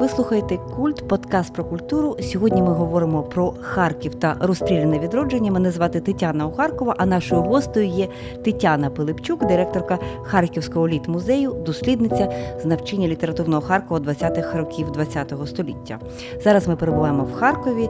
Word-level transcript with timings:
Ви 0.00 0.08
слухаєте 0.08 0.58
культ, 0.76 1.08
подкаст 1.08 1.52
про 1.54 1.64
культуру. 1.64 2.16
Сьогодні 2.20 2.62
ми 2.62 2.72
говоримо 2.72 3.22
про 3.22 3.54
Харків 3.60 4.14
та 4.14 4.36
розстріляне 4.40 4.98
відродження. 4.98 5.52
Мене 5.52 5.70
звати 5.70 6.00
Тетяна 6.00 6.46
Охаркова, 6.46 6.94
а 6.98 7.06
нашою 7.06 7.42
гостею 7.42 7.86
є 7.86 8.08
Тетяна 8.44 8.90
Пилипчук, 8.90 9.46
директорка 9.46 9.98
Харківського 10.22 10.88
літ-музею, 10.88 11.56
дослідниця 11.66 12.32
з 12.62 12.64
навчання 12.64 13.08
літературного 13.08 13.62
Харкова 13.62 14.00
20-х 14.00 14.58
років 14.58 14.86
ХХ 14.86 15.46
століття. 15.46 15.98
Зараз 16.44 16.68
ми 16.68 16.76
перебуваємо 16.76 17.24
в 17.24 17.32
Харкові, 17.32 17.88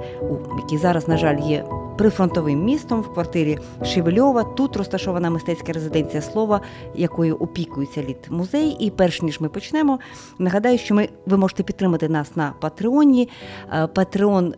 який 0.63 0.79
зараз, 0.79 1.09
на 1.09 1.17
жаль, 1.17 1.39
є 1.39 1.65
прифронтовим 2.01 2.65
містом 2.65 3.01
в 3.01 3.15
квартирі 3.15 3.59
Шевельова. 3.85 4.45
Тут 4.45 4.77
розташована 4.77 5.31
мистецька 5.31 5.73
резиденція 5.73 6.23
слова, 6.23 6.61
якою 6.95 7.37
опікується 7.37 8.03
літ 8.03 8.31
музей. 8.31 8.77
І 8.81 8.91
перш 8.91 9.23
ніж 9.23 9.41
ми 9.41 9.49
почнемо, 9.49 9.99
нагадаю, 10.39 10.79
що 10.79 10.95
ми 10.95 11.09
ви 11.27 11.37
можете 11.37 11.63
підтримати 11.63 12.09
нас 12.09 12.37
на 12.37 12.53
Патреоні. 12.61 13.29
Patreon 13.73 14.55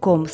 com 0.00 0.26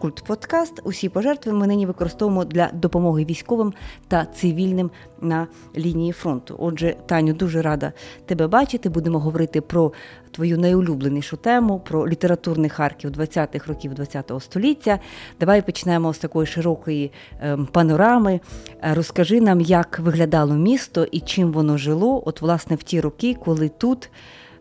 kultpodcast. 0.00 0.80
Усі 0.84 1.08
пожертви 1.08 1.52
ми 1.52 1.66
нині 1.66 1.86
використовуємо 1.86 2.44
для 2.44 2.70
допомоги 2.72 3.24
військовим 3.24 3.72
та 4.08 4.24
цивільним 4.24 4.90
на 5.20 5.46
лінії 5.76 6.12
фронту. 6.12 6.56
Отже, 6.58 6.96
Таню, 7.06 7.32
дуже 7.32 7.62
рада 7.62 7.92
тебе 8.26 8.46
бачити. 8.46 8.88
Будемо 8.88 9.18
говорити 9.18 9.60
про 9.60 9.92
твою 10.30 10.58
найулюбленішу 10.58 11.36
тему, 11.36 11.80
про 11.88 12.08
літературний 12.08 12.70
Харків 12.70 13.10
20-х 13.10 13.68
років 13.68 13.92
ХХ 13.94 14.42
століття. 14.42 14.98
Давай 15.40 15.62
почнемо 15.62 16.14
з 16.14 16.18
такої 16.18 16.46
широкої 16.46 17.12
ем, 17.40 17.68
панорами. 17.72 18.40
Розкажи 18.82 19.40
нам, 19.40 19.60
як 19.60 19.98
виглядало 19.98 20.54
місто 20.54 21.06
і 21.10 21.20
чим 21.20 21.52
воно 21.52 21.78
жило, 21.78 22.22
от, 22.26 22.40
власне, 22.40 22.76
в 22.76 22.82
ті 22.82 23.00
роки, 23.00 23.36
коли 23.44 23.68
тут. 23.68 24.10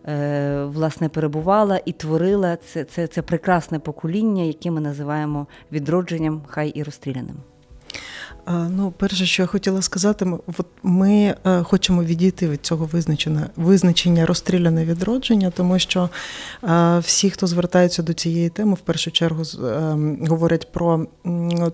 Е, 0.10 0.64
власне 0.66 1.10
перебувала 1.10 1.82
і 1.86 1.92
творила 1.92 2.56
це 2.56 2.84
це, 2.84 3.08
це 3.08 3.22
прекрасне 3.22 3.80
покоління, 3.80 4.44
яке 4.44 4.72
ми 4.72 4.82
називаємо 4.82 5.48
відродженням, 5.72 6.42
хай 6.48 6.70
і 6.70 6.84
розстріляним. 6.84 7.36
Ну, 8.48 8.94
перше, 8.98 9.26
що 9.26 9.44
я 9.44 9.48
хотіла 9.48 9.82
сказати, 9.82 10.26
ми, 10.26 10.38
от 10.58 10.66
ми 10.84 11.36
е, 11.46 11.64
хочемо 11.64 12.04
відійти 12.04 12.48
від 12.50 12.66
цього 12.66 12.86
визначення 12.86 13.50
визначення 13.56 14.26
розстріляне 14.26 14.86
відродження, 14.86 15.52
тому 15.56 15.80
що 15.80 16.10
е, 16.64 17.00
всі, 17.00 17.30
хто 17.30 17.48
звертаються 17.48 18.04
до 18.04 18.14
цієї 18.14 18.50
теми, 18.50 18.74
в 18.74 18.80
першу 18.80 19.12
чергу 19.12 19.44
е, 19.44 19.98
говорять 20.30 20.72
про 20.72 21.08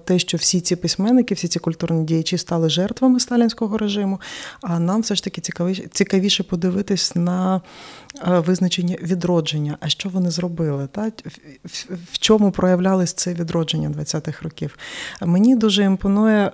те, 0.06 0.20
що 0.20 0.38
всі 0.38 0.62
ці 0.62 0.76
письменники, 0.76 1.36
всі 1.36 1.48
ці 1.48 1.60
культурні 1.60 2.04
діячі 2.04 2.38
стали 2.38 2.70
жертвами 2.70 3.20
сталінського 3.20 3.78
режиму. 3.78 4.22
А 4.62 4.80
нам 4.80 5.02
все 5.02 5.16
ж 5.16 5.24
таки 5.24 5.42
цікавіше, 5.42 5.84
цікавіше 5.92 6.44
подивитись 6.44 7.16
на 7.16 7.62
визначення 8.26 8.98
відродження. 9.02 9.78
А 9.80 9.90
що 9.90 10.10
вони 10.10 10.32
зробили? 10.32 10.88
Та? 10.92 11.12
В 12.12 12.18
чому 12.20 12.52
проявлялось 12.52 13.14
це 13.14 13.34
відродження 13.34 13.90
20-х 13.90 14.42
років? 14.42 14.78
Мені 15.22 15.56
дуже 15.56 15.84
імпонує 15.84 16.52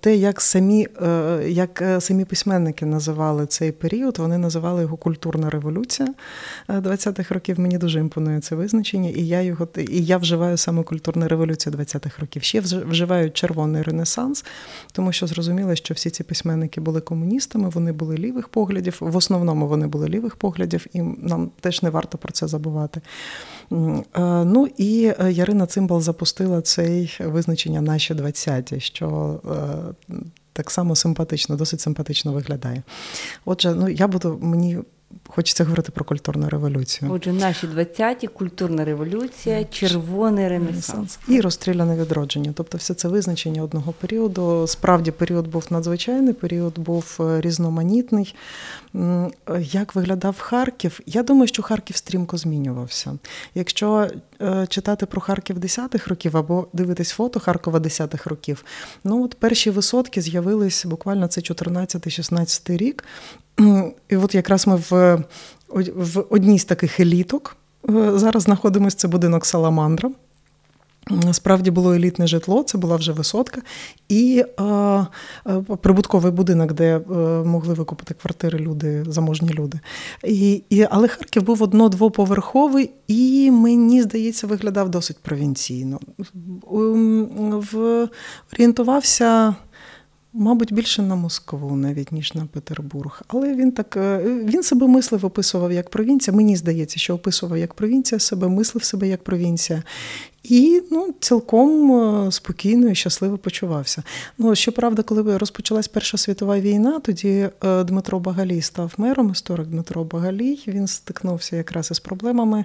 те, 0.00 0.16
як 0.16 0.40
самі 0.40 0.86
е, 1.02 1.44
як 1.48 1.82
е, 1.82 2.00
самі 2.00 2.24
письменники 2.24 2.86
називали 2.86 3.46
цей 3.46 3.72
період, 3.72 4.18
вони 4.18 4.38
називали 4.38 4.82
його 4.82 4.96
культурна 4.96 5.50
революція 5.50 6.08
20-х 6.68 7.34
років. 7.34 7.60
Мені 7.60 7.78
дуже 7.78 8.00
імпонує 8.00 8.40
це 8.40 8.54
визначення, 8.54 9.10
і 9.10 9.26
я 9.26 9.42
його 9.42 9.68
і 9.76 10.04
я 10.04 10.18
вживаю 10.18 10.56
саме 10.56 10.82
культурна 10.82 11.28
революція 11.28 11.74
20-х 11.76 12.18
років. 12.20 12.42
Ще 12.42 12.60
вживаю 12.60 13.30
червоний 13.30 13.82
ренесанс, 13.82 14.44
тому 14.92 15.12
що 15.12 15.26
зрозуміло, 15.26 15.74
що 15.74 15.94
всі 15.94 16.10
ці 16.10 16.24
письменники 16.24 16.80
були 16.80 17.00
комуністами, 17.00 17.68
вони 17.68 17.92
були 17.92 18.16
лівих 18.16 18.48
поглядів. 18.48 18.96
В 19.00 19.16
основному 19.16 19.68
вони 19.68 19.86
були 19.86 20.08
лівих 20.08 20.36
поглядів, 20.36 20.86
і 20.92 21.02
нам 21.02 21.50
теж 21.60 21.82
не 21.82 21.90
варто 21.90 22.18
про 22.18 22.32
це 22.32 22.48
забувати. 22.48 23.00
Е, 23.72 24.44
ну 24.44 24.68
і 24.76 25.14
Ярина 25.30 25.66
Цимбал 25.66 26.00
запустила 26.00 26.60
цей 26.60 27.18
визначення 27.20 27.80
наші 27.80 28.14
20-ті, 28.14 28.80
що 28.80 29.40
е, 30.10 30.14
так 30.52 30.70
само 30.70 30.96
симпатично, 30.96 31.56
досить 31.56 31.80
симпатично 31.80 32.32
виглядає. 32.32 32.82
Отже, 33.44 33.74
ну 33.74 33.88
я 33.88 34.08
буду 34.08 34.38
мені. 34.42 34.78
Хочеться 35.26 35.64
говорити 35.64 35.92
про 35.92 36.04
культурну 36.04 36.48
революцію. 36.48 37.12
Отже, 37.12 37.32
наші 37.32 37.66
20-ті, 37.66 38.26
культурна 38.26 38.84
революція, 38.84 39.64
червоний 39.64 40.48
ренесанс. 40.48 41.18
і 41.28 41.40
розстріляне 41.40 41.96
відродження. 41.96 42.52
Тобто, 42.56 42.78
все 42.78 42.94
це 42.94 43.08
визначення 43.08 43.62
одного 43.62 43.92
періоду. 43.92 44.66
Справді 44.66 45.10
період 45.10 45.46
був 45.46 45.66
надзвичайний, 45.70 46.34
період 46.34 46.78
був 46.78 47.16
е, 47.20 47.40
різноманітний. 47.40 48.34
Як 49.58 49.94
виглядав 49.94 50.38
Харків? 50.38 51.00
Я 51.06 51.22
думаю, 51.22 51.48
що 51.48 51.62
Харків 51.62 51.96
стрімко 51.96 52.36
змінювався. 52.36 53.18
Якщо 53.54 54.08
е, 54.40 54.66
читати 54.66 55.06
про 55.06 55.20
Харків 55.20 55.58
10-х 55.58 56.08
років 56.08 56.36
або 56.36 56.66
дивитись 56.72 57.10
фото 57.10 57.40
Харкова 57.40 57.78
10-х 57.78 58.30
років, 58.30 58.64
ну 59.04 59.24
от 59.24 59.34
перші 59.34 59.70
висотки 59.70 60.20
з'явились 60.20 60.86
буквально 60.86 61.26
це 61.26 61.40
14-16 61.40 62.76
рік. 62.76 63.04
І 64.08 64.16
от 64.16 64.34
якраз 64.34 64.66
ми 64.66 64.76
в, 64.76 65.22
в 65.96 66.24
одній 66.30 66.58
з 66.58 66.64
таких 66.64 67.00
еліток 67.00 67.56
е, 67.88 68.18
зараз 68.18 68.42
знаходимося, 68.42 68.96
це 68.96 69.08
будинок 69.08 69.46
Саламандра. 69.46 70.10
Справді 71.32 71.70
було 71.70 71.94
елітне 71.94 72.26
житло, 72.26 72.62
це 72.62 72.78
була 72.78 72.96
вже 72.96 73.12
висотка, 73.12 73.62
і 74.08 74.44
е, 74.60 75.06
прибутковий 75.80 76.32
будинок, 76.32 76.72
де 76.72 76.96
е, 76.96 77.00
могли 77.44 77.74
викупити 77.74 78.14
квартири 78.14 78.58
люди, 78.58 79.04
заможні 79.08 79.48
люди. 79.48 79.80
І, 80.24 80.62
і, 80.70 80.86
Але 80.90 81.08
Харків 81.08 81.42
був 81.42 81.62
одно-двоповерховий 81.62 82.90
і, 83.06 83.50
мені 83.50 84.02
здається, 84.02 84.46
виглядав 84.46 84.88
досить 84.88 85.18
провінційно. 85.22 86.00
В, 87.72 88.08
Орієнтувався. 88.52 89.54
Мабуть, 90.32 90.72
більше 90.72 91.02
на 91.02 91.14
Москву, 91.14 91.76
навіть 91.76 92.12
ніж 92.12 92.34
на 92.34 92.46
Петербург. 92.46 93.22
Але 93.28 93.54
він 93.54 93.72
так 93.72 93.96
е, 93.96 94.18
він 94.44 94.62
себе 94.62 94.86
мислив, 94.86 95.26
описував 95.26 95.72
як 95.72 95.90
провінція. 95.90 96.36
Мені 96.36 96.56
здається, 96.56 97.00
що 97.00 97.14
описував 97.14 97.58
як 97.58 97.74
провінція 97.74 98.18
себе, 98.18 98.48
мислив 98.48 98.84
себе 98.84 99.08
як 99.08 99.24
провінція. 99.24 99.82
І 100.42 100.82
ну, 100.90 101.14
цілком 101.20 101.92
е, 101.92 102.32
спокійно 102.32 102.88
і 102.88 102.94
щасливо 102.94 103.38
почувався. 103.38 104.02
Ну, 104.38 104.54
щоправда, 104.54 105.02
коли 105.02 105.38
розпочалась 105.38 105.88
Перша 105.88 106.18
світова 106.18 106.60
війна, 106.60 107.00
тоді 107.00 107.48
е, 107.64 107.84
Дмитро 107.84 108.18
Багалій 108.20 108.62
став 108.62 108.94
мером, 108.98 109.30
історик 109.30 109.66
Дмитро 109.66 110.04
Багалій. 110.04 110.64
Він 110.66 110.86
стикнувся 110.86 111.56
якраз 111.56 111.90
із 111.90 112.00
проблемами 112.00 112.64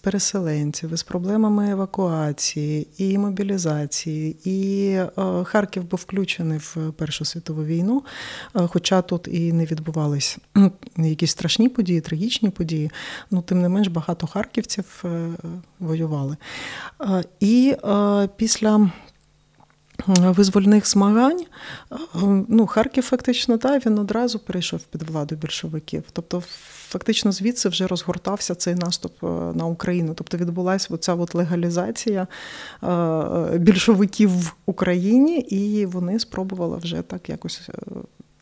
переселенців, 0.00 0.92
із 0.92 1.02
проблемами 1.02 1.70
евакуації 1.70 2.86
і 2.98 3.18
мобілізації. 3.18 4.36
І 4.44 4.88
е, 4.90 5.10
Харків 5.44 5.84
був 5.84 6.00
включений 6.02 6.58
в 6.58 6.76
Першу 6.96 7.24
світову 7.24 7.64
війну, 7.64 8.04
е, 8.56 8.66
хоча 8.66 9.02
тут 9.02 9.28
і 9.28 9.52
не 9.52 9.64
відбувались 9.64 10.38
якісь 10.96 11.30
страшні 11.30 11.68
події, 11.68 12.00
трагічні 12.00 12.50
події. 12.50 12.90
Ну, 13.30 13.42
тим 13.42 13.62
не 13.62 13.68
менш, 13.68 13.88
багато 13.88 14.26
харківців 14.26 15.02
е, 15.04 15.28
воювали. 15.80 16.36
І 17.40 17.76
після 18.36 18.90
визвольних 20.06 20.88
змагань 20.88 21.44
ну, 22.48 22.66
Харків 22.66 23.04
фактично 23.04 23.58
так, 23.58 23.86
він 23.86 23.98
одразу 23.98 24.38
перейшов 24.38 24.82
під 24.82 25.02
владу 25.02 25.34
більшовиків. 25.34 26.02
Тобто 26.12 26.42
фактично 26.88 27.32
звідси 27.32 27.68
вже 27.68 27.86
розгортався 27.86 28.54
цей 28.54 28.74
наступ 28.74 29.24
е, 29.24 29.26
на 29.54 29.66
Україну. 29.66 30.14
Тобто 30.14 30.36
відбулася 30.36 30.88
оця 30.90 31.14
от 31.14 31.34
легалізація 31.34 32.26
е, 32.82 33.58
більшовиків 33.58 34.30
в 34.30 34.54
Україні, 34.66 35.38
і 35.38 35.86
вони 35.86 36.18
спробували 36.18 36.76
вже 36.76 37.02
так 37.02 37.28
якось. 37.28 37.68
Е, 37.68 37.72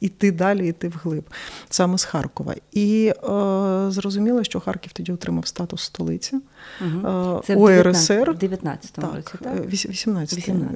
іти 0.01 0.33
далі, 0.33 0.69
іти 0.69 0.89
вглиб, 0.89 1.25
саме 1.71 1.99
з 1.99 2.05
Харкова. 2.05 2.55
І 2.73 3.07
е, 3.07 3.91
зрозуміло, 3.91 4.45
що 4.45 4.61
Харків 4.61 4.93
тоді 4.93 5.13
отримав 5.13 5.47
статус 5.47 5.83
столиці 5.83 6.37
угу. 6.81 7.43
Це 7.47 7.57
ОРСР. 7.57 8.31
В 8.31 8.45
19-му 8.45 9.17
році, 9.17 9.35
так? 9.43 9.57
18-му. 9.57 10.69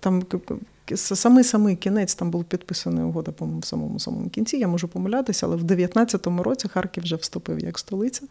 Там 0.00 0.22
самий 0.94 1.44
самий 1.44 1.76
кінець 1.76 2.14
там 2.14 2.30
був 2.30 2.44
підписаний 2.44 3.04
угода, 3.04 3.32
по-моєму, 3.32 3.60
в 3.60 3.64
самому 3.64 3.98
самому 4.00 4.28
кінці. 4.28 4.56
Я 4.56 4.68
можу 4.68 4.88
помилятися, 4.88 5.46
але 5.46 5.56
в 5.56 5.62
19-му 5.62 6.42
році 6.42 6.68
Харків 6.68 7.02
вже 7.02 7.16
вступив 7.16 7.58
як 7.58 7.78
столиця. 7.78 8.22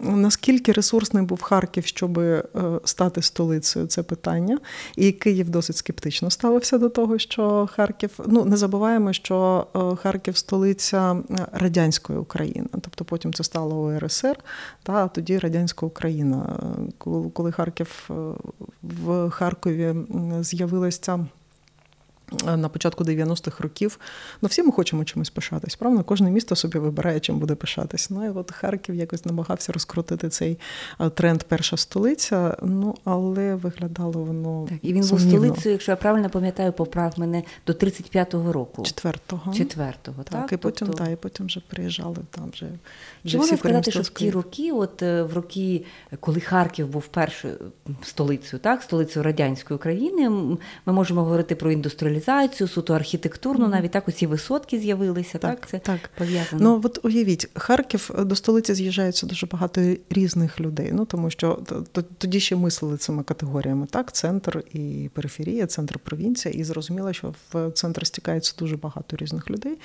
Наскільки 0.00 0.72
ресурсний 0.72 1.24
був 1.24 1.42
Харків, 1.42 1.86
щоб 1.86 2.18
е, 2.18 2.44
стати 2.84 3.22
столицею, 3.22 3.86
це 3.86 4.02
питання. 4.02 4.58
І 4.96 5.12
Київ 5.12 5.50
досить 5.50 5.76
скептично 5.76 6.30
ставився 6.30 6.78
до 6.78 6.88
того, 6.88 7.18
що 7.18 7.68
Харків. 7.72 8.10
Ну 8.26 8.44
не 8.44 8.56
забуваємо, 8.56 9.12
що 9.12 9.66
е, 9.76 9.96
Харків 9.96 10.36
столиця 10.36 11.12
е, 11.12 11.46
радянської 11.52 12.18
України, 12.18 12.68
тобто 12.72 13.04
потім 13.04 13.32
це 13.34 13.44
стало 13.44 13.82
ОРСР, 13.82 14.38
та 14.82 15.08
тоді 15.08 15.38
радянська 15.38 15.86
Україна. 15.86 16.58
Коли 17.32 17.52
Харків 17.52 18.10
в 18.82 19.30
Харкові 19.30 19.94
з'явилася 20.40 21.21
на 22.56 22.68
початку 22.68 23.04
90-х 23.04 23.62
років. 23.62 23.98
Ну, 24.42 24.48
всі 24.48 24.62
ми 24.62 24.72
хочемо 24.72 25.04
чимось 25.04 25.30
пишатись, 25.30 25.76
правда? 25.76 26.02
Кожне 26.02 26.30
місто 26.30 26.56
собі 26.56 26.78
вибирає, 26.78 27.20
чим 27.20 27.38
буде 27.38 27.54
пишатись. 27.54 28.10
Ну 28.10 28.26
і 28.26 28.28
от 28.28 28.50
Харків 28.50 28.94
якось 28.94 29.24
намагався 29.24 29.72
розкрутити 29.72 30.28
цей 30.28 30.58
тренд 31.14 31.42
перша 31.42 31.76
столиця. 31.76 32.56
Ну 32.62 32.94
але 33.04 33.54
виглядало 33.54 34.22
воно. 34.24 34.66
Так, 34.68 34.78
І 34.82 34.92
він 34.92 35.06
був 35.08 35.20
столицею, 35.20 35.72
якщо 35.72 35.92
я 35.92 35.96
правильно 35.96 36.30
пам'ятаю, 36.30 36.72
поправ 36.72 37.14
мене 37.16 37.42
до 37.66 37.72
35-го 37.72 38.52
року. 38.52 38.82
Четвертого. 38.82 39.54
Четвертого, 39.54 40.22
так? 40.22 40.40
Так, 40.40 40.52
і 40.52 40.56
потім 40.56 40.88
тобто... 40.88 41.04
та, 41.04 41.10
і 41.10 41.16
потім 41.16 41.46
вже 41.46 41.60
приїжджали 41.68 42.16
там 42.30 42.50
вже. 42.52 42.66
вже 43.24 43.32
Чи 43.32 43.38
можна 43.38 43.56
сказати, 43.56 43.90
що 43.90 44.00
в 44.00 44.08
ті 44.08 44.30
роки, 44.30 44.72
от 44.72 45.02
е, 45.02 45.22
в 45.22 45.34
роки, 45.34 45.84
коли 46.20 46.40
Харків 46.40 46.88
був 46.88 47.06
першою 47.06 47.54
столицею, 48.02 48.60
так, 48.60 48.82
столицею 48.82 49.22
радянської 49.22 49.78
країни, 49.78 50.30
ми 50.86 50.92
можемо 50.92 51.22
говорити 51.22 51.54
про 51.54 51.72
індустріалізацію, 51.72 52.21
суто 52.66 52.94
архітектурну, 52.94 53.68
навіть 53.68 53.90
так 53.90 54.08
оці 54.08 54.26
висотки 54.26 54.78
з'явилися. 54.78 55.38
Так, 55.38 55.60
так 55.60 55.68
це 55.68 55.78
так. 55.78 56.10
пов'язано. 56.18 56.62
Ну 56.62 56.80
от 56.84 56.98
уявіть, 57.02 57.48
Харків 57.54 58.10
е, 58.18 58.24
до 58.24 58.34
столиці 58.34 58.74
з'їжджається 58.74 59.26
дуже 59.26 59.46
багато 59.46 59.80
різних 60.10 60.60
людей. 60.60 60.90
Ну 60.92 61.04
тому 61.04 61.30
що 61.30 61.58
тоді 62.18 62.40
ще 62.40 62.56
мислили 62.56 62.96
цими 62.96 63.22
категоріями. 63.22 63.86
Так, 63.90 64.12
центр 64.12 64.64
і 64.72 65.10
периферія, 65.14 65.66
центр 65.66 65.98
провінція, 65.98 66.54
і 66.54 66.64
зрозуміло, 66.64 67.12
що 67.12 67.34
в 67.52 67.70
центр 67.70 68.06
стікається 68.06 68.54
дуже 68.58 68.76
багато 68.76 69.16
різних 69.16 69.50
людей, 69.50 69.78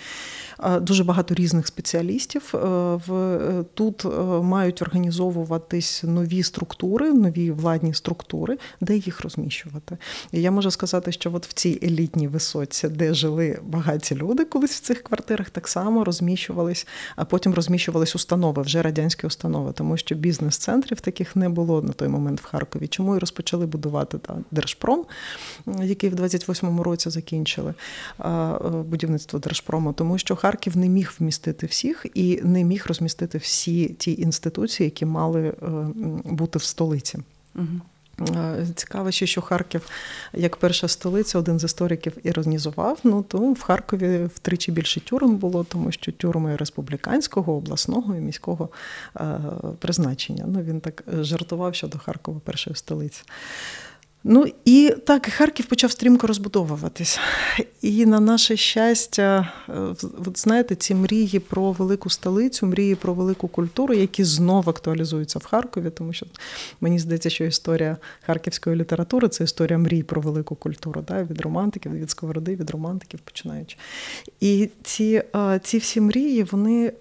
дуже 0.82 1.04
багато 1.04 1.34
різних 1.34 1.68
спеціалістів. 1.68 2.54
Е, 2.54 2.58
е, 2.58 3.64
тут 3.74 4.06
мають 4.42 4.82
організовуватись 4.82 6.04
нові 6.04 6.44
структури, 6.44 7.14
нові 7.14 7.52
владні 7.52 7.94
структури, 7.94 8.58
де 8.82 8.96
їх 8.96 9.22
розміщувати. 9.22 9.98
І 10.32 10.42
я 10.42 10.52
можу 10.52 10.72
сказати, 10.72 11.12
що 11.12 11.34
от 11.34 11.48
в 11.48 11.54
цій 11.54 11.80
елітній 11.84 12.27
висоці, 12.28 12.88
де 12.88 13.14
жили 13.14 13.60
багаті 13.64 14.12
люди, 14.12 14.46
колись 14.46 14.76
в 14.76 14.80
цих 14.80 15.04
квартирах 15.04 15.50
так 15.50 15.68
само 15.68 16.04
розміщувались, 16.04 16.88
а 17.16 17.26
потім 17.26 17.54
розміщувались 17.54 18.16
установи, 18.16 18.62
вже 18.62 18.82
радянські 18.82 19.28
установи, 19.28 19.72
тому 19.74 19.98
що 19.98 20.16
бізнес-центрів 20.16 21.02
таких 21.02 21.36
не 21.36 21.50
було 21.50 21.82
на 21.82 21.94
той 21.94 22.08
момент 22.08 22.42
в 22.42 22.46
Харкові. 22.46 22.88
Чому 22.88 23.16
і 23.16 23.20
розпочали 23.20 23.66
будувати 23.66 24.18
та 24.18 24.38
Держпром, 24.52 25.06
який 25.84 26.10
в 26.10 26.16
28-му 26.16 26.84
році 26.84 27.10
закінчили 27.10 27.74
будівництво 28.86 29.40
Держпрому, 29.40 29.94
тому 29.94 30.18
що 30.18 30.36
Харків 30.36 30.78
не 30.78 30.90
міг 30.90 31.14
вмістити 31.20 31.66
всіх 31.66 32.06
і 32.14 32.42
не 32.44 32.64
міг 32.64 32.86
розмістити 32.88 33.38
всі 33.38 33.88
ті 33.88 34.22
інституції, 34.22 34.86
які 34.86 35.06
мали 35.06 35.42
е, 35.42 35.54
бути 36.24 36.60
в 36.60 36.64
столиці. 36.64 37.20
Угу. 37.56 37.82
Цікаво, 38.76 39.12
ще, 39.12 39.28
що 39.28 39.42
Харків, 39.42 39.90
як 40.34 40.58
перша 40.58 40.88
столиця, 40.88 41.40
один 41.40 41.60
з 41.60 41.64
істориків 41.64 42.14
іронізував. 42.24 43.00
Ну 43.04 43.24
то 43.24 43.38
в 43.38 43.62
Харкові 43.62 44.30
втричі 44.36 44.72
більше 44.72 45.00
тюрем 45.00 45.36
було, 45.36 45.64
тому 45.64 45.92
що 45.92 46.12
тюрми 46.12 46.56
республіканського, 46.56 47.54
обласного 47.54 48.16
і 48.16 48.20
міського 48.20 48.70
призначення. 49.80 50.46
Ну 50.48 50.62
він 50.62 50.82
так 50.82 51.04
жартував 51.08 51.76
щодо 51.76 51.98
Харкова 51.98 52.40
першої 52.40 52.76
столиці. 52.76 53.24
Ну 54.30 54.46
і 54.66 54.94
так, 55.06 55.26
Харків 55.26 55.66
почав 55.66 55.92
стрімко 55.92 56.28
розбудовуватись. 56.28 57.20
І 57.82 58.06
на 58.06 58.20
наше 58.20 58.58
щастя, 58.58 59.54
е, 59.70 59.74
от 60.28 60.40
знаєте, 60.40 60.76
ці 60.76 60.96
мрії 60.96 61.40
про 61.40 61.72
велику 61.72 62.10
столицю, 62.10 62.66
мрії 62.66 62.96
про 62.96 63.14
велику 63.14 63.48
культуру, 63.48 63.94
які 63.94 64.24
знову 64.24 64.70
актуалізуються 64.70 65.40
в 65.40 65.46
Харкові, 65.46 65.90
тому 65.90 66.14
що 66.14 66.26
мені 66.82 67.00
здається, 67.00 67.30
що 67.30 67.44
історія 67.44 67.98
харківської 68.26 68.76
літератури 68.76 69.30
це 69.30 69.44
історія 69.44 69.78
мрій 69.78 70.04
про 70.04 70.22
велику 70.22 70.56
культуру, 70.56 71.04
да, 71.08 71.24
від 71.24 71.42
романтиків, 71.42 71.92
від 71.92 72.10
сковороди, 72.10 72.56
від 72.56 72.70
романтиків 72.70 73.20
починаючи. 73.20 73.78
І 74.40 74.70
ці, 74.84 75.24
е, 75.36 75.60
ці 75.64 75.78
всі 75.78 76.02
мрії, 76.02 76.44
вони. 76.44 76.94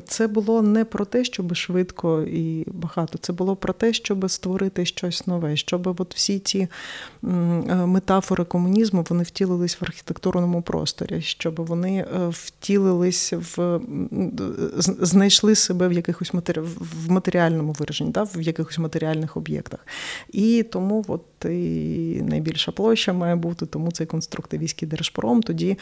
Це 0.00 0.26
було 0.26 0.62
не 0.62 0.84
про 0.84 1.04
те, 1.04 1.24
щоб 1.24 1.54
швидко 1.54 2.22
і 2.22 2.64
багато. 2.70 3.18
Це 3.18 3.32
було 3.32 3.56
про 3.56 3.72
те, 3.72 3.92
щоб 3.92 4.30
створити 4.30 4.86
щось 4.86 5.26
нове, 5.26 5.56
щоб 5.56 6.00
от 6.00 6.14
всі 6.14 6.38
ці 6.38 6.58
е, 6.58 6.68
метафори 7.86 8.44
комунізму 8.44 9.06
вони 9.10 9.24
втілились 9.24 9.80
в 9.80 9.84
архітектурному 9.84 10.62
просторі, 10.62 11.20
щоб 11.20 11.66
вони 11.66 11.96
е, 11.96 12.28
втілились 12.30 13.32
в 13.32 13.80
знайшли 14.80 15.54
себе 15.54 15.88
в 15.88 15.92
якихось 15.92 16.34
матері... 16.34 16.60
в 16.60 17.10
матеріальному 17.10 17.72
вираженні, 17.72 18.10
да, 18.10 18.22
в 18.22 18.42
якихось 18.42 18.78
матеріальних 18.78 19.36
об'єктах. 19.36 19.86
І 20.32 20.62
тому 20.62 21.04
от 21.08 21.22
і 21.44 22.22
найбільша 22.22 22.72
площа 22.72 23.12
має 23.12 23.36
бути, 23.36 23.66
тому 23.66 23.92
цей 23.92 24.06
конструктивістський 24.06 24.88
держпром. 24.88 25.42
Тоді 25.42 25.78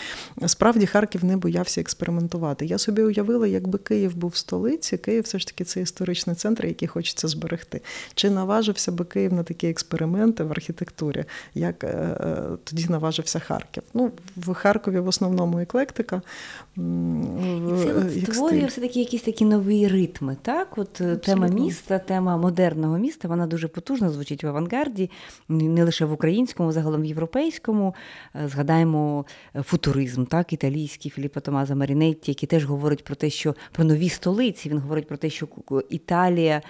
справді 0.46 0.86
Харків 0.86 1.24
не 1.24 1.36
боявся 1.36 1.80
експериментувати. 1.80 2.66
Я 2.66 2.78
собі 2.78 3.02
уявила, 3.02 3.46
якби 3.46 3.78
Київ 3.78 4.16
був 4.16 4.30
в 4.30 4.36
столиці, 4.36 4.98
Київ 4.98 5.22
все 5.22 5.38
ж 5.38 5.46
таки 5.46 5.64
це 5.64 5.80
історичний 5.80 6.36
центр, 6.36 6.66
який 6.66 6.88
хочеться 6.88 7.28
зберегти. 7.28 7.80
Чи 8.14 8.30
наважився 8.30 8.92
би 8.92 9.04
Київ 9.04 9.32
на 9.32 9.42
такі 9.42 9.68
експерименти 9.68 10.44
в 10.44 10.50
архітектурі, 10.50 11.24
як 11.54 11.84
е, 11.84 11.86
е, 11.86 12.36
тоді 12.64 12.86
наважився 12.88 13.38
Харків? 13.38 13.82
Ну, 13.94 14.10
в 14.36 14.54
Харкові 14.54 14.98
в 14.98 15.08
основному 15.08 15.58
еклектика. 15.58 16.22
І 16.76 17.72
це 17.84 18.32
створює 18.32 18.66
все 18.66 18.80
таки 18.80 18.98
якісь 18.98 19.22
такі 19.22 19.44
нові 19.44 19.88
ритми. 19.88 20.36
Так, 20.42 20.78
от 20.78 20.88
Абсолютно. 20.88 21.16
тема 21.16 21.48
міста, 21.48 21.98
тема 21.98 22.36
модерного 22.36 22.98
міста, 22.98 23.28
вона 23.28 23.46
дуже 23.46 23.68
потужно 23.68 24.10
звучить 24.10 24.44
в 24.44 24.46
авангарді 24.46 25.10
не 25.48 25.84
лише 25.84 26.04
в 26.04 26.12
українському, 26.12 26.72
загалом 26.72 27.02
в 27.02 27.04
європейському. 27.04 27.94
Е, 28.34 28.48
згадаємо 28.48 29.24
е, 29.56 29.62
футуризм, 29.62 30.24
так, 30.24 30.52
італійський 30.52 31.10
Філіппо 31.10 31.40
Томазо 31.40 31.76
Марінетті, 31.76 32.30
який 32.30 32.46
теж 32.46 32.64
говорить 32.64 33.04
про 33.04 33.14
те, 33.14 33.30
що 33.30 33.54
про 33.72 33.84
нові 33.84 34.08
столиці. 34.08 34.68
Він 34.68 34.78
говорить 34.78 35.08
про 35.08 35.16
те, 35.16 35.30
що 35.30 35.48
Італія 35.90 36.62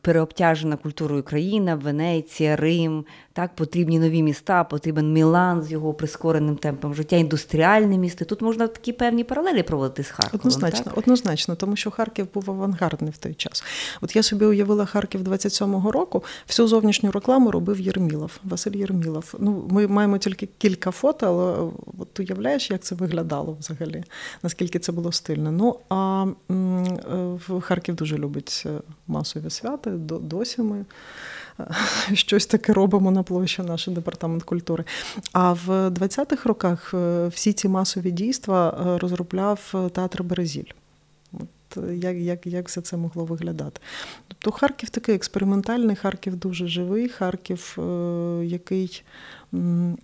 переобтяжена 0.00 0.76
культурою 0.76 1.22
країна, 1.22 1.74
Венеція, 1.74 2.56
Рим, 2.56 3.04
так, 3.32 3.54
потрібні 3.54 3.98
нові 3.98 4.22
міста, 4.22 4.64
потрібен 4.64 5.12
Мілан 5.12 5.62
з 5.62 5.72
його 5.72 5.94
прискореним 5.94 6.56
темпом 6.56 6.94
життя, 6.94 7.16
індустріальне 7.16 7.98
місто. 7.98 8.24
Тут 8.24 8.42
можна 8.42 8.66
такі 8.66 8.92
певні 8.92 9.24
паралелі 9.24 9.35
проводити 9.62 10.02
з 10.04 10.10
Харковом. 10.10 10.40
Однозначно, 10.40 10.84
так? 10.84 10.98
однозначно, 10.98 11.54
тому 11.54 11.76
що 11.76 11.90
Харків 11.90 12.28
був 12.34 12.50
авангардний 12.50 13.10
в 13.10 13.16
той 13.16 13.34
час. 13.34 13.64
От 14.00 14.16
я 14.16 14.22
собі 14.22 14.44
уявила 14.44 14.86
Харків 14.86 15.22
27-го 15.22 15.92
року, 15.92 16.24
всю 16.48 16.68
зовнішню 16.68 17.10
рекламу 17.10 17.50
робив 17.50 17.80
Єрмілов, 17.80 18.38
Василь 18.44 18.76
Єрмілов. 18.76 19.34
Ну, 19.38 19.68
Ми 19.70 19.86
маємо 19.86 20.18
тільки 20.18 20.48
кілька 20.58 20.90
фото, 20.90 21.26
але 21.26 21.70
от 21.98 22.20
уявляєш, 22.20 22.70
як 22.70 22.82
це 22.82 22.94
виглядало 22.94 23.56
взагалі, 23.60 24.04
наскільки 24.42 24.78
це 24.78 24.92
було 24.92 25.12
стильно. 25.12 25.52
Ну, 25.52 25.78
а 25.88 26.26
е, 26.50 27.60
Харків 27.60 27.94
дуже 27.94 28.18
любить 28.18 28.62
е, 28.66 28.70
масові 29.06 29.50
свята, 29.50 29.90
досі 29.90 30.62
ми 30.62 30.84
щось 32.12 32.46
таке 32.46 32.72
робимо 32.72 33.10
на 33.10 33.22
площі, 33.22 33.62
наш 33.62 33.86
департамент 33.86 34.42
культури. 34.42 34.84
А 35.32 35.52
в 35.52 35.68
20-х 35.68 36.48
роках 36.48 36.94
е, 36.94 37.28
всі 37.28 37.52
ці 37.52 37.68
масові 37.68 38.10
дійства 38.10 38.68
е, 38.80 38.98
розробляв 38.98 39.72
е, 39.74 39.88
театр 39.88 40.22
Березіль. 40.22 40.70
Як 41.92 42.16
як, 42.16 42.46
як 42.46 42.68
все 42.68 42.80
це 42.80 42.96
могло 42.96 43.24
виглядати? 43.24 43.80
Тобто 44.28 44.50
Харків 44.50 44.90
такий 44.90 45.14
експериментальний, 45.14 45.96
Харків 45.96 46.36
дуже 46.36 46.66
живий, 46.66 47.08
Харків, 47.08 47.78
який 48.42 49.02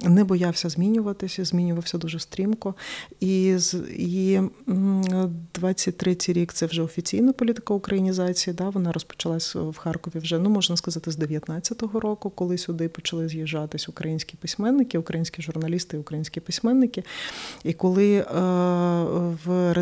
не 0.02 0.24
боявся 0.24 0.68
змінюватися, 0.68 1.44
змінювався 1.44 1.98
дуже 1.98 2.18
стрімко. 2.18 2.74
І 3.20 3.56
і 3.96 4.40
23-й 5.60 6.32
рік 6.32 6.52
це 6.52 6.66
вже 6.66 6.82
офіційна 6.82 7.32
політика 7.32 7.74
українізації. 7.74 8.54
Да, 8.54 8.68
Вона 8.68 8.92
розпочалась 8.92 9.54
в 9.54 9.76
Харкові 9.76 10.18
вже, 10.18 10.38
ну 10.38 10.50
можна 10.50 10.76
сказати, 10.76 11.10
з 11.10 11.18
19-го 11.18 12.00
року, 12.00 12.30
коли 12.30 12.58
сюди 12.58 12.88
почали 12.88 13.28
з'їжджатись 13.28 13.88
українські 13.88 14.36
письменники, 14.36 14.98
українські 14.98 15.42
журналісти, 15.42 15.98
українські 15.98 16.40
письменники. 16.40 17.04
І 17.64 17.72
коли 17.72 18.14
е, 18.14 18.24
в 19.44 19.74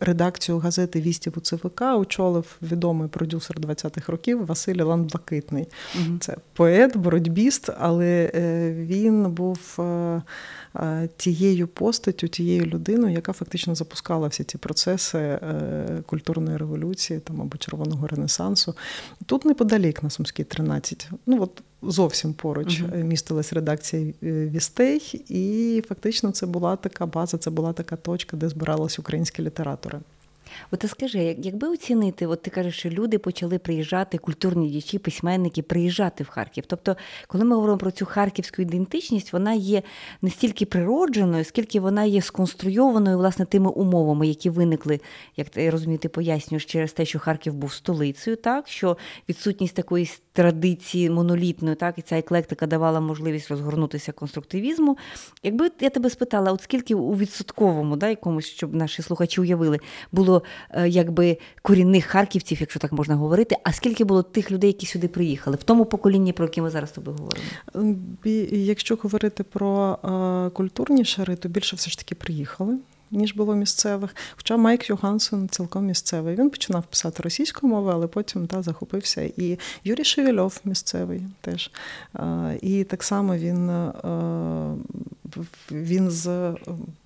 редакцію 0.00 0.58
газети 0.58 1.00
Вісті 1.00 1.30
в 1.30 1.40
ЦВК 1.40 1.82
очолив 1.82 2.56
відомий 2.62 3.08
продюсер 3.08 3.60
20-х 3.60 4.12
років 4.12 4.46
Василь 4.46 4.74
Ілан 4.74 5.04
Блакитний. 5.04 5.66
Угу. 5.94 6.18
Це 6.20 6.36
поет, 6.52 6.96
боротьбіст, 6.96 7.70
але 7.78 8.30
е, 8.34 8.72
він 9.00 9.30
був 9.30 9.76
е, 9.78 10.22
е, 10.76 11.08
тією 11.16 11.68
постаттю, 11.68 12.28
тією 12.28 12.66
людиною, 12.66 13.14
яка 13.14 13.32
фактично 13.32 13.74
запускала 13.74 14.28
всі 14.28 14.44
ці 14.44 14.58
процеси 14.58 15.18
е, 15.18 16.02
культурної 16.06 16.56
революції 16.56 17.20
там 17.20 17.40
або 17.40 17.56
червоного 17.56 18.06
ренесансу. 18.06 18.74
Тут 19.26 19.44
неподалік 19.44 20.02
на 20.02 20.10
Сумській 20.10 20.44
13. 20.44 21.08
Ну 21.26 21.42
от 21.42 21.62
зовсім 21.82 22.32
поруч 22.32 22.82
uh-huh. 22.82 23.04
містилась 23.04 23.52
редакція 23.52 24.12
Вістей, 24.22 25.24
і 25.28 25.82
фактично 25.88 26.30
це 26.30 26.46
була 26.46 26.76
така 26.76 27.06
база, 27.06 27.38
це 27.38 27.50
була 27.50 27.72
така 27.72 27.96
точка, 27.96 28.36
де 28.36 28.48
збиралися 28.48 28.96
українські 29.02 29.42
літератори. 29.42 30.00
От 30.70 30.84
скажи, 30.88 31.36
якби 31.38 31.68
оцінити, 31.68 32.26
от 32.26 32.42
ти 32.42 32.50
кажеш, 32.50 32.78
що 32.78 32.90
люди 32.90 33.18
почали 33.18 33.58
приїжджати, 33.58 34.18
культурні 34.18 34.68
діячі, 34.68 34.98
письменники 34.98 35.62
приїжджати 35.62 36.24
в 36.24 36.28
Харків. 36.28 36.64
Тобто, 36.66 36.96
коли 37.26 37.44
ми 37.44 37.54
говоримо 37.54 37.78
про 37.78 37.90
цю 37.90 38.06
харківську 38.06 38.62
ідентичність, 38.62 39.32
вона 39.32 39.52
є 39.52 39.82
не 40.22 40.30
стільки 40.30 40.66
природженою, 40.66 41.44
скільки 41.44 41.80
вона 41.80 42.04
є 42.04 42.22
сконструйованою 42.22 43.18
власне 43.18 43.44
тими 43.44 43.70
умовами, 43.70 44.26
які 44.26 44.50
виникли, 44.50 45.00
як 45.36 45.48
ти 45.48 45.70
розумію, 45.70 45.98
ти 45.98 46.08
пояснюєш, 46.08 46.64
через 46.64 46.92
те, 46.92 47.04
що 47.04 47.18
Харків 47.18 47.54
був 47.54 47.72
столицею, 47.72 48.36
так 48.36 48.68
що 48.68 48.96
відсутність 49.28 49.74
такої 49.74 50.06
традиції 50.40 51.10
монолітної, 51.10 51.76
так 51.76 51.98
і 51.98 52.02
ця 52.02 52.18
еклектика 52.18 52.66
давала 52.66 53.00
можливість 53.00 53.50
розгорнутися 53.50 54.12
конструктивізму. 54.12 54.98
Якби 55.42 55.70
я 55.80 55.90
тебе 55.90 56.10
спитала, 56.10 56.52
от 56.52 56.62
скільки 56.62 56.94
у 56.94 57.16
відсотковому, 57.16 57.96
да, 57.96 58.08
якомусь, 58.08 58.46
щоб 58.46 58.74
наші 58.74 59.02
слухачі 59.02 59.40
уявили, 59.40 59.78
було 60.12 60.42
е, 60.70 60.88
якби 60.88 61.38
корінних 61.62 62.04
харківців, 62.04 62.60
якщо 62.60 62.80
так 62.80 62.92
можна 62.92 63.14
говорити, 63.14 63.56
а 63.64 63.72
скільки 63.72 64.04
було 64.04 64.22
тих 64.22 64.50
людей, 64.50 64.70
які 64.70 64.86
сюди 64.86 65.08
приїхали, 65.08 65.56
в 65.56 65.62
тому 65.62 65.84
поколінні, 65.84 66.32
про 66.32 66.44
яке 66.44 66.62
ми 66.62 66.70
зараз 66.70 66.88
з 66.88 66.92
тобою 66.92 67.16
говоримо? 67.16 67.96
Якщо 68.50 68.98
говорити 69.02 69.42
про 69.42 69.98
е, 70.04 70.50
культурні 70.50 71.04
шари, 71.04 71.36
то 71.36 71.48
більше 71.48 71.76
все 71.76 71.90
ж 71.90 71.98
таки 71.98 72.14
приїхали 72.14 72.78
ніж 73.10 73.34
було 73.34 73.54
місцевих. 73.54 74.16
Хоча 74.36 74.56
Майк 74.56 74.90
Йогансен 74.90 75.48
цілком 75.48 75.86
місцевий. 75.86 76.36
Він 76.36 76.50
починав 76.50 76.84
писати 76.84 77.22
російською 77.22 77.72
мовою, 77.72 77.94
але 77.94 78.06
потім 78.06 78.46
та, 78.46 78.62
захопився. 78.62 79.22
І 79.22 79.58
Юрій 79.84 80.04
Шевельов 80.04 80.60
місцевий 80.64 81.22
теж. 81.40 81.70
І 82.60 82.84
так 82.84 83.02
само 83.02 83.36
він, 83.36 83.90
він 85.70 86.10
з 86.10 86.54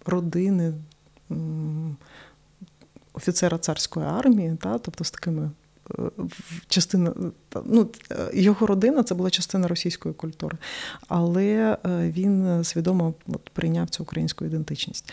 родини. 0.07 0.75
Офіцера 3.15 3.59
царської 3.59 4.07
армії, 4.07 4.57
та, 4.61 4.79
тобто 4.79 5.05
з 5.05 5.11
такими 5.11 5.51
е, 5.99 6.03
частина, 6.69 7.15
ну, 7.65 7.89
його 8.35 8.67
родина 8.67 9.03
це 9.03 9.15
була 9.15 9.31
частина 9.31 9.69
російської 9.69 10.15
культури, 10.15 10.59
але 11.09 11.79
е, 11.87 12.11
він 12.11 12.65
свідомо 12.65 13.15
от, 13.27 13.51
прийняв 13.51 13.91
цю 13.91 14.03
українську 14.03 14.45
ідентичність. 14.45 15.13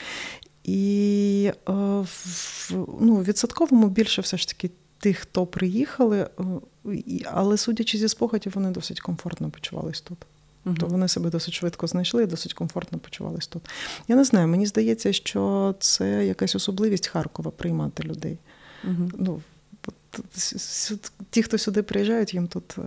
І 0.64 1.52
в 1.64 2.72
ну, 3.00 3.22
відсотковому 3.22 3.88
більше 3.88 4.22
все 4.22 4.38
ж 4.38 4.48
таки 4.48 4.70
тих, 5.00 5.18
хто 5.18 5.46
приїхали, 5.46 6.30
е, 6.86 6.94
але 7.26 7.58
судячи 7.58 7.98
зі 7.98 8.08
спогадів, 8.08 8.52
вони 8.56 8.70
досить 8.72 9.00
комфортно 9.00 9.50
почувались 9.50 10.02
тут. 10.02 10.18
Угу. 10.66 10.76
То 10.76 10.86
вони 10.86 11.08
себе 11.08 11.30
досить 11.30 11.54
швидко 11.54 11.88
знайшли 11.88 12.24
і 12.24 12.26
досить 12.26 12.54
комфортно 12.54 13.00
почувались 13.00 13.48
тут. 13.48 13.70
Я 14.08 14.16
не 14.16 14.24
знаю, 14.24 14.48
мені 14.48 14.66
здається, 14.66 15.14
що 15.14 15.76
це 15.80 16.26
якась 16.26 16.56
особливість 16.56 17.08
Харкова 17.08 17.52
приймати 17.52 18.04
людей. 18.04 18.38
Угу. 18.84 19.12
Ну, 19.18 19.42
ті, 21.30 21.44
хто 21.44 21.58
сюди 21.58 21.84
приїжджають, 21.84 22.34
їм 22.34 22.48
тут 22.48 22.76
е, 22.78 22.82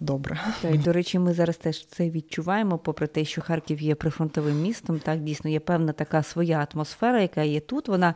добре. 0.00 0.40
Так, 0.62 0.74
і, 0.74 0.78
До 0.78 0.92
речі, 0.92 1.18
ми 1.18 1.34
зараз 1.34 1.56
теж 1.56 1.86
це 1.86 2.10
відчуваємо, 2.10 2.78
попри 2.78 3.06
те, 3.06 3.24
що 3.24 3.42
Харків 3.42 3.82
є 3.82 3.94
прифронтовим 3.94 4.62
містом. 4.62 4.98
Так, 4.98 5.20
дійсно 5.20 5.50
є 5.50 5.60
певна 5.60 5.92
така 5.92 6.22
своя 6.22 6.66
атмосфера, 6.72 7.20
яка 7.20 7.42
є 7.42 7.60
тут. 7.60 7.88
Вона 7.88 8.14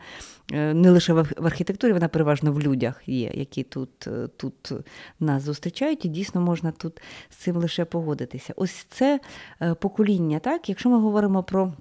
е, 0.53 0.75
не 0.75 0.91
лише 0.91 1.13
в 1.13 1.47
архітектурі, 1.47 1.93
вона 1.93 2.09
переважно 2.09 2.53
в 2.53 2.61
людях 2.61 3.03
є, 3.07 3.31
які 3.35 3.63
тут, 3.63 4.07
е, 4.07 4.29
тут 4.37 4.73
нас 5.21 5.43
зустрічають, 5.43 6.05
і 6.05 6.09
дійсно 6.09 6.41
можна 6.41 6.71
тут 6.71 7.01
з 7.31 7.37
цим 7.37 7.57
лише 7.57 7.85
погодитися. 7.85 8.55
Ось 8.57 8.87
це 8.91 9.21
покоління, 9.81 10.39
так, 10.39 10.69
якщо 10.69 10.91
ми 10.91 10.99
говоримо 10.99 11.43
про. 11.43 11.73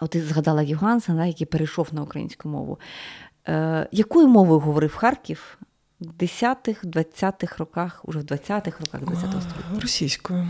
От 0.00 0.10
ти 0.10 0.22
згадала 0.22 0.62
Югансена, 0.62 1.26
який 1.26 1.46
перейшов 1.46 1.88
на 1.92 2.02
українську 2.02 2.48
мову. 2.48 2.78
Е, 3.48 3.88
Якою 3.92 4.28
мовою 4.28 4.60
говорив 4.60 4.96
Харків 4.96 5.58
10-х, 6.06 6.84
20-х 6.84 7.56
роках, 7.58 8.00
уже 8.04 8.18
в 8.18 8.22
20-х 8.22 8.80
роках 8.80 9.00
20-го 9.00 9.40
століття? 9.40 9.80
Російською. 9.80 10.48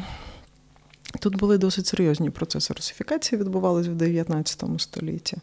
Тут 1.20 1.36
були 1.36 1.58
досить 1.58 1.86
серйозні 1.86 2.30
процеси 2.30 2.74
русифікації, 2.74 3.40
відбувалися 3.40 3.90
в 3.90 3.94
19 3.94 4.64
столітті, 4.78 5.36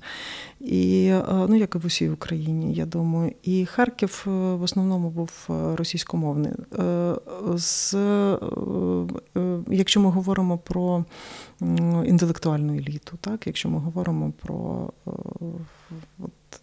і 0.60 1.06
е, 1.06 1.24
ну 1.50 1.56
як 1.56 1.76
і 1.76 1.78
в 1.78 1.86
усій 1.86 2.10
Україні, 2.10 2.74
я 2.74 2.86
думаю. 2.86 3.34
І 3.44 3.66
Харків 3.66 4.24
е, 4.28 4.30
в 4.30 4.62
основному 4.62 5.10
був 5.10 5.32
е, 5.50 5.76
російськомовний. 5.76 6.52
З, 7.56 7.96
Якщо 9.68 10.00
ми 10.00 10.10
говоримо 10.10 10.58
про 10.58 11.06
інтелектуальну 12.06 12.74
еліту, 12.74 13.18
так, 13.22 13.48
якщо 13.48 13.70
ми 13.70 13.80
говоримо 13.80 14.32
про 14.32 14.90
от, 16.20 16.62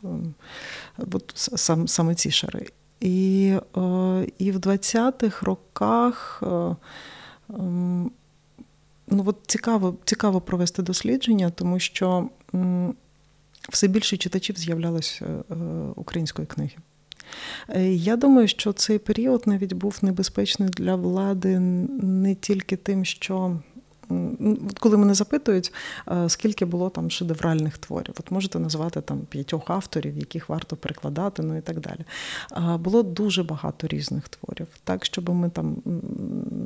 от, 1.12 1.32
сам, 1.36 1.88
саме 1.88 2.14
ці 2.14 2.30
шари. 2.30 2.66
І, 3.00 3.46
І 4.38 4.50
в 4.52 4.56
20-х 4.56 5.46
роках. 5.46 6.42
Ем, 7.50 8.10
ну 9.10 9.24
от 9.26 9.36
цікаво 9.46 9.94
цікаво 10.04 10.40
провести 10.40 10.82
дослідження, 10.82 11.50
тому 11.50 11.78
що 11.78 12.28
все 13.68 13.88
більше 13.88 14.16
читачів 14.16 14.56
з'являлося 14.58 15.26
е, 15.26 15.54
української 15.96 16.46
книги. 16.46 16.76
Е, 17.68 17.92
я 17.92 18.16
думаю, 18.16 18.48
що 18.48 18.72
цей 18.72 18.98
період 18.98 19.42
навіть 19.46 19.72
був 19.72 19.98
небезпечний 20.02 20.68
для 20.68 20.94
влади 20.94 21.58
не 21.58 22.34
тільки 22.34 22.76
тим, 22.76 23.04
що 23.04 23.60
коли 24.80 24.96
мене 24.96 25.14
запитують, 25.14 25.72
скільки 26.28 26.64
було 26.64 26.90
там 26.90 27.10
шедевральних 27.10 27.78
творів, 27.78 28.14
от 28.20 28.30
можете 28.30 28.58
назвати 28.58 29.00
там 29.00 29.18
п'ятьох 29.18 29.70
авторів, 29.70 30.18
яких 30.18 30.48
варто 30.48 30.76
перекладати, 30.76 31.42
ну 31.42 31.56
і 31.56 31.60
так 31.60 31.80
далі. 31.80 32.00
Було 32.78 33.02
дуже 33.02 33.42
багато 33.42 33.86
різних 33.86 34.28
творів, 34.28 34.66
так 34.84 35.04
щоб 35.04 35.30
ми 35.30 35.50
там 35.50 35.76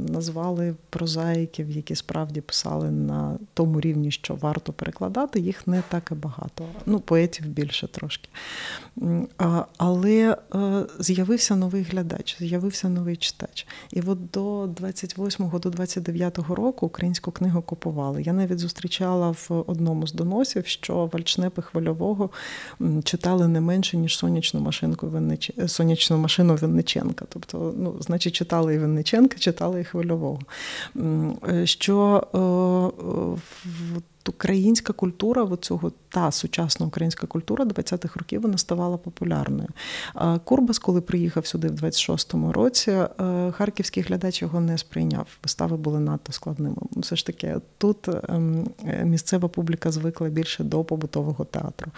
назвали 0.08 0.74
прозаїків, 0.90 1.70
які 1.70 1.94
справді 1.94 2.40
писали 2.40 2.90
на 2.90 3.38
тому 3.54 3.80
рівні, 3.80 4.10
що 4.10 4.34
варто 4.34 4.72
перекладати, 4.72 5.40
їх 5.40 5.66
не 5.66 5.82
так 5.88 6.08
і 6.12 6.14
багато. 6.14 6.64
Ну, 6.86 7.00
поетів 7.00 7.46
більше 7.46 7.86
трошки. 7.86 8.28
Але 9.76 10.36
е, 10.54 10.84
з'явився 10.98 11.56
новий 11.56 11.82
глядач, 11.82 12.36
з'явився 12.38 12.88
новий 12.88 13.16
читач. 13.16 13.66
І 13.90 14.00
от 14.00 14.30
до 14.30 14.64
28-го, 14.64 15.58
до 15.58 15.68
29-го 15.68 16.54
року 16.54 16.86
українську 16.86 17.31
книгу 17.32 17.62
купували. 17.62 18.22
Я 18.22 18.32
навіть 18.32 18.58
зустрічала 18.58 19.30
в 19.30 19.64
одному 19.66 20.06
з 20.06 20.12
доносів, 20.12 20.66
що 20.66 21.10
вальчнепи 21.12 21.62
хвильового 21.62 22.30
читали 23.04 23.48
не 23.48 23.60
менше, 23.60 23.96
ніж 23.96 24.18
сонячну 24.18 24.60
машинку 24.60 25.06
Виннич... 25.06 25.52
сонячну 25.66 26.18
машину 26.18 26.54
Винниченка. 26.54 27.24
Тобто, 27.28 27.74
ну, 27.76 27.96
значить, 28.00 28.34
читали 28.34 28.74
і 28.74 28.78
Винниченка, 28.78 29.38
читали 29.38 29.80
і 29.80 29.84
хвильового. 29.84 30.40
Е, 31.48 31.66
що 31.66 32.26
е, 32.34 33.40
українська 34.28 34.92
культура, 34.92 35.42
оцього, 35.42 35.92
та 36.08 36.30
сучасна 36.30 36.86
українська 36.86 37.26
культура 37.26 37.64
20-х 37.64 38.16
років 38.16 38.42
вона 38.42 38.58
ставала 38.58 38.96
популярною. 38.96 39.68
Курбас, 40.44 40.78
коли 40.78 41.00
приїхав 41.00 41.46
сюди 41.46 41.68
в 41.68 41.72
26-му 41.72 42.52
році, 42.52 42.90
е, 42.90 43.08
харківський 43.52 44.02
глядач 44.02 44.42
його 44.42 44.60
не 44.60 44.78
сприйняв. 44.78 45.26
Вистави 45.42 45.76
були 45.76 46.00
надто 46.00 46.32
складними. 46.32 46.76
Все 46.96 47.16
ж 47.16 47.26
таки, 47.26 47.56
тут 47.78 48.08
ем, 48.28 48.66
місцева 49.04 49.48
публіка 49.48 49.90
звикла 49.90 50.28
більше 50.28 50.64
до 50.64 50.84
побутового 50.84 51.44
театру. 51.44 51.90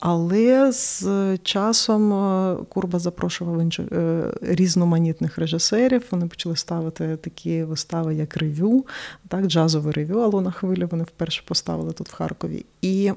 Але 0.00 0.72
з 0.72 1.04
часом 1.42 2.12
е, 2.12 2.56
Курба 2.68 2.98
запрошував 2.98 3.60
е, 3.60 4.24
різноманітних 4.42 5.38
режисерів. 5.38 6.04
Вони 6.10 6.26
почали 6.26 6.56
ставити 6.56 7.16
такі 7.16 7.64
вистави, 7.64 8.14
як 8.14 8.36
ревю, 8.36 8.86
так, 9.28 9.46
джазове 9.46 9.92
ревю 9.92 10.18
Алона 10.18 10.50
Хвиля. 10.50 10.86
Вони 10.86 11.04
вперше 11.04 11.21
поставили 11.44 11.92
тут 11.92 12.08
в 12.08 12.14
Харкові. 12.14 12.64
І 12.82 13.12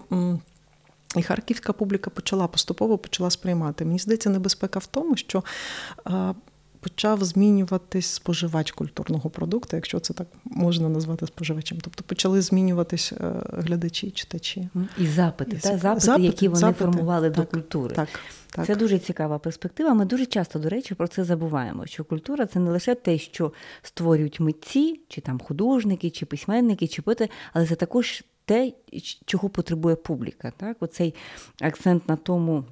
і 1.15 1.24
харківська 1.24 1.74
публіка 1.74 2.09
почала 2.09 2.47
поступово 2.47 2.97
почала 2.97 3.29
сприймати. 3.29 3.85
Мені 3.85 4.00
здається, 4.00 4.29
небезпека 4.29 4.79
в 4.79 4.85
тому, 4.85 5.15
що 5.15 5.43
почав 6.85 7.23
змінюватись 7.23 8.05
споживач 8.05 8.71
культурного 8.71 9.29
продукту, 9.29 9.75
якщо 9.75 9.99
це 9.99 10.13
так 10.13 10.27
можна 10.43 10.89
назвати 10.89 11.27
споживачем. 11.27 11.77
Тобто 11.81 12.03
почали 12.03 12.41
змінюватись 12.41 13.11
е, 13.11 13.31
глядачі, 13.53 14.11
читачі. 14.11 14.69
І 14.97 15.07
запити, 15.07 15.55
і 15.55 15.59
та, 15.59 15.77
запити, 15.77 16.05
запити, 16.05 16.25
які 16.25 16.47
вони 16.47 16.59
запити, 16.59 16.83
формували 16.83 17.31
так, 17.31 17.39
до 17.39 17.51
культури. 17.51 17.95
Так, 17.95 18.09
так. 18.51 18.65
Це 18.65 18.75
дуже 18.75 18.99
цікава 18.99 19.39
перспектива. 19.39 19.93
Ми 19.93 20.05
дуже 20.05 20.25
часто, 20.25 20.59
до 20.59 20.69
речі, 20.69 20.95
про 20.95 21.07
це 21.07 21.23
забуваємо. 21.23 21.85
Що 21.85 22.03
культура 22.03 22.45
це 22.45 22.59
не 22.59 22.71
лише 22.71 22.95
те, 22.95 23.17
що 23.17 23.51
створюють 23.81 24.39
митці, 24.39 24.99
чи 25.07 25.21
там 25.21 25.39
художники, 25.39 26.09
чи 26.09 26.25
письменники, 26.25 26.87
чи 26.87 27.01
поети, 27.01 27.29
але 27.53 27.67
це 27.67 27.75
також 27.75 28.23
те, 28.45 28.73
чого 29.25 29.49
потребує 29.49 29.95
публіка. 29.95 30.51
Так? 30.57 30.77
Оцей 30.79 31.15
акцент 31.61 32.09
на 32.09 32.15
тому 32.15 32.63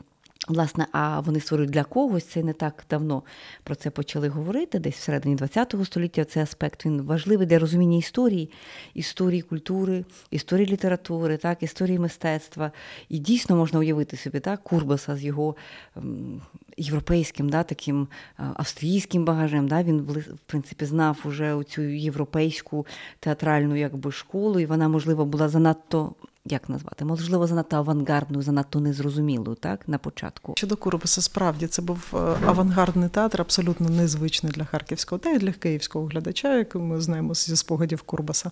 Власне, 0.47 0.87
а 0.91 1.19
вони 1.19 1.39
створюють 1.39 1.71
для 1.71 1.83
когось 1.83 2.25
це 2.25 2.43
не 2.43 2.53
так 2.53 2.85
давно 2.89 3.23
про 3.63 3.75
це 3.75 3.89
почали 3.89 4.27
говорити. 4.27 4.79
Десь 4.79 4.95
всередині 4.95 5.37
ХХ 5.37 5.85
століття 5.85 6.25
цей 6.25 6.43
аспект 6.43 6.85
він 6.85 7.01
важливий 7.01 7.47
для 7.47 7.59
розуміння 7.59 7.97
історії, 7.97 8.49
історії 8.93 9.41
культури, 9.41 10.05
історії 10.31 10.67
літератури, 10.67 11.37
так, 11.37 11.63
історії 11.63 11.99
мистецтва. 11.99 12.71
І 13.09 13.19
дійсно 13.19 13.55
можна 13.55 13.79
уявити 13.79 14.17
собі 14.17 14.39
так, 14.39 14.63
Курбаса 14.63 15.15
з 15.15 15.23
його 15.23 15.55
ем, 15.97 16.41
європейським, 16.77 17.49
да, 17.49 17.63
таким 17.63 18.07
е, 18.39 18.43
австрійським 18.55 19.25
багажем. 19.25 19.67
Да, 19.67 19.83
Він 19.83 19.99
в 20.01 20.39
принципі 20.45 20.85
знав 20.85 21.19
уже 21.25 21.63
цю 21.69 21.81
європейську 21.81 22.85
театральну 23.19 23.75
якби, 23.75 24.11
школу, 24.11 24.59
і 24.59 24.65
вона, 24.65 24.87
можливо, 24.87 25.25
була 25.25 25.49
занадто 25.49 26.15
як 26.45 26.69
назвати, 26.69 27.05
можливо, 27.05 27.47
занадто 27.47 27.77
авангардною, 27.77 28.43
занадто 28.43 28.79
незрозумілою, 28.79 29.55
так, 29.55 29.87
на 29.87 29.97
початку. 29.97 30.53
Щодо 30.57 30.77
Куробаса, 30.77 31.21
справді 31.21 31.67
це 31.67 31.81
був 31.81 32.13
е, 32.13 32.17
авангардний 32.45 33.09
театр, 33.09 33.41
абсолютно 33.41 33.89
незвичний 33.89 34.51
для 34.51 34.65
харківського 34.65 35.19
та 35.19 35.29
й 35.29 35.37
для 35.37 35.51
київського 35.51 36.05
глядача, 36.05 36.57
як 36.57 36.75
ми 36.75 37.01
знаємо 37.01 37.33
зі 37.33 37.55
спогадів 37.55 38.01
Курбаса. 38.01 38.51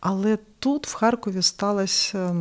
Але 0.00 0.38
тут 0.58 0.86
в 0.86 0.94
Харкові 0.94 1.42
сталася, 1.42 2.32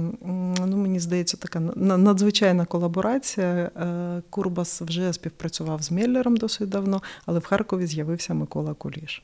ну 0.66 0.78
мені 0.78 1.00
здається, 1.00 1.38
така 1.38 1.60
надзвичайна 1.76 2.66
колаборація. 2.66 3.48
Е, 3.48 4.22
Курбас 4.30 4.82
вже 4.82 5.14
співпрацював 5.14 5.84
з 5.84 5.92
Мєллером 5.92 6.38
досить 6.38 6.70
давно, 6.70 7.02
але 7.26 7.40
в 7.40 7.46
Харкові 7.46 7.88
з'явився 7.88 8.34
Микола 8.34 8.74
Куліш. 8.74 9.24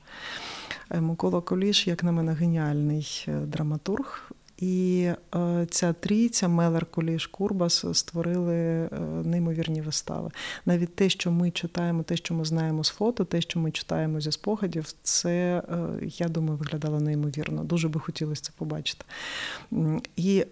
Е, 0.90 1.02
Микола 1.02 1.42
Куліш, 1.42 1.88
як 1.88 2.04
на 2.04 2.12
мене, 2.12 2.34
геніальний 2.34 3.28
драматург. 3.28 4.32
І 4.62 5.10
е, 5.36 5.68
ця 5.70 5.94
трійця 5.94 6.48
Мелер 6.48 6.86
Куліш 6.86 7.28
Курбас 7.28 7.86
створили 7.94 8.56
е, 8.56 8.90
неймовірні 9.24 9.82
вистави. 9.82 10.30
Навіть 10.66 10.96
те, 10.96 11.10
що 11.10 11.32
ми 11.32 11.52
читаємо, 11.52 12.04
те, 12.04 12.18
що 12.18 12.34
ми 12.34 12.46
знаємо 12.46 12.84
з 12.84 12.90
фото, 12.90 13.26
те, 13.26 13.42
що 13.42 13.60
ми 13.60 13.72
читаємо 13.72 14.22
зі 14.22 14.32
спогадів, 14.32 14.94
це 15.04 15.64
е, 15.70 15.88
я 16.02 16.28
думаю, 16.28 16.58
виглядало 16.58 17.00
неймовірно. 17.00 17.64
Дуже 17.64 17.88
би 17.88 18.00
хотілося 18.00 18.42
це 18.42 18.52
побачити. 18.58 19.06
І 20.16 20.46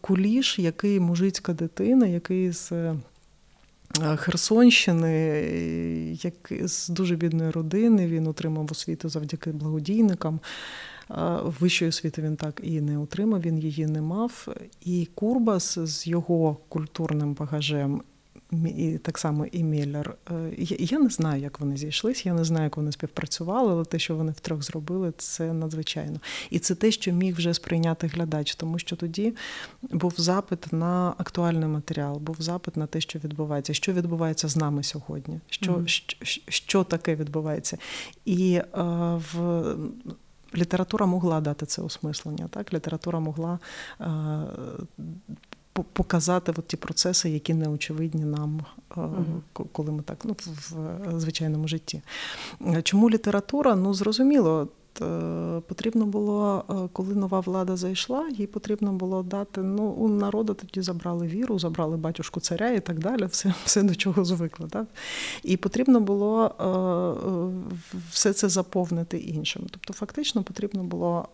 Куліш, 0.00 0.58
який 0.58 1.00
мужицька 1.00 1.52
дитина, 1.52 2.06
який 2.06 2.52
з. 2.52 2.94
Херсонщини, 4.16 5.08
як 6.22 6.52
з 6.68 6.88
дуже 6.88 7.16
бідної 7.16 7.50
родини, 7.50 8.06
він 8.06 8.26
отримав 8.26 8.68
освіту 8.70 9.08
завдяки 9.08 9.50
благодійникам. 9.50 10.40
Вищої 11.60 11.88
освіти 11.88 12.22
він 12.22 12.36
так 12.36 12.60
і 12.64 12.80
не 12.80 12.98
отримав, 12.98 13.40
він 13.40 13.58
її 13.58 13.86
не 13.86 14.00
мав. 14.00 14.48
І 14.80 15.08
Курбас 15.14 15.78
з 15.78 16.06
його 16.06 16.56
культурним 16.68 17.34
багажем. 17.34 18.02
І 18.52 18.98
так 19.02 19.18
само 19.18 19.46
і 19.46 19.62
Міллер. 19.62 20.14
Е, 20.30 20.50
я 20.78 20.98
не 20.98 21.08
знаю, 21.08 21.42
як 21.42 21.60
вони 21.60 21.76
зійшлись, 21.76 22.26
я 22.26 22.34
не 22.34 22.44
знаю, 22.44 22.64
як 22.64 22.76
вони 22.76 22.92
співпрацювали, 22.92 23.72
але 23.72 23.84
те, 23.84 23.98
що 23.98 24.16
вони 24.16 24.32
втрьох 24.32 24.62
зробили, 24.62 25.12
це 25.16 25.52
надзвичайно. 25.52 26.20
І 26.50 26.58
це 26.58 26.74
те, 26.74 26.90
що 26.90 27.12
міг 27.12 27.36
вже 27.36 27.54
сприйняти 27.54 28.06
глядач, 28.06 28.54
тому 28.54 28.78
що 28.78 28.96
тоді 28.96 29.34
був 29.82 30.14
запит 30.16 30.72
на 30.72 31.14
актуальний 31.18 31.68
матеріал, 31.68 32.18
був 32.18 32.36
запит 32.38 32.76
на 32.76 32.86
те, 32.86 33.00
що 33.00 33.18
відбувається, 33.18 33.74
що 33.74 33.92
відбувається 33.92 34.48
з 34.48 34.56
нами 34.56 34.82
сьогодні, 34.82 35.40
що, 35.50 35.72
mm-hmm. 35.72 35.86
що, 36.22 36.40
що 36.48 36.84
таке 36.84 37.14
відбувається. 37.14 37.78
І 38.24 38.54
е, 38.54 38.64
в 39.32 39.64
література 40.54 41.06
могла 41.06 41.40
дати 41.40 41.66
це 41.66 41.82
осмислення. 41.82 42.48
Так? 42.50 42.74
Література 42.74 43.20
могла 43.20 43.58
е, 44.00 44.06
показати 45.92 46.52
от 46.56 46.68
ті 46.68 46.76
процеси, 46.76 47.30
які 47.30 47.54
не 47.54 47.68
очевидні 47.68 48.24
нам, 48.24 48.60
е, 48.96 49.00
коли 49.72 49.92
ми 49.92 50.02
так 50.02 50.18
ну, 50.24 50.36
в 51.14 51.20
звичайному 51.20 51.68
житті. 51.68 52.02
Чому 52.82 53.10
література? 53.10 53.74
Ну, 53.74 53.94
зрозуміло. 53.94 54.68
Е, 55.02 55.60
потрібно 55.60 56.06
було, 56.06 56.64
е, 56.70 56.88
коли 56.92 57.14
нова 57.14 57.40
влада 57.40 57.76
зайшла, 57.76 58.28
їй 58.28 58.46
потрібно 58.46 58.92
було 58.92 59.22
дати. 59.22 59.62
Ну, 59.62 59.82
у 59.82 60.08
народу 60.08 60.54
тоді 60.54 60.82
забрали 60.82 61.26
віру, 61.26 61.58
забрали 61.58 61.96
батюшку 61.96 62.40
царя 62.40 62.70
і 62.70 62.80
так 62.80 62.98
далі, 62.98 63.24
все 63.24 63.54
все 63.64 63.82
до 63.82 63.94
чого 63.94 64.24
звикли. 64.24 64.68
Так? 64.68 64.86
І 65.42 65.56
потрібно 65.56 66.00
було 66.00 66.44
е, 66.44 67.98
все 68.10 68.32
це 68.32 68.48
заповнити 68.48 69.18
іншим. 69.18 69.62
Тобто, 69.70 69.92
фактично, 69.92 70.42
потрібно 70.42 70.84
було 70.84 71.28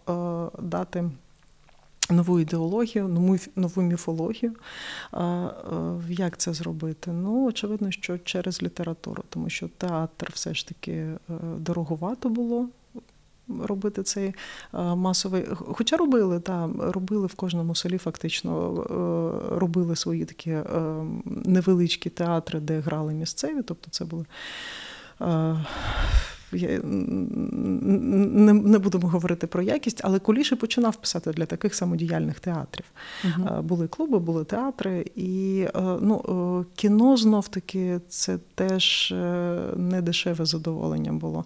дати. 0.62 1.10
Нову 2.10 2.40
ідеологію, 2.40 3.08
нову 3.56 3.82
міфологію. 3.82 4.52
Як 6.08 6.36
це 6.36 6.52
зробити? 6.52 7.12
Ну, 7.12 7.46
очевидно, 7.46 7.90
що 7.90 8.18
через 8.18 8.62
літературу, 8.62 9.24
тому 9.28 9.50
що 9.50 9.68
театр 9.68 10.30
все 10.32 10.54
ж 10.54 10.68
таки 10.68 11.06
дороговато 11.58 12.28
було 12.28 12.68
робити 13.64 14.02
цей 14.02 14.26
е, 14.28 14.34
масовий. 14.72 15.44
Хоча 15.54 15.96
робили, 15.96 16.40
та, 16.40 16.70
робили 16.78 17.26
в 17.26 17.34
кожному 17.34 17.74
селі, 17.74 17.98
фактично 17.98 18.82
е, 18.82 19.58
робили 19.58 19.96
свої 19.96 20.24
такі 20.24 20.50
е, 20.50 20.64
невеличкі 21.26 22.10
театри, 22.10 22.60
де 22.60 22.80
грали 22.80 23.14
місцеві, 23.14 23.62
тобто 23.62 23.90
це 23.90 24.04
були 24.04 24.24
я 26.52 26.80
не 26.82 28.52
не 28.52 28.78
будемо 28.78 29.08
говорити 29.08 29.46
про 29.46 29.62
якість, 29.62 30.00
але 30.04 30.18
Куліші 30.18 30.54
починав 30.54 30.96
писати 30.96 31.32
для 31.32 31.46
таких 31.46 31.74
самодіяльних 31.74 32.40
театрів. 32.40 32.84
uh 33.24 33.62
Були 33.62 33.88
клуби, 33.88 34.18
були 34.18 34.44
театри, 34.44 35.06
і 35.16 35.66
е, 35.74 35.82
ну, 36.00 36.64
е, 36.64 36.74
кіно 36.76 37.16
знов 37.16 37.48
таки 37.48 38.00
це 38.08 38.38
теж 38.54 39.14
не 39.76 40.02
дешеве 40.02 40.44
задоволення 40.44 41.12
було. 41.12 41.44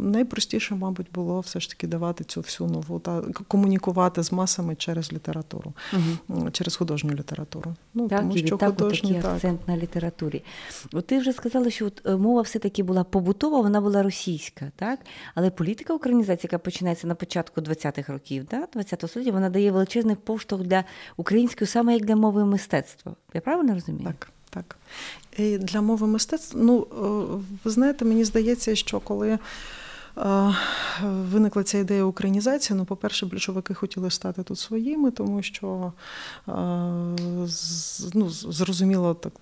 Найпростіше, 0.00 0.74
мабуть, 0.74 1.06
було 1.14 1.40
все 1.40 1.60
ж 1.60 1.68
таки 1.68 1.86
давати 1.86 2.24
цю 2.24 2.40
всю 2.40 2.70
нову 2.70 2.98
та 2.98 3.22
комунікувати 3.48 4.22
з 4.22 4.32
масами 4.32 4.74
через 4.74 5.12
літературу, 5.12 5.72
uh 5.92 6.50
через 6.50 6.76
художню 6.76 7.10
літературу. 7.10 7.74
Ну, 7.94 8.08
так, 8.08 8.20
тому 8.20 8.36
і 8.36 8.46
що 8.46 8.56
так, 8.56 8.68
художні, 8.68 9.08
такий 9.08 9.22
так. 9.22 9.34
акцент 9.34 9.68
на 9.68 9.76
літературі. 9.76 10.42
От 10.92 11.06
ти 11.06 11.18
вже 11.18 11.32
сказала, 11.32 11.70
що 11.70 11.86
от 11.86 12.20
мова 12.20 12.42
все-таки 12.42 12.82
була 12.82 13.04
побутова, 13.04 13.60
вона 13.60 13.80
була 13.80 14.02
російська, 14.06 14.72
так? 14.76 14.98
Але 15.34 15.50
політика 15.50 15.94
українізації, 15.94 16.48
яка 16.52 16.58
починається 16.58 17.06
на 17.06 17.14
початку 17.14 17.60
20-х 17.60 18.12
років, 18.12 18.46
да? 18.50 18.66
20-го 18.74 19.08
століття, 19.08 19.32
вона 19.32 19.50
дає 19.50 19.70
величезний 19.72 20.16
поштовх 20.16 20.62
для 20.62 20.84
української, 21.16 21.68
саме 21.68 21.94
як 21.94 22.04
для 22.04 22.16
мови 22.16 22.44
мистецтва. 22.44 23.12
Я 23.34 23.40
правильно 23.40 23.74
розумію? 23.74 24.04
Так, 24.04 24.30
так. 24.50 24.76
І 25.38 25.58
Для 25.58 25.80
мови 25.80 26.06
мистецтва, 26.06 26.60
ну 26.62 26.80
е, 26.80 27.44
ви 27.64 27.70
знаєте, 27.70 28.04
мені 28.04 28.24
здається, 28.24 28.74
що 28.74 29.00
коли. 29.00 29.38
Е, 30.18 30.54
виникла 31.02 31.62
ця 31.62 31.78
ідея 31.78 32.04
українізації. 32.04 32.76
Ну, 32.76 32.84
по-перше, 32.84 33.26
більшовики 33.26 33.74
хотіли 33.74 34.10
стати 34.10 34.42
тут 34.42 34.58
своїми, 34.58 35.10
тому 35.10 35.42
що 35.42 35.92
е, 36.48 36.52
ну, 38.14 38.30
зрозуміло, 38.30 39.14
так 39.14 39.32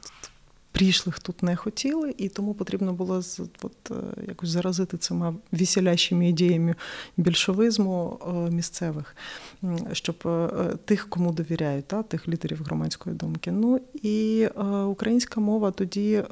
прийшлих 0.74 1.18
тут 1.18 1.42
не 1.42 1.56
хотіли, 1.56 2.14
і 2.18 2.28
тому 2.28 2.54
потрібно 2.54 2.92
було 2.92 3.22
от, 3.62 3.90
е, 3.90 3.94
якось 4.28 4.48
заразити 4.48 4.96
цими 4.96 5.34
веселящими 5.52 6.28
ідеями 6.28 6.74
більшовизму 7.16 8.18
е, 8.26 8.50
місцевих, 8.50 9.16
щоб 9.92 10.16
е, 10.26 10.48
тих, 10.84 11.08
кому 11.08 11.32
довіряють, 11.32 11.86
та, 11.86 12.02
тих 12.02 12.28
лідерів 12.28 12.62
громадської 12.62 13.16
думки. 13.16 13.52
Ну 13.52 13.80
і 14.02 14.46
українська 14.86 15.40
мова 15.40 15.70
тоді 15.70 16.22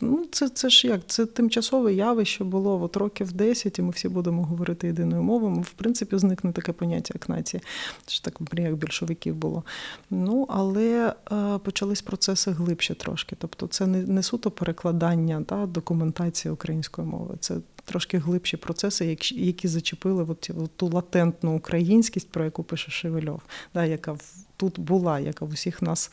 Ну, 0.00 0.26
це 0.30 0.48
це 0.48 0.70
ж 0.70 0.86
як? 0.86 1.00
Це 1.06 1.26
тимчасове 1.26 1.94
явище 1.94 2.44
було 2.44 2.82
от 2.82 2.96
років 2.96 3.32
10, 3.32 3.78
і 3.78 3.82
ми 3.82 3.90
всі 3.90 4.08
будемо 4.08 4.44
говорити 4.44 4.86
єдиною 4.86 5.22
мовою. 5.22 5.54
В 5.54 5.70
принципі, 5.70 6.18
зникне 6.18 6.52
таке 6.52 6.72
поняття, 6.72 7.14
як 7.14 7.28
нація. 7.28 7.62
Це 8.06 8.14
ж 8.14 8.24
так 8.24 8.40
як 8.52 8.76
більшовиків 8.76 9.34
було. 9.34 9.64
Ну, 10.10 10.46
але 10.48 11.14
е, 11.32 11.58
почались 11.58 12.02
процеси 12.02 12.50
глибше 12.50 12.94
трошки. 12.94 13.36
Тобто, 13.38 13.66
це 13.66 13.86
не 13.86 14.02
не 14.02 14.22
суто 14.22 14.50
перекладання 14.50 15.42
та, 15.42 15.66
документації 15.66 16.52
української 16.52 17.06
мови. 17.08 17.34
Це 17.40 17.54
трошки 17.90 18.18
глибші 18.18 18.56
процеси, 18.56 19.18
які 19.30 19.68
зачепили 19.68 20.22
от, 20.28 20.50
от 20.56 20.76
ту 20.76 20.88
латентну 20.88 21.56
українськість, 21.56 22.28
про 22.28 22.44
яку 22.44 22.62
пише 22.62 22.90
Шевельов, 22.90 23.42
да, 23.74 23.84
яка 23.84 24.16
тут 24.56 24.78
була, 24.78 25.20
яка 25.20 25.44
в 25.44 25.48
усіх 25.48 25.82
нас 25.82 26.12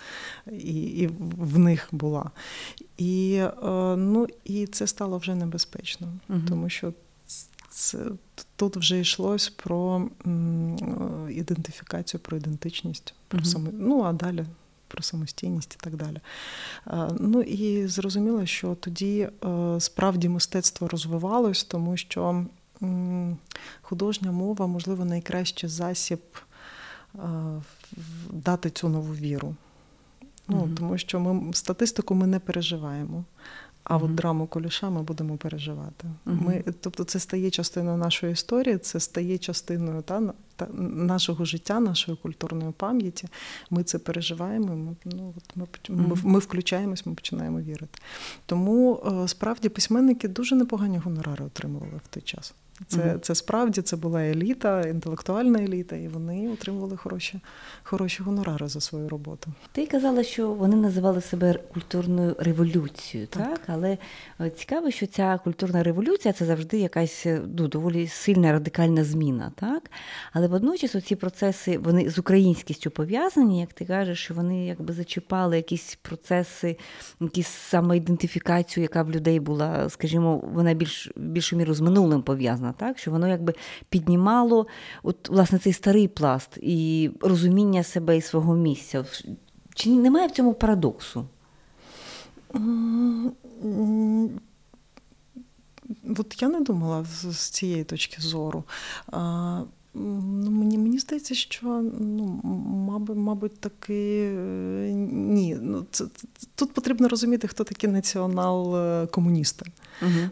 і 0.52 0.82
і 0.82 1.08
в 1.38 1.60
них 1.60 1.88
була. 1.92 2.32
І 2.98 3.34
е, 3.64 3.96
ну, 3.96 4.28
і 4.44 4.66
це 4.68 4.88
стало 4.88 5.18
вже 5.18 5.36
небезпечно, 5.36 6.14
угу. 6.30 6.40
тому 6.48 6.70
що 6.70 6.94
це, 7.70 8.00
тут 8.56 8.78
вже 8.78 9.00
йшлось 9.00 9.50
про 9.50 10.10
ідентифікацію, 11.30 12.22
про 12.22 12.38
ідентичність, 12.38 13.14
про 13.28 13.40
угу. 13.40 13.46
саму, 13.46 13.70
ну 13.74 14.02
а 14.04 14.14
далі. 14.14 14.46
Про 14.88 15.04
самостійність 15.04 15.78
і 15.80 15.84
так 15.84 15.96
далі. 15.96 16.18
Е, 16.88 17.10
ну 17.20 17.42
і 17.42 17.88
зрозуміло, 17.88 18.46
що 18.46 18.76
тоді 18.76 19.30
е, 19.46 19.80
справді 19.80 20.30
мистецтво 20.30 20.88
розвивалось, 20.88 21.64
тому 21.64 21.98
що 21.98 22.46
художня 23.82 24.32
мова, 24.32 24.68
можливо, 24.68 25.06
найкращий 25.06 25.70
засіб 25.70 26.20
дати 28.30 28.70
цю 28.70 28.90
нову 28.90 29.14
віру. 29.14 29.56
Ну 30.48 30.70
тому 30.78 30.98
що 30.98 31.20
ми 31.20 31.54
статистику 31.54 32.16
ми 32.16 32.28
не 32.28 32.40
переживаємо. 32.40 33.24
А 33.90 33.98
от 33.98 34.16
драму 34.16 34.48
Куліша 34.48 34.90
ми 34.90 35.04
будемо 35.04 35.38
переживати. 35.38 36.08
Ми, 36.26 36.64
Тобто, 36.82 37.04
це 37.04 37.20
стає 37.20 37.50
частиною 37.50 37.98
нашої 37.98 38.34
історії, 38.34 38.78
це 38.78 39.00
стає 39.00 39.38
частиною 39.38 40.02
та, 40.02 40.34
та 40.56 40.68
нашого 40.96 41.46
життя, 41.46 41.80
нашої 41.80 42.18
культурної 42.18 42.72
пам'яті. 42.78 43.28
Ми 43.70 43.84
це 43.84 44.00
переживаємо. 44.00 44.76
Ми 44.76 44.96
ну, 45.06 45.34
от 45.38 45.90
ми, 45.90 45.98
ми, 46.08 46.18
ми 46.24 46.40
включаємось, 46.40 47.06
ми 47.06 47.14
починаємо 47.14 47.62
вірити. 47.62 48.00
Тому 48.46 49.04
е, 49.24 49.28
справді 49.28 49.70
письменники 49.70 50.28
дуже 50.28 50.56
непогані 50.56 50.98
гонорари 50.98 51.46
отримували 51.46 52.02
в 52.06 52.08
той 52.08 52.24
час. 52.24 52.54
Це 52.88 52.98
mm-hmm. 52.98 53.20
це 53.20 53.36
справді 53.36 53.82
це 53.82 53.96
була 53.96 54.22
еліта, 54.22 54.82
інтелектуальна 54.82 55.60
еліта, 55.60 55.96
і 55.96 56.08
вони 56.08 56.50
отримували 56.50 56.98
хороші 56.98 57.40
хороші 57.84 58.24
гонорари 58.24 58.68
за 58.68 58.82
свою 58.82 59.10
роботу. 59.10 59.52
Ти 59.72 59.86
казала, 59.86 60.24
що 60.24 60.52
вони 60.52 60.76
називали 60.76 61.22
себе 61.22 61.60
культурною 61.74 62.36
революцією, 62.40 63.28
так? 63.28 63.50
так? 63.50 63.62
Але 63.68 63.98
е, 64.42 64.50
цікаво, 64.50 64.92
що 64.92 65.08
ця 65.08 65.40
культурна 65.44 65.84
революція 65.84 66.34
це 66.34 66.46
завжди 66.46 66.80
якась 66.80 67.26
е, 67.26 67.42
ну, 67.58 67.68
доволі 67.68 68.08
сильна 68.08 68.52
радикальна 68.52 69.04
зміна, 69.04 69.52
так? 69.56 69.92
Але 70.34 70.48
водночас 70.48 71.04
ці 71.06 71.16
процеси 71.16 71.78
вони 71.78 72.10
з 72.10 72.20
українськістю 72.20 72.92
пов'язані, 72.92 73.60
як 73.60 73.74
ти 73.74 73.86
кажеш, 73.86 74.20
що 74.20 74.34
вони 74.34 74.66
якби 74.66 74.94
зачіпали 74.94 75.58
якісь 75.58 75.98
процеси, 76.02 76.78
якісь 77.22 77.48
самоідентифікацію, 77.48 78.82
яка 78.82 79.04
в 79.04 79.12
людей 79.12 79.40
була, 79.40 79.90
скажімо, 79.90 80.44
вона 80.54 80.74
більш 80.74 81.12
більшу 81.16 81.56
міру 81.56 81.74
з 81.74 81.82
минулим 81.82 82.22
пов'язана 82.22 82.67
класна, 82.68 82.88
так 82.88 83.00
що 83.00 83.12
воно 83.12 83.28
якби 83.28 83.54
піднімало 83.90 84.68
от, 85.04 85.30
власне 85.30 85.60
цей 85.60 85.74
старий 85.74 86.08
пласт 86.08 86.58
і 86.62 87.12
розуміння 87.22 87.84
себе 87.84 88.18
і 88.18 88.22
свого 88.22 88.56
місця. 88.56 89.06
Чи 89.76 89.90
немає 89.90 90.28
в 90.28 90.32
цьому 90.32 90.54
парадоксу? 90.54 91.28
От 96.18 96.42
я 96.42 96.50
не 96.50 96.62
думала 96.62 97.06
з 97.06 97.50
цієї 97.50 97.84
точки 97.84 98.22
зору. 98.22 98.64
Ну, 100.00 100.52
Мені 100.52 100.78
мені 100.78 101.00
здається, 101.00 101.36
що 101.36 101.82
ну, 102.00 102.42
мабуть, 102.88 103.18
мабуть, 103.18 103.60
таки 103.60 104.32
е, 104.38 104.92
ні. 105.12 105.58
Ну, 105.62 105.86
це, 105.92 106.06
Тут 106.56 106.74
потрібно 106.74 107.08
розуміти, 107.08 107.48
хто 107.48 107.64
такі 107.64 107.88
націонал-комуністи. 107.88 109.66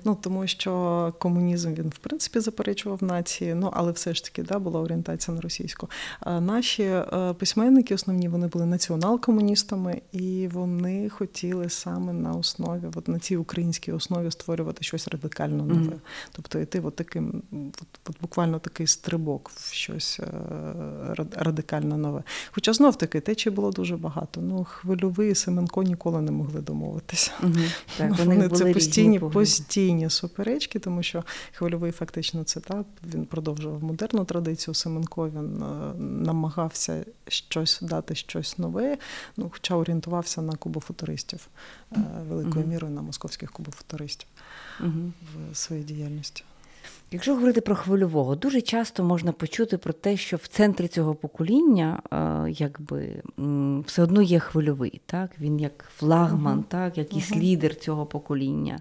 Ну, 0.04 0.17
Тому 0.21 0.47
що 0.47 1.13
комунізм 1.19 1.73
він, 1.73 1.89
в 1.89 1.97
принципі, 1.97 2.39
заперечував 2.39 3.04
нації, 3.04 3.56
ну, 3.56 3.69
але 3.73 3.91
все 3.91 4.13
ж 4.13 4.23
таки 4.23 4.43
да, 4.43 4.60
була 4.60 4.80
орієнтація 4.80 5.36
на 5.36 5.41
російську. 5.41 5.89
А 6.19 6.41
Наші 6.41 6.84
е, 6.84 7.34
письменники, 7.39 7.95
основні, 7.95 8.28
вони 8.28 8.47
були 8.47 8.65
націонал-комуністами, 8.65 10.01
і 10.12 10.47
вони 10.54 11.10
хотіли 11.10 11.69
саме 11.69 12.13
на 12.13 12.32
основі, 12.32 12.84
от 12.95 13.08
на 13.08 13.19
цій 13.19 13.38
українській 13.38 13.91
основі 13.91 14.32
створювати 14.32 14.84
щось 14.84 15.08
радикально 15.08 15.65
нове. 15.65 15.82
Угу. 15.82 15.99
Тобто 16.32 16.60
йти 16.60 16.80
от 16.80 16.95
таким, 16.95 17.41
от, 17.82 17.99
от 18.10 18.15
буквально 18.21 18.60
такий 18.60 18.88
стрибок 18.88 19.51
в 19.56 19.73
щось 19.73 20.19
е, 20.19 20.32
радикально 21.36 21.97
нове. 21.97 22.23
Хоча 22.51 22.73
знов 22.73 22.97
таки 22.97 23.19
течій 23.19 23.49
було 23.49 23.71
дуже 23.71 23.97
багато. 23.97 24.41
Ну, 24.41 24.63
Хвильовий 24.63 25.36
Семенко 25.36 25.84
ніколи 25.84 26.21
не 26.21 26.32
могли 26.32 26.62
домовитися. 26.62 27.32
Угу. 27.43 27.54
Так, 27.97 28.10
Вони, 28.19 28.36
вони 28.36 28.49
це 28.49 28.73
постійні 28.73 29.19
постійні 29.19 29.19
суперечки, 30.10 30.80
тому 30.80 31.04
що 31.04 31.24
хвильовий 31.54 31.91
фактично 31.91 32.44
це 32.44 32.60
так. 32.60 32.86
Він 33.13 33.26
продовжував 33.26 33.84
модерну 33.84 34.26
традицію. 34.26 34.74
Семенко 34.74 35.30
він 35.30 35.63
е, 35.63 35.94
намагався 36.00 37.06
щось 37.28 37.80
дати 37.82 38.15
щось 38.15 38.58
нове, 38.58 38.98
ну 39.38 39.50
хоча 39.54 39.76
орієнтувався 39.76 40.41
на 40.41 40.56
кубофутуристів 40.56 41.48
е, 41.91 41.98
великою 42.30 42.68
мірою 42.68 42.94
на 42.94 43.02
московських 43.02 43.52
кубофутуристів 43.52 44.28
в 44.82 45.56
своїй 45.56 45.84
діяльності. 45.84 46.44
Якщо 47.12 47.34
говорити 47.34 47.62
про 47.62 47.76
хвильового, 47.76 48.36
дуже 48.36 48.62
часто 48.62 49.04
можна 49.04 49.32
почути 49.32 49.78
про 49.78 49.94
те, 49.94 50.18
що 50.18 50.38
в 50.38 50.48
центрі 50.48 50.88
цього 50.88 51.15
покоління 51.15 52.02
е, 52.12 52.52
якби 52.52 53.24
все 53.86 54.04
одно 54.04 54.22
є 54.22 54.39
хвильовий, 54.39 55.02
так? 55.06 55.32
Він 55.39 55.60
як 55.60 55.86
флагман, 55.98 56.63
так, 56.63 56.98
якийсь 56.98 57.32
uh-huh. 57.32 57.39
лідер 57.39 57.76
цього 57.76 58.06
покоління. 58.06 58.80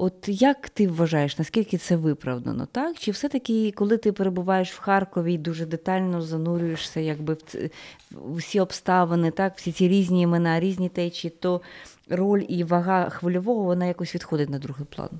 От 0.00 0.28
як 0.28 0.68
ти 0.68 0.88
вважаєш, 0.88 1.38
наскільки 1.38 1.78
це 1.78 1.96
виправдано? 1.96 2.68
так? 2.72 2.98
Чи 2.98 3.10
все-таки, 3.10 3.72
коли 3.76 3.96
ти 3.96 4.12
перебуваєш 4.12 4.72
в 4.72 4.80
Харкові 4.80 5.34
і 5.34 5.38
дуже 5.38 5.66
детально 5.66 6.22
занурюєшся 6.22 7.00
якби 7.00 7.34
в, 7.34 7.42
ці, 7.42 7.70
в 8.10 8.34
усі 8.34 8.60
обставини, 8.60 9.30
так, 9.30 9.56
всі 9.56 9.72
ці 9.72 9.88
різні 9.88 10.22
імена, 10.22 10.60
різні 10.60 10.88
течії, 10.88 11.32
то 11.40 11.60
роль 12.08 12.42
і 12.48 12.64
вага 12.64 13.08
хвильового 13.08 13.64
вона 13.64 13.86
якось 13.86 14.14
відходить 14.14 14.50
на 14.50 14.58
другий 14.58 14.86
план? 14.96 15.10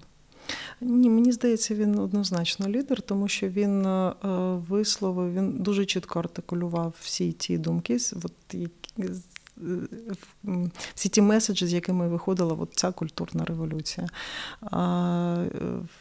Ні, 0.81 1.11
мені 1.11 1.33
здається, 1.33 1.75
він 1.75 1.99
однозначно 1.99 2.69
лідер, 2.69 3.03
тому 3.03 3.29
що 3.29 3.49
він 3.49 3.87
е, 3.87 4.13
висловив, 4.69 5.35
він 5.35 5.53
дуже 5.53 5.85
чітко 5.85 6.19
артикулював 6.19 6.95
всі 7.01 7.33
ті 7.33 7.59
думки, 7.59 7.99
от, 8.25 8.55
всі 10.95 11.09
ті 11.09 11.23
меседжі, 11.23 11.67
з 11.67 11.73
якими 11.73 12.09
виходила 12.09 12.55
от 12.61 12.75
ця 12.75 12.93
культурна 12.93 13.45
революція. 13.45 14.07
А, 14.61 15.45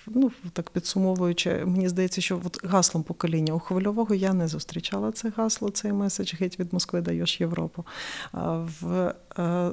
ну, 0.08 0.32
Так 0.54 0.70
підсумовуючи, 0.70 1.66
мені 1.66 1.90
здається, 1.90 2.22
що 2.22 2.42
от 2.46 2.66
гаслом 2.66 3.04
покоління 3.04 3.54
у 3.54 3.60
хвильового 3.60 4.16
я 4.16 4.34
не 4.34 4.48
зустрічала 4.48 5.12
це 5.12 5.32
гасло, 5.38 5.70
цей 5.70 5.94
меседж 5.94 6.34
геть 6.34 6.60
від 6.60 6.74
Москви 6.74 7.02
даєш 7.02 7.42
Європу. 7.42 7.86
А, 8.32 8.66
в 8.82 9.14
е, 9.40 9.72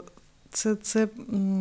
це 0.55 0.75
це 0.75 1.09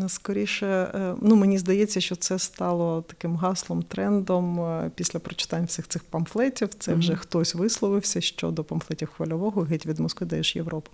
скоріше, 0.08 0.67
е, 0.67 1.15
ну 1.21 1.36
мені 1.36 1.58
здається, 1.58 2.01
що 2.01 2.15
це 2.15 2.39
стало 2.39 3.01
таким 3.01 3.36
гаслом, 3.36 3.84
трендом 3.84 4.60
е, 4.60 4.91
після 4.95 5.19
прочитання 5.19 5.65
всіх 5.65 5.88
цих 5.88 6.03
памфлетів. 6.03 6.69
Це 6.79 6.93
вже 6.93 7.13
mm-hmm. 7.13 7.17
хтось 7.17 7.56
висловився 7.56 8.21
щодо 8.21 8.63
памфлетів 8.63 9.10
хвильового 9.10 9.62
геть 9.62 9.86
від 9.86 9.99
Москви 9.99 10.27
даєш 10.27 10.56
Європу. 10.56 10.91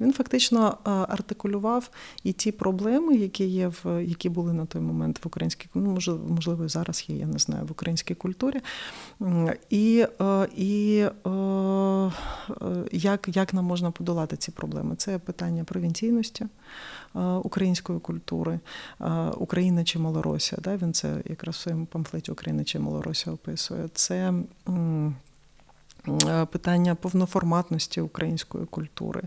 Він 0.00 0.12
фактично 0.12 0.78
е, 0.86 0.90
артикулював 0.90 1.90
і 2.24 2.32
ті 2.32 2.52
проблеми, 2.52 3.14
які 3.14 3.44
є 3.44 3.68
в 3.68 4.04
які 4.04 4.28
були 4.28 4.52
на 4.52 4.66
той 4.66 4.82
момент 4.82 5.24
в 5.24 5.26
українській 5.26 5.68
ну, 5.74 5.98
можливо, 6.28 6.64
і 6.64 6.68
зараз 6.68 7.04
є, 7.08 7.16
я 7.16 7.26
не 7.26 7.38
знаю, 7.38 7.66
в 7.66 7.70
українській 7.70 8.14
культурі. 8.14 8.60
І 9.70 10.06
і 10.56 11.04
як, 12.92 13.28
як 13.28 13.54
нам 13.54 13.64
можна 13.64 13.90
подолати 13.90 14.36
ці 14.36 14.50
проблеми? 14.50 14.94
Це 14.96 15.18
питання 15.18 15.64
провінційності. 15.64 16.46
Української 17.42 17.98
культури, 17.98 18.60
е, 19.00 19.10
Україна 19.36 19.84
чи 19.84 19.98
Малоросія. 19.98 20.58
Да? 20.62 20.76
Він 20.76 20.92
це 20.92 21.22
якраз 21.24 21.56
в 21.56 21.58
своєму 21.58 21.86
памфлеті 21.86 22.32
Україна 22.32 22.64
чи 22.64 22.78
Малоросія 22.78 23.34
описує. 23.34 23.88
Це 23.94 24.32
питання 26.50 26.94
повноформатності 26.94 28.00
української 28.00 28.66
культури, 28.66 29.22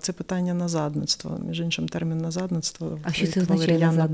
це 0.00 0.12
питання 0.12 0.54
назадництва. 0.54 1.38
Між 1.48 1.60
іншим, 1.60 1.88
термін 1.88 2.18
назадництво 2.18 2.98
а 3.02 3.12
що 3.12 3.26
це 3.26 3.40
Валеріяна, 3.40 4.08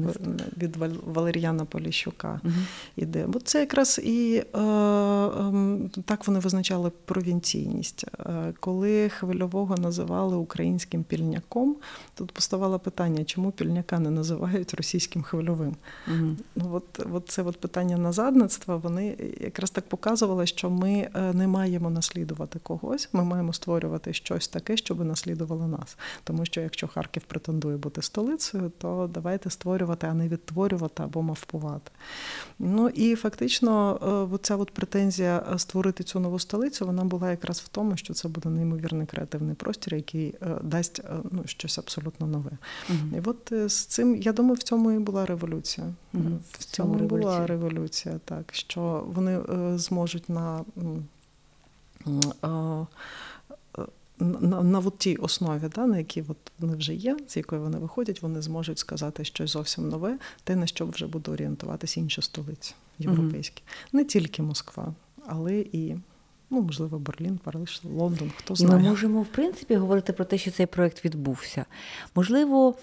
від 0.57 0.77
Валеріяна 1.07 1.64
Поліщука 1.64 2.40
угу. 2.44 2.55
іде. 2.97 3.27
Бо 3.27 3.40
це 3.40 3.61
якраз 3.61 4.01
і 4.05 4.42
е, 4.55 4.59
ем, 4.59 5.90
так 6.05 6.27
вони 6.27 6.38
визначали 6.38 6.90
провінційність. 7.05 8.05
Е, 8.05 8.53
коли 8.61 9.09
хвильового 9.09 9.77
називали 9.77 10.37
українським 10.37 11.05
пільняком, 11.05 11.77
тут 12.14 12.33
поставало 12.33 12.79
питання, 12.79 13.25
чому 13.25 13.51
пільняка 13.51 13.99
не 13.99 14.11
називають 14.11 14.75
російським 14.75 15.23
хвильовим. 15.23 15.77
Угу. 16.09 16.68
От, 16.73 17.07
от 17.12 17.29
це 17.29 17.42
от 17.42 17.61
питання 17.61 17.97
назадництва, 17.97 18.77
вони 18.77 19.16
якраз 19.40 19.70
так 19.70 19.88
показували, 19.88 20.47
що 20.47 20.70
ми 20.70 21.09
не 21.33 21.47
маємо 21.49 21.73
маємо 21.78 21.94
наслідувати 21.94 22.58
когось, 22.58 23.08
ми 23.12 23.24
маємо 23.24 23.52
створювати 23.52 24.12
щось 24.12 24.48
таке, 24.48 24.76
щоб 24.76 25.04
наслідувало 25.04 25.66
нас. 25.66 25.96
Тому 26.24 26.44
що 26.44 26.60
якщо 26.60 26.88
Харків 26.88 27.22
претендує 27.22 27.76
бути 27.76 28.02
столицею, 28.02 28.72
то 28.78 29.10
давайте 29.14 29.50
створювати, 29.50 30.06
а 30.06 30.14
не 30.14 30.28
відтворювати 30.28 31.02
або 31.02 31.22
мавпувати. 31.22 31.90
Ну 32.58 32.88
і 32.88 33.14
фактично, 33.14 33.98
е, 34.34 34.38
ця 34.42 34.56
от 34.56 34.70
претензія 34.70 35.44
е, 35.54 35.58
створити 35.58 36.04
цю 36.04 36.20
нову 36.20 36.38
столицю, 36.38 36.87
вона 36.87 37.04
була 37.04 37.30
якраз 37.30 37.60
в 37.60 37.68
тому, 37.68 37.96
що 37.96 38.14
це 38.14 38.28
буде 38.28 38.48
неймовірний 38.48 39.06
креативний 39.06 39.54
простір, 39.54 39.94
який 39.94 40.34
е, 40.42 40.58
дасть 40.62 41.02
ну, 41.30 41.42
щось 41.46 41.78
абсолютно 41.78 42.26
нове. 42.26 42.50
Угу. 42.90 43.16
І 43.16 43.20
от 43.24 43.70
з 43.70 43.87
цим, 43.87 44.16
я 44.16 44.32
думаю, 44.32 44.54
в 44.54 44.62
цьому 44.62 44.92
і 44.92 44.98
була 44.98 45.26
революція. 45.26 45.87
Угу. 46.14 46.38
В 46.52 46.64
цьому 46.64 46.94
революція. 46.94 47.20
була 47.20 47.46
революція, 47.46 48.20
так 48.24 48.54
що 48.54 49.04
вони 49.06 49.40
зможуть 49.78 50.28
на 50.28 50.64
на 52.05 52.87
на 54.62 54.79
от 54.79 54.99
тій 54.99 55.17
основі, 55.17 55.69
да, 55.75 55.87
на 55.87 55.99
якій 55.99 56.25
от 56.29 56.37
вони 56.59 56.77
вже 56.77 56.95
є, 56.95 57.17
з 57.29 57.37
якої 57.37 57.61
вони 57.61 57.79
виходять, 57.79 58.23
вони 58.23 58.43
зможуть 58.43 58.79
сказати 58.79 59.25
щось 59.25 59.51
зовсім 59.51 59.88
нове, 59.88 60.19
те, 60.45 60.57
на 60.57 60.67
що 60.67 60.87
вже 60.87 61.07
буде 61.07 61.31
орієнтуватися 61.31 62.01
інші 62.01 62.23
столиці 62.23 62.75
європейські. 62.99 63.62
Mm-hmm. 63.62 63.97
Не 63.97 64.05
тільки 64.05 64.43
Москва, 64.43 64.95
але 65.27 65.55
і 65.55 65.97
Ну, 66.51 66.62
можливо, 66.62 66.99
Берлін, 66.99 67.38
Париж, 67.45 67.81
Лондон, 67.85 68.33
хто 68.37 68.55
знає. 68.55 68.81
І 68.81 68.83
ми 68.83 68.90
можемо, 68.90 69.23
в 69.23 69.27
принципі, 69.27 69.77
говорити 69.77 70.12
про 70.12 70.25
те, 70.25 70.38
що 70.38 70.51
цей 70.51 70.67
проект 70.67 71.05
відбувся. 71.05 71.64
Можливо, 72.14 72.75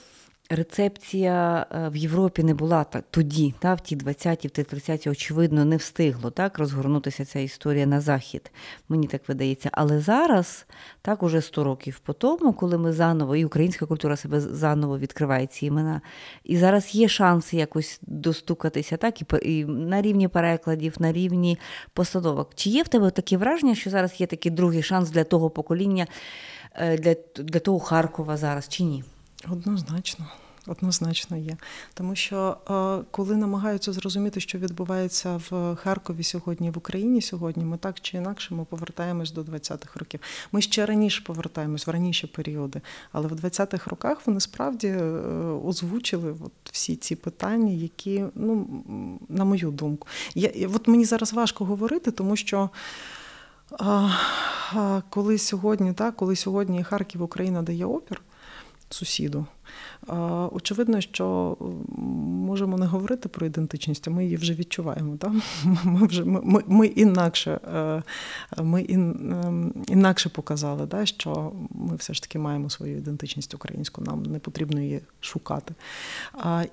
рецепція 0.52 1.66
е, 1.72 1.90
в 1.90 1.96
Європі 1.96 2.44
не 2.44 2.54
була 2.54 2.84
тоді, 3.12 3.54
та, 3.60 3.74
в 3.74 3.82
ті 3.82 3.98
20-ті, 3.98 4.48
в 4.48 4.52
ті 4.52 4.62
30-ті, 4.62 5.10
очевидно, 5.10 5.66
не 5.66 5.78
встигло 5.78 6.30
так 6.30 6.60
розгорнутися 6.60 7.26
ця 7.26 7.40
історія 7.40 7.86
на 7.86 8.02
захід. 8.02 8.52
Мені 8.90 9.08
так 9.08 9.22
видається. 9.28 9.70
Але 9.74 10.00
зараз, 10.00 10.66
так 11.02 11.24
уже 11.24 11.42
100 11.42 11.64
років 11.64 12.00
по 12.00 12.14
тому, 12.14 12.54
коли 12.54 12.78
ми 12.78 12.94
заново, 12.94 13.36
і 13.36 13.46
українська 13.46 13.86
культура 13.86 14.16
себе 14.16 14.40
заново 14.42 14.98
відкриває 14.98 15.48
ці 15.48 15.66
імена. 15.66 16.02
І 16.44 16.58
зараз 16.58 16.96
є 16.96 17.08
шанси 17.08 17.58
якось 17.58 18.00
достукатися, 18.02 18.98
так, 18.98 19.22
і, 19.22 19.26
і 19.42 19.66
на 19.66 20.02
рівні 20.02 20.28
перекладів, 20.28 20.96
на 21.00 21.12
рівні 21.12 21.58
постановок. 21.94 22.52
Чи 22.56 22.70
є 22.70 22.84
в 22.84 22.88
тебе 22.88 23.12
таке 23.12 23.38
враження, 23.38 23.76
що 23.76 23.90
зараз 23.90 24.22
є 24.22 24.28
такий 24.28 24.52
другий 24.52 24.84
шанс 24.84 25.10
для 25.10 25.24
того 25.24 25.50
покоління, 25.50 26.08
е, 26.76 26.98
для, 26.98 27.16
для 27.44 27.60
того 27.60 27.80
Харкова 27.80 28.38
зараз, 28.38 28.68
чи 28.68 28.84
ні? 28.84 29.04
Однозначно. 29.50 30.28
Однозначно 30.68 31.38
є, 31.38 31.58
тому 31.94 32.16
що 32.16 32.58
е, 32.70 33.06
коли 33.12 33.36
намагаються 33.36 33.94
зрозуміти, 33.94 34.40
що 34.40 34.58
відбувається 34.58 35.42
в 35.50 35.76
Харкові 35.76 36.24
сьогодні, 36.24 36.72
в 36.72 36.78
Україні 36.78 37.22
сьогодні, 37.22 37.66
ми 37.66 37.78
так 37.78 38.02
чи 38.02 38.18
інакше 38.18 38.56
ми 38.56 38.66
повертаємось 38.66 39.32
до 39.32 39.42
20-х 39.42 40.00
років. 40.00 40.20
Ми 40.52 40.62
ще 40.62 40.86
раніше 40.86 41.24
повертаємось 41.26 41.88
в 41.88 41.90
раніші 41.90 42.28
періоди, 42.28 42.82
але 43.12 43.28
в 43.28 43.32
20-х 43.32 43.90
роках 43.90 44.28
вони 44.28 44.40
справді 44.40 44.88
е, 44.88 45.02
озвучили 45.66 46.32
от 46.32 46.52
всі 46.72 46.96
ці 46.96 47.16
питання, 47.16 47.72
які, 47.72 48.26
ну 48.36 48.68
на 49.30 49.46
мою 49.46 49.72
думку, 49.72 50.08
я 50.36 50.68
от 50.76 50.88
мені 50.88 51.06
зараз 51.06 51.34
важко 51.34 51.66
говорити, 51.66 52.12
тому 52.12 52.36
що. 52.36 52.70
Коли 55.10 55.38
сьогодні, 55.38 55.94
так, 55.94 56.16
коли 56.16 56.36
сьогодні 56.36 56.84
Харків 56.84 57.22
Україна 57.22 57.62
дає 57.62 57.86
опір 57.86 58.22
сусіду, 58.91 59.47
Очевидно, 60.52 61.02
що 61.02 61.58
можемо 62.48 62.78
не 62.78 62.86
говорити 62.86 63.30
про 63.30 63.46
ідентичність, 63.46 64.08
а 64.08 64.12
ми 64.12 64.24
її 64.24 64.36
вже 64.36 64.54
відчуваємо. 64.54 65.18
Так? 65.18 65.32
Ми 65.84 66.08
вже 66.08 66.24
ми, 66.26 66.64
ми 66.68 66.88
інакше 66.88 67.60
е, 67.76 68.04
ми 68.62 68.86
ем, 68.90 69.74
інакше 69.88 70.30
показали, 70.30 70.86
да, 70.86 71.06
що 71.06 71.52
ми 71.70 71.96
все 71.96 72.14
ж 72.14 72.22
таки 72.22 72.40
маємо 72.40 72.70
свою 72.70 72.98
ідентичність 72.98 73.54
українську, 73.54 74.02
нам 74.02 74.24
не 74.24 74.40
потрібно 74.40 74.82
її 74.82 75.02
шукати. 75.22 75.74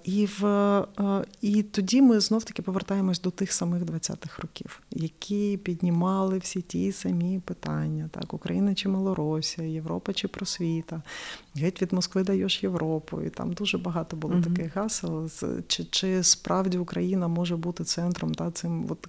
І 0.05 0.29
в, 0.41 0.47
е, 0.47 1.25
і 1.41 1.63
тоді 1.63 2.03
ми 2.03 2.21
знов-таки 2.21 2.63
повертаємось 2.63 3.21
до 3.21 3.31
тих 3.31 3.53
самих 3.53 3.83
20-х 3.83 4.43
років, 4.43 4.81
які 4.91 5.57
піднімали 5.57 6.39
всі 6.39 6.61
ті 6.63 6.93
самі 6.93 7.41
питання: 7.45 8.11
так, 8.13 8.35
Україна 8.35 8.75
чи 8.75 8.89
Малоросія, 8.89 9.69
Європа 9.69 10.13
чи 10.13 10.29
просвіта, 10.29 11.03
геть 11.55 11.83
від 11.83 11.93
Москви 11.93 12.23
даєш 12.23 12.63
Європу. 12.63 12.78
І 13.27 13.31
там 13.31 13.53
дуже 13.53 13.79
багато 13.79 14.17
було 14.17 14.35
uh-huh. 14.35 14.55
таких 14.55 14.77
гасел. 14.77 15.31
Чи 15.67 15.85
чи 15.85 16.23
справді 16.23 16.79
Україна 16.79 17.29
може 17.29 17.57
бути 17.57 17.85
центром 17.85 18.35
та 18.35 18.51
цим 18.51 18.87
от 18.89 19.07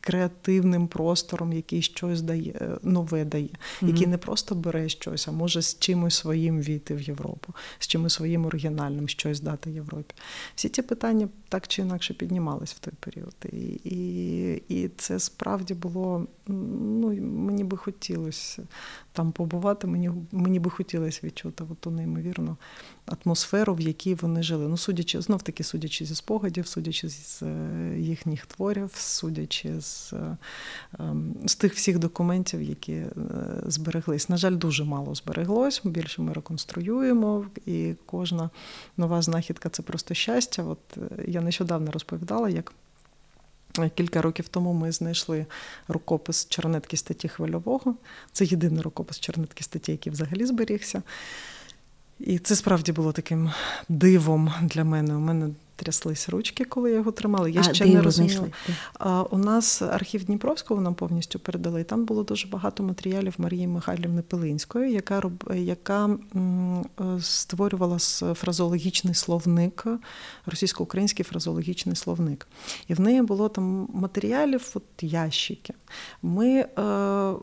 креативним 0.00 0.88
простором, 0.88 1.52
який 1.52 1.82
щось 1.82 2.22
дає 2.22 2.52
е, 2.60 2.78
нове 2.82 3.24
дає, 3.24 3.48
mm-hmm. 3.48 3.88
який 3.88 4.06
не 4.06 4.18
просто 4.18 4.54
бере 4.54 4.88
щось, 4.88 5.28
а 5.28 5.32
може 5.32 5.62
з 5.62 5.78
чимось 5.78 6.14
своїм 6.14 6.60
війти 6.60 6.94
в 6.94 7.02
Європу, 7.02 7.54
з 7.78 7.86
чимось 7.86 8.12
своїм 8.12 8.46
оригінальним 8.46 9.08
щось 9.08 9.40
дати 9.40 9.70
Європі. 9.70 10.14
Всі 10.54 10.68
ці 10.68 10.82
питання 10.82 11.28
так 11.48 11.68
чи 11.68 11.82
інакше 11.82 12.14
піднімались 12.14 12.74
в 12.74 12.78
той 12.78 12.94
період. 13.00 13.34
І 13.52 13.80
і, 13.84 14.52
і 14.68 14.90
це 14.96 15.20
справді 15.20 15.74
було. 15.74 16.26
Ну 16.46 17.08
мені 17.20 17.64
би 17.64 17.76
хотілося 17.76 18.62
там 19.12 19.32
побувати. 19.32 19.86
Мені 19.86 20.10
мені 20.32 20.60
би 20.60 20.70
хотілося 20.70 21.20
відчути 21.22 21.64
ту 21.80 21.90
неймовірну 21.90 22.56
атмосферу, 23.06 23.74
в 23.74 23.80
якій 23.80 24.14
вони 24.14 24.42
жили. 24.42 24.68
Ну, 24.68 24.76
судячи, 24.76 25.20
знов 25.20 25.42
таки, 25.42 25.64
судячи 25.64 26.04
зі 26.04 26.14
спогадів, 26.14 26.66
судячи 26.66 27.08
з 27.08 27.42
е, 27.42 27.96
їхніх 27.98 28.46
творів, 28.46 28.90
судячи 28.94 29.73
з 29.80 30.12
е, 30.12 30.36
ем, 30.98 31.34
з 31.46 31.54
тих 31.54 31.74
всіх 31.74 31.98
документів, 31.98 32.62
які 32.62 32.92
е, 32.92 33.10
збереглись. 33.66 34.28
На 34.28 34.36
жаль, 34.36 34.56
дуже 34.56 34.84
мало 34.84 35.14
збереглось. 35.14 35.80
Більше 35.84 36.22
ми 36.22 36.32
реконструюємо, 36.32 37.46
і 37.66 37.94
кожна 38.06 38.50
нова 38.96 39.22
знахідка 39.22 39.68
це 39.68 39.82
просто 39.82 40.14
щастя. 40.14 40.62
От 40.62 40.78
я 41.26 41.40
нещодавно 41.40 41.90
розповідала, 41.90 42.48
як. 42.48 42.72
Кілька 43.94 44.22
років 44.22 44.48
тому 44.48 44.72
ми 44.72 44.92
знайшли 44.92 45.46
рукопис 45.88 46.48
чернетки 46.48 46.96
статті 46.96 47.28
хвильового. 47.28 47.94
Це 48.32 48.44
єдиний 48.44 48.82
рукопис 48.82 49.20
чернетки 49.20 49.64
статті, 49.64 49.92
який 49.92 50.12
взагалі 50.12 50.46
зберігся. 50.46 51.02
І 52.20 52.38
це 52.38 52.56
справді 52.56 52.92
було 52.92 53.12
таким 53.12 53.50
дивом 53.88 54.52
для 54.62 54.84
мене. 54.84 55.14
У 55.14 55.20
мене 55.20 55.50
тряслись 55.76 56.28
ручки, 56.28 56.64
коли 56.64 56.90
я 56.90 56.96
його 56.96 57.12
тримала. 57.12 57.48
Я 57.48 57.60
а, 57.60 57.74
ще 57.74 57.86
не 57.86 58.02
розуміла. 58.02 58.46
А, 58.98 59.22
У 59.22 59.38
нас 59.38 59.82
архів 59.82 60.24
Дніпровського 60.24 60.80
нам 60.80 60.94
повністю 60.94 61.38
передали. 61.38 61.80
І 61.80 61.84
там 61.84 62.04
було 62.04 62.22
дуже 62.22 62.48
багато 62.48 62.82
матеріалів 62.82 63.34
Марії 63.38 63.66
Михайлівни 63.66 64.22
Пилинської, 64.22 64.92
яка 64.92 65.30
яка 65.54 66.04
м, 66.36 66.84
створювала 67.20 67.98
фразологічний 68.34 69.14
словник, 69.14 69.86
російсько-український 70.46 71.24
фразологічний 71.24 71.96
словник. 71.96 72.46
І 72.88 72.94
в 72.94 73.00
неї 73.00 73.22
було 73.22 73.48
там 73.48 73.88
матеріалів, 73.94 74.70
от 74.74 74.84
ящики. 75.00 75.74
Ми 76.22 76.48
е, 76.48 76.82
е, 76.82 77.36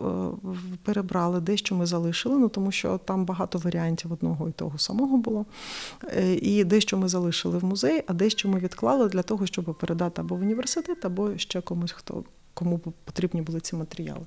перебрали 0.83 1.39
дещо 1.39 1.75
ми 1.75 1.85
залишили, 1.85 2.37
ну 2.37 2.49
тому 2.49 2.71
що 2.71 2.97
там 2.97 3.25
багато 3.25 3.59
варіантів 3.59 4.11
одного 4.11 4.49
і 4.49 4.51
того 4.51 4.77
самого 4.77 5.17
було. 5.17 5.45
Е, 6.03 6.33
і 6.33 6.63
дещо 6.63 6.97
ми 6.97 7.07
залишили 7.07 7.57
в 7.57 7.65
музей. 7.65 8.03
а 8.07 8.13
дещо 8.13 8.49
ми 8.49 8.59
відклали 8.59 9.09
для 9.09 9.23
того, 9.23 9.45
щоб 9.45 9.77
передати 9.79 10.21
або 10.21 10.35
в 10.35 10.41
університет, 10.41 11.05
або 11.05 11.37
ще 11.37 11.61
комусь, 11.61 11.91
хто 11.91 12.23
кому 12.53 12.79
потрібні 12.79 13.41
були 13.41 13.59
ці 13.59 13.75
матеріали. 13.75 14.25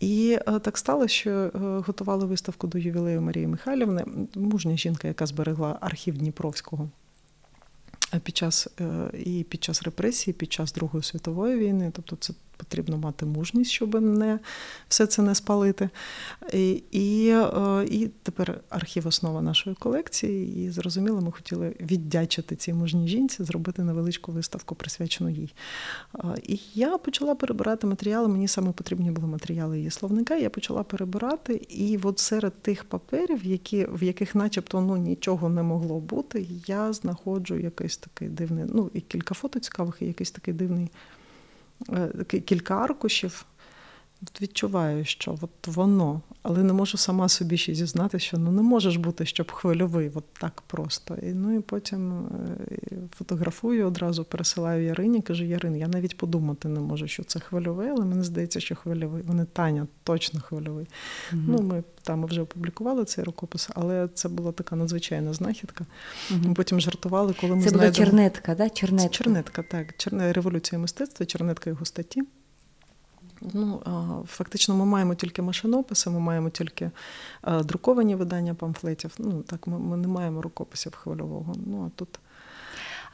І 0.00 0.38
так 0.62 0.78
сталося, 0.78 1.14
що 1.14 1.50
готували 1.86 2.26
виставку 2.26 2.66
до 2.66 2.78
ювілею 2.78 3.22
Марії 3.22 3.46
Михайлівни, 3.46 4.04
мужня 4.34 4.76
жінка, 4.76 5.08
яка 5.08 5.26
зберегла 5.26 5.78
архів 5.80 6.18
Дніпровського. 6.18 6.88
Під 8.22 8.36
час 8.36 8.68
і 9.24 9.46
під 9.48 9.64
час 9.64 9.82
репресії, 9.82 10.34
під 10.34 10.52
час 10.52 10.72
Другої 10.72 11.02
світової 11.02 11.56
війни, 11.56 11.90
тобто 11.94 12.16
це 12.16 12.32
потрібно 12.62 12.98
мати 12.98 13.26
мужність, 13.26 13.70
щоб 13.70 14.02
не 14.02 14.38
все 14.88 15.06
це 15.06 15.22
не 15.22 15.34
спалити. 15.34 15.88
І 16.52 16.82
і, 16.90 17.28
е, 17.28 17.86
і 17.90 18.10
тепер 18.22 18.60
архів 18.68 19.06
основа 19.06 19.42
нашої 19.42 19.76
колекції. 19.76 20.64
І 20.64 20.70
зрозуміло, 20.70 21.20
ми 21.20 21.32
хотіли 21.32 21.74
віддячити 21.80 22.56
цій 22.56 22.72
мужній 22.72 23.08
жінці, 23.08 23.44
зробити 23.44 23.82
невеличку 23.82 24.32
виставку, 24.32 24.74
присвячену 24.74 25.30
їй. 25.30 25.54
І 26.42 26.60
я 26.74 26.98
почала 26.98 27.34
перебирати 27.34 27.86
матеріали. 27.86 28.28
Мені 28.28 28.48
саме 28.48 28.72
потрібні 28.72 29.10
були 29.10 29.26
матеріали 29.26 29.78
її 29.78 29.90
словника. 29.90 30.36
Я 30.36 30.50
почала 30.50 30.82
перебирати, 30.82 31.54
і 31.68 31.98
от 32.02 32.18
серед 32.18 32.52
тих 32.62 32.84
паперів, 32.84 33.44
які, 33.44 33.86
в 33.92 34.02
яких, 34.02 34.34
начебто, 34.34 34.80
ну 34.80 34.96
нічого 34.96 35.48
не 35.48 35.62
могло 35.62 36.00
бути, 36.00 36.46
я 36.66 36.92
знаходжу 36.92 37.54
якийсь 37.54 37.96
такий 37.96 38.28
дивний, 38.28 38.64
ну 38.68 38.90
і 38.94 39.00
кілька 39.00 39.34
фото 39.34 39.60
цікавих, 39.60 39.96
і 40.00 40.06
якийсь 40.06 40.30
такий 40.30 40.54
дивний. 40.54 40.90
Е, 41.90 42.24
кілька 42.24 42.74
аркушів, 42.76 43.44
відчуваю, 44.40 45.04
що 45.04 45.38
от 45.40 45.66
воно, 45.76 46.20
але 46.42 46.62
не 46.62 46.72
можу 46.72 46.98
сама 46.98 47.28
собі 47.28 47.56
ще 47.56 47.74
зізнати, 47.74 48.18
що 48.18 48.38
ну 48.38 48.52
не 48.52 48.62
можеш 48.62 48.96
бути, 48.96 49.26
щоб 49.26 49.52
хвильовий, 49.52 50.10
от 50.14 50.24
так 50.32 50.62
просто. 50.66 51.14
І, 51.22 51.26
Ну 51.32 51.56
і 51.56 51.60
потім 51.60 52.12
е, 52.12 52.96
фотографую, 53.16 53.86
одразу 53.86 54.24
пересилаю 54.24 54.84
Ярині, 54.84 55.22
кажу, 55.22 55.44
Ярин, 55.44 55.76
я 55.76 55.88
навіть 55.88 56.16
подумати 56.16 56.68
не 56.68 56.80
можу, 56.80 57.08
що 57.08 57.24
це 57.24 57.40
хвильовий, 57.40 57.88
але 57.88 58.04
мені 58.04 58.22
здається, 58.24 58.60
що 58.60 58.74
хвильовий. 58.74 59.22
Вони 59.22 59.44
Таня 59.52 59.86
точно 60.04 60.40
хвильовий. 60.40 60.84
mm 61.32 61.44
Ну, 61.48 61.58
Ми 61.62 61.84
там 62.02 62.24
вже 62.26 62.40
опублікували 62.40 63.04
цей 63.04 63.24
рукопис, 63.24 63.68
але 63.74 64.08
це 64.14 64.28
була 64.28 64.52
така 64.52 64.76
надзвичайна 64.76 65.32
знахідка. 65.32 65.86
mm 66.30 66.46
Ми 66.48 66.54
потім 66.54 66.80
жартували, 66.80 67.34
коли 67.40 67.56
ми 67.56 67.62
Це 67.62 67.68
знайдемо... 67.68 67.92
була 67.92 68.06
чернетка, 68.06 68.54
да? 68.54 68.70
чернетка? 68.70 69.08
Чернетка, 69.08 69.62
так. 69.62 69.96
Черне 69.96 70.32
Революція 70.32 70.78
мистецтва, 70.78 71.26
чернетка 71.26 71.70
його 71.70 71.84
статті. 71.84 72.22
Ну, 73.52 73.82
Фактично, 74.28 74.74
ми 74.76 74.84
маємо 74.84 75.14
тільки 75.14 75.42
машинописи, 75.42 76.10
ми 76.10 76.20
маємо 76.20 76.50
тільки 76.50 76.90
друковані 77.64 78.14
видання 78.14 78.54
памфлетів. 78.54 79.14
Ну, 79.18 79.42
так, 79.42 79.66
Ми 79.66 79.78
ми 79.78 79.96
не 79.96 80.08
маємо 80.08 80.42
рукописів 80.42 80.94
хвильового. 80.94 81.54
Ну, 81.66 81.84
а 81.86 81.98
тут... 81.98 82.20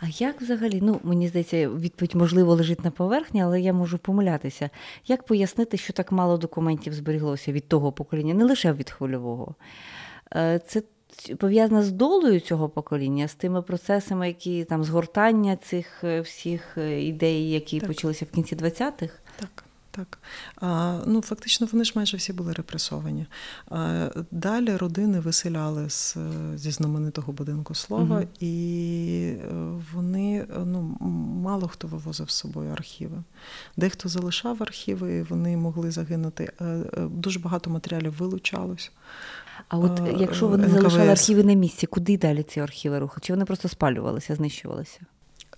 А 0.00 0.06
як 0.18 0.40
взагалі, 0.40 0.80
ну 0.82 1.00
мені 1.02 1.28
здається, 1.28 1.68
відповідь 1.68 2.14
можливо 2.14 2.54
лежить 2.54 2.84
на 2.84 2.90
поверхні, 2.90 3.42
але 3.42 3.60
я 3.60 3.72
можу 3.72 3.98
помилятися. 3.98 4.70
Як 5.06 5.22
пояснити, 5.22 5.76
що 5.76 5.92
так 5.92 6.12
мало 6.12 6.36
документів 6.36 6.94
зберіглося 6.94 7.52
від 7.52 7.68
того 7.68 7.92
покоління, 7.92 8.34
не 8.34 8.44
лише 8.44 8.72
від 8.72 8.90
хвильового? 8.90 9.54
Е, 10.36 10.60
це 10.66 10.82
пов'язано 11.38 11.82
з 11.82 11.92
долею 11.92 12.40
цього 12.40 12.68
покоління, 12.68 13.28
з 13.28 13.34
тими 13.34 13.62
процесами, 13.62 14.28
які 14.28 14.64
там 14.64 14.84
згортання 14.84 15.56
цих 15.56 16.04
е, 16.04 16.20
всіх 16.20 16.78
е, 16.78 17.02
ідей, 17.02 17.50
які 17.50 17.80
так. 17.80 17.88
почалися 17.88 18.24
в 18.24 18.34
кінці 18.34 18.56
20-х? 18.56 19.14
Так. 19.40 19.64
Так. 19.98 20.18
А, 20.56 20.98
Ну, 21.06 21.22
Фактично, 21.22 21.68
вони 21.72 21.84
ж 21.84 21.92
майже 21.96 22.16
всі 22.16 22.32
були 22.32 22.52
репресовані. 22.52 23.26
А, 23.70 24.08
Далі 24.30 24.76
родини 24.76 25.20
виселяли 25.20 25.90
з, 25.90 26.16
зі 26.54 26.70
знаменитого 26.70 27.32
будинку 27.32 27.74
слова, 27.74 28.16
угу. 28.16 28.26
і 28.40 29.34
е, 29.42 29.54
вони 29.94 30.46
ну, 30.64 30.96
мало 31.42 31.68
хто 31.68 31.88
вивозив 31.88 32.30
з 32.30 32.34
собою 32.34 32.72
архіви. 32.72 33.22
Дехто 33.76 34.08
залишав 34.08 34.62
архіви, 34.62 35.16
і 35.16 35.22
вони 35.22 35.56
могли 35.56 35.90
загинути. 35.90 36.52
Е, 36.60 36.64
е, 36.64 36.84
дуже 37.10 37.40
багато 37.40 37.70
матеріалів 37.70 38.14
вилучалось. 38.18 38.90
А 39.68 39.78
от 39.78 40.00
якщо 40.18 40.48
вони 40.48 40.66
НКВС. 40.66 40.80
залишали 40.80 41.10
архіви 41.10 41.42
на 41.42 41.52
місці, 41.52 41.86
куди 41.86 42.18
далі 42.18 42.42
ці 42.42 42.60
архіви 42.60 42.98
рухали? 42.98 43.20
Чи 43.22 43.32
вони 43.32 43.44
просто 43.44 43.68
спалювалися, 43.68 44.34
знищувалися? 44.34 45.00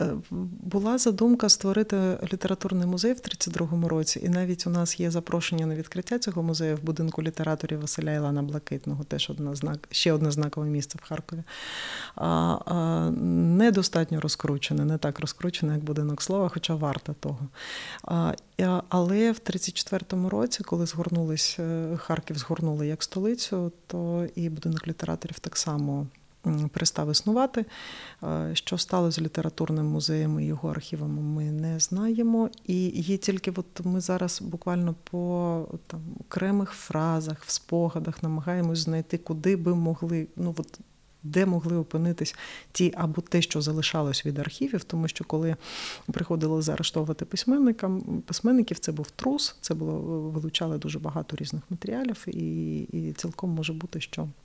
Е, 0.01 0.15
була 0.61 0.99
задумка 0.99 1.49
створити 1.49 2.19
літературний 2.33 2.87
музей 2.87 3.13
в 3.13 3.17
32-му 3.17 3.89
році, 3.89 4.21
і 4.25 4.29
навіть 4.29 4.67
у 4.67 4.71
нас 4.71 5.01
є 5.01 5.11
запрошення 5.11 5.67
на 5.67 5.75
відкриття 5.75 6.19
цього 6.19 6.43
музею 6.43 6.77
в 6.77 6.83
будинку 6.83 7.23
літераторів 7.23 7.81
Василя 7.81 8.13
Ілана 8.13 8.43
Блакитного, 8.43 9.05
теж 9.05 9.31
одна 9.31 9.55
знак, 9.55 9.89
ще 9.91 10.13
одне 10.13 10.31
знакове 10.31 10.67
місце 10.67 10.99
в 11.03 11.09
Харкові. 11.09 11.43
А, 12.15 12.27
а, 12.27 13.11
Недостатньо 13.11 14.21
розкручене, 14.21 14.85
не 14.85 14.99
так 14.99 15.21
розкручене, 15.21 15.73
як 15.73 15.85
будинок 15.85 16.23
слова, 16.23 16.49
хоча 16.49 16.75
варта 16.75 17.15
того. 17.21 17.49
А, 18.05 18.35
Але 18.89 19.33
в 19.33 19.39
34-му 19.39 20.29
році, 20.29 20.63
коли 20.65 20.87
згорнулись, 20.87 21.57
е, 21.59 21.97
Харків 21.97 22.39
згорнули 22.39 22.87
як 22.87 23.03
столицю, 23.03 23.73
то 23.87 24.27
і 24.35 24.49
будинок 24.49 24.89
літераторів 24.89 25.39
так 25.39 25.57
само 25.57 26.07
перестав 26.73 27.11
існувати. 27.11 27.65
Е, 28.23 28.51
що 28.55 28.79
стало 28.79 29.11
з 29.11 29.19
літературним 29.19 29.87
музеєм 29.87 30.41
і 30.41 30.47
його 30.47 30.71
архівами, 30.71 31.23
ми 31.23 31.51
не 31.51 31.81
знаємо. 31.81 32.51
І 32.67 33.03
є 33.03 33.17
тільки 33.17 33.51
от 33.51 33.85
ми 33.85 34.01
зараз 34.01 34.43
буквально 34.43 34.95
по 35.11 35.67
там 35.87 36.01
окремих 36.21 36.71
фразах, 36.71 37.45
в 37.45 37.51
спогадах 37.51 38.23
намагаємось 38.23 38.79
знайти, 38.79 39.19
куди 39.19 39.57
би 39.57 39.75
могли, 39.75 40.27
ну 40.37 40.55
от. 40.59 40.81
Де 41.23 41.47
могли 41.47 41.77
опинитись 41.77 42.35
ті 42.73 42.95
або 42.97 43.21
те, 43.23 43.43
що 43.43 43.61
залишалось 43.61 44.27
від 44.27 44.39
архівів, 44.39 44.85
тому 44.85 45.09
що 45.09 45.25
коли 45.25 45.57
приходили 46.13 46.63
заарештовувати 46.63 47.25
письменникам, 47.25 48.01
письменників, 48.27 48.79
це 48.79 48.93
був 48.93 49.11
трус, 49.11 49.57
це 49.61 49.75
було 49.75 50.01
вилучали 50.31 50.79
дуже 50.79 50.99
багато 50.99 51.37
різних 51.37 51.63
матеріалів, 51.71 52.25
і, 52.27 52.79
і 52.81 53.13
цілком 53.13 53.51
може 53.51 53.73
бути, 53.73 54.01
що 54.01 54.23
Е, 54.23 54.40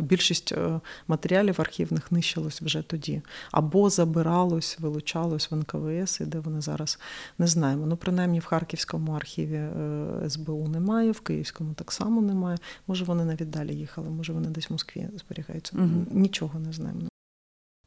більшість 0.00 0.52
е, 0.52 0.80
матеріалів 1.08 1.54
архівних 1.58 2.12
нищилось 2.12 2.62
вже 2.62 2.82
тоді, 2.82 3.22
або 3.52 3.90
забиралось, 3.90 4.78
вилучалось 4.80 5.50
в 5.50 5.56
НКВС, 5.56 6.24
і 6.24 6.26
де 6.26 6.38
вони 6.38 6.60
зараз 6.60 6.98
не 7.38 7.46
знаємо. 7.46 7.86
Ну, 7.86 7.96
принаймні 7.96 8.38
в 8.38 8.44
Харківському 8.44 9.12
архіві 9.12 9.56
е, 9.56 10.30
СБУ 10.30 10.68
немає, 10.68 11.10
в 11.10 11.20
Київському 11.20 11.74
так 11.74 11.92
само 11.92 12.20
немає. 12.20 12.58
Може, 12.86 13.04
вони 13.04 13.24
навіть 13.24 13.50
далі 13.50 13.74
їхали, 13.74 14.10
може 14.10 14.32
вони 14.32 14.48
десь 14.48 14.70
в 14.70 14.72
Москві 14.72 15.08
зберігаються. 15.16 15.76
Угу. 15.76 16.06
Нічого 16.10 16.58
не 16.58 16.72
знаємо. 16.72 17.09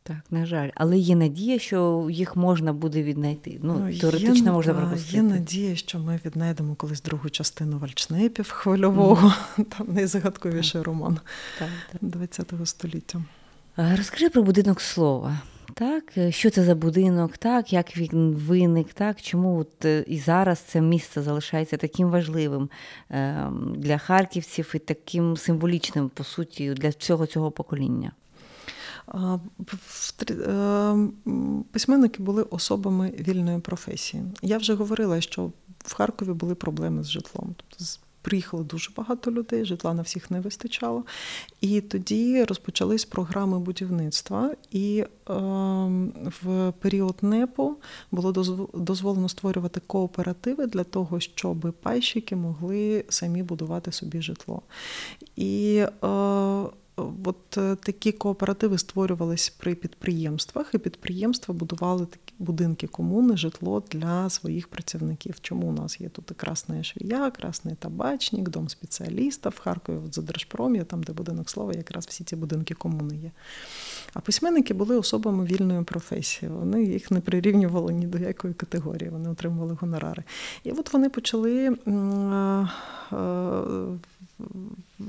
Так, 0.05 0.17
на 0.31 0.45
жаль, 0.45 0.69
але 0.75 0.97
є 0.97 1.15
надія, 1.15 1.59
що 1.59 2.07
їх 2.11 2.35
можна 2.35 2.73
буде 2.73 3.03
віднайти. 3.03 3.59
Ну, 3.63 3.79
ну 3.79 3.97
теоретично 3.97 4.45
є, 4.45 4.51
можна 4.51 4.73
пропустити. 4.73 5.17
Є 5.17 5.23
надія, 5.23 5.75
що 5.75 5.99
ми 5.99 6.19
віднайдемо 6.25 6.75
колись 6.75 7.01
другу 7.01 7.29
частину 7.29 7.77
Вальчнепів 7.77 8.51
хвильового, 8.51 9.33
mm-hmm. 9.57 9.63
там 9.77 9.87
найзагадковіший 9.93 10.81
mm-hmm. 10.81 10.85
роман 10.85 11.19
ХХ 12.01 12.65
століття. 12.67 13.21
Розкажи 13.77 14.29
про 14.29 14.43
будинок 14.43 14.81
слова. 14.81 15.39
Так, 15.73 16.03
що 16.29 16.49
це 16.49 16.63
за 16.63 16.75
будинок, 16.75 17.37
так, 17.37 17.73
як 17.73 17.97
він 17.97 18.33
виник, 18.33 18.93
так, 18.93 19.21
чому 19.21 19.59
от 19.59 19.85
е, 19.85 20.03
і 20.07 20.19
зараз 20.19 20.59
це 20.59 20.81
місце 20.81 21.21
залишається 21.21 21.77
таким 21.77 22.09
важливим 22.09 22.69
ем, 23.09 23.75
для 23.77 23.97
харківців 23.97 24.71
і 24.75 24.79
таким 24.79 25.37
символічним, 25.37 26.09
по 26.09 26.23
суті, 26.23 26.73
для 26.73 26.89
всього 26.89 27.25
цього 27.25 27.51
покоління? 27.51 28.11
Е, 29.09 29.39
письменники 31.71 32.23
були 32.23 32.43
особами 32.43 33.13
вільної 33.19 33.59
професії. 33.59 34.23
Я 34.41 34.57
вже 34.57 34.73
говорила, 34.73 35.21
що 35.21 35.51
в 35.77 35.93
Харкові 35.93 36.33
були 36.33 36.55
проблеми 36.55 37.03
з 37.03 37.09
житлом. 37.09 37.55
Тобто 37.57 37.85
Приїхало 38.23 38.63
дуже 38.63 38.91
багато 38.97 39.31
людей, 39.31 39.65
житла 39.65 39.93
на 39.93 40.01
всіх 40.01 40.31
не 40.31 40.39
вистачало. 40.39 41.03
І 41.61 41.81
тоді 41.81 42.43
розпочались 42.43 43.05
програми 43.05 43.59
будівництва. 43.59 44.55
І 44.71 44.97
е, 44.99 45.33
в 46.43 46.73
період 46.79 47.15
НЕПу 47.21 47.75
було 48.11 48.31
дозволено 48.73 49.29
створювати 49.29 49.81
кооперативи 49.87 50.67
для 50.67 50.83
того, 50.83 51.19
щоб 51.19 51.73
пайщики 51.81 52.35
могли 52.35 53.05
самі 53.09 53.43
будувати 53.43 53.91
собі 53.91 54.21
житло. 54.21 54.61
І 55.35 55.85
е, 56.03 56.63
От 56.95 57.57
е, 57.57 57.75
такі 57.75 58.11
кооперативи 58.11 58.77
створювались 58.77 59.49
при 59.49 59.75
підприємствах, 59.75 60.73
і 60.73 60.77
підприємства 60.77 61.55
будували 61.55 62.05
такі 62.05 62.33
будинки 62.39 62.87
комуни, 62.87 63.37
житло 63.37 63.83
для 63.91 64.29
своїх 64.29 64.67
працівників. 64.67 65.35
Чому 65.41 65.67
у 65.67 65.71
нас 65.71 66.01
є 66.01 66.09
тут 66.09 66.31
і 66.31 66.33
красна 66.33 66.83
швія, 66.83 67.31
красний 67.31 67.75
табачник, 67.75 68.49
дом 68.49 68.69
спеціаліста 68.69 69.49
в 69.49 69.59
Харкові, 69.59 69.97
от 70.05 70.15
за 70.15 70.21
Держпром'я, 70.21 70.83
там, 70.83 71.03
де 71.03 71.13
будинок 71.13 71.49
слова, 71.49 71.73
якраз 71.73 72.05
всі 72.07 72.23
ці 72.23 72.35
будинки 72.35 72.73
комуни 72.73 73.17
є. 73.17 73.31
А 74.13 74.19
письменники 74.19 74.73
були 74.73 74.97
особами 74.97 75.45
вільної 75.45 75.83
професії. 75.83 76.51
Вони 76.51 76.83
їх 76.83 77.11
не 77.11 77.21
прирівнювали 77.21 77.93
ні 77.93 78.07
до 78.07 78.17
якої 78.17 78.53
категорії, 78.53 79.09
вони 79.09 79.29
отримували 79.29 79.77
гонорари. 79.81 80.23
І 80.63 80.71
от 80.71 80.93
вони 80.93 81.09
почали 81.09 81.77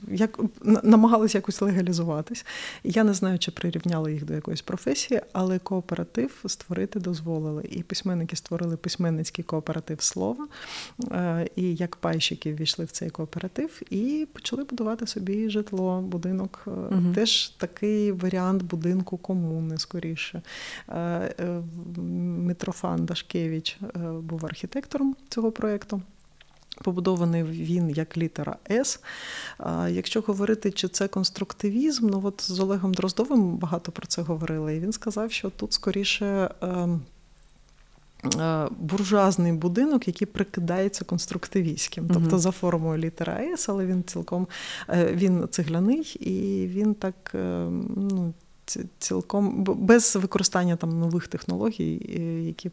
як 0.09 0.41
намагалися 0.83 1.39
якось 1.39 1.61
легалізуватись. 1.61 2.47
Я 2.85 3.05
не 3.05 3.15
знаю, 3.15 3.39
чи 3.39 3.51
прирівняли 3.51 4.13
їх 4.13 4.25
до 4.25 4.35
якоїсь 4.35 4.63
професії, 4.63 5.21
але 5.33 5.59
кооператив 5.59 6.45
створити 6.47 7.01
дозволили. 7.01 7.65
І 7.71 7.83
письменники 7.83 8.37
створили 8.37 8.77
письменницький 8.77 9.45
кооператив 9.45 10.03
слова, 10.03 10.49
е, 11.13 11.49
і 11.57 11.75
як 11.75 11.97
пайщики 11.97 12.55
ввійшли 12.55 12.85
в 12.85 12.91
цей 12.91 13.11
кооператив 13.11 13.83
і 13.91 14.29
почали 14.33 14.65
будувати 14.65 15.07
собі 15.07 15.51
житло, 15.51 16.01
будинок. 16.01 16.63
Угу. 16.67 17.15
Теж 17.15 17.49
такий 17.49 18.13
варіант 18.13 18.63
будинку 18.63 19.17
комуни, 19.17 19.79
скоріше. 19.79 20.43
Е, 20.89 21.35
Митрофан 21.97 23.07
Дашкевич 23.07 23.79
був 24.21 24.47
архітектором 24.47 25.17
цього 25.29 25.53
проєкту. 25.53 26.03
Побудований 26.83 27.43
він 27.43 27.91
як 27.91 28.17
літера 28.17 28.57
С. 28.71 29.01
Якщо 29.89 30.21
говорити, 30.21 30.71
чи 30.71 30.89
це 30.89 31.09
конструктивізм, 31.09 32.09
ну 32.09 32.21
от 32.25 32.43
з 32.43 32.61
Олегом 32.61 32.95
Дроздовим 32.95 33.57
багато 33.57 33.93
про 33.93 34.07
це 34.07 34.23
говорили, 34.23 34.77
і 34.77 34.81
він 34.81 34.93
сказав, 34.93 35.33
що 35.33 35.51
тут 35.51 35.73
скоріше. 35.73 36.51
Ем, 36.61 37.01
е, 38.41 38.69
буржуазний 38.81 39.53
будинок, 39.53 40.09
який 40.09 40.27
прикидається 40.27 41.05
конструктивістським, 41.05 42.11
тобто 42.15 42.39
за 42.39 42.51
формою 42.51 42.99
літера 42.99 43.41
С, 43.41 43.69
але 43.69 43.87
він 43.87 44.05
цілком 44.05 44.47
е, 44.89 45.13
він 45.15 45.49
цегляний 45.51 46.17
і 46.21 46.67
він 46.67 46.95
так 46.95 47.31
ну, 47.35 48.35
цілком 48.99 49.65
без 49.65 50.17
використання 50.17 50.77
там 50.77 51.01
нових 51.01 51.29
технологій, 51.29 52.17
е, 52.17 52.21
які 52.43 52.71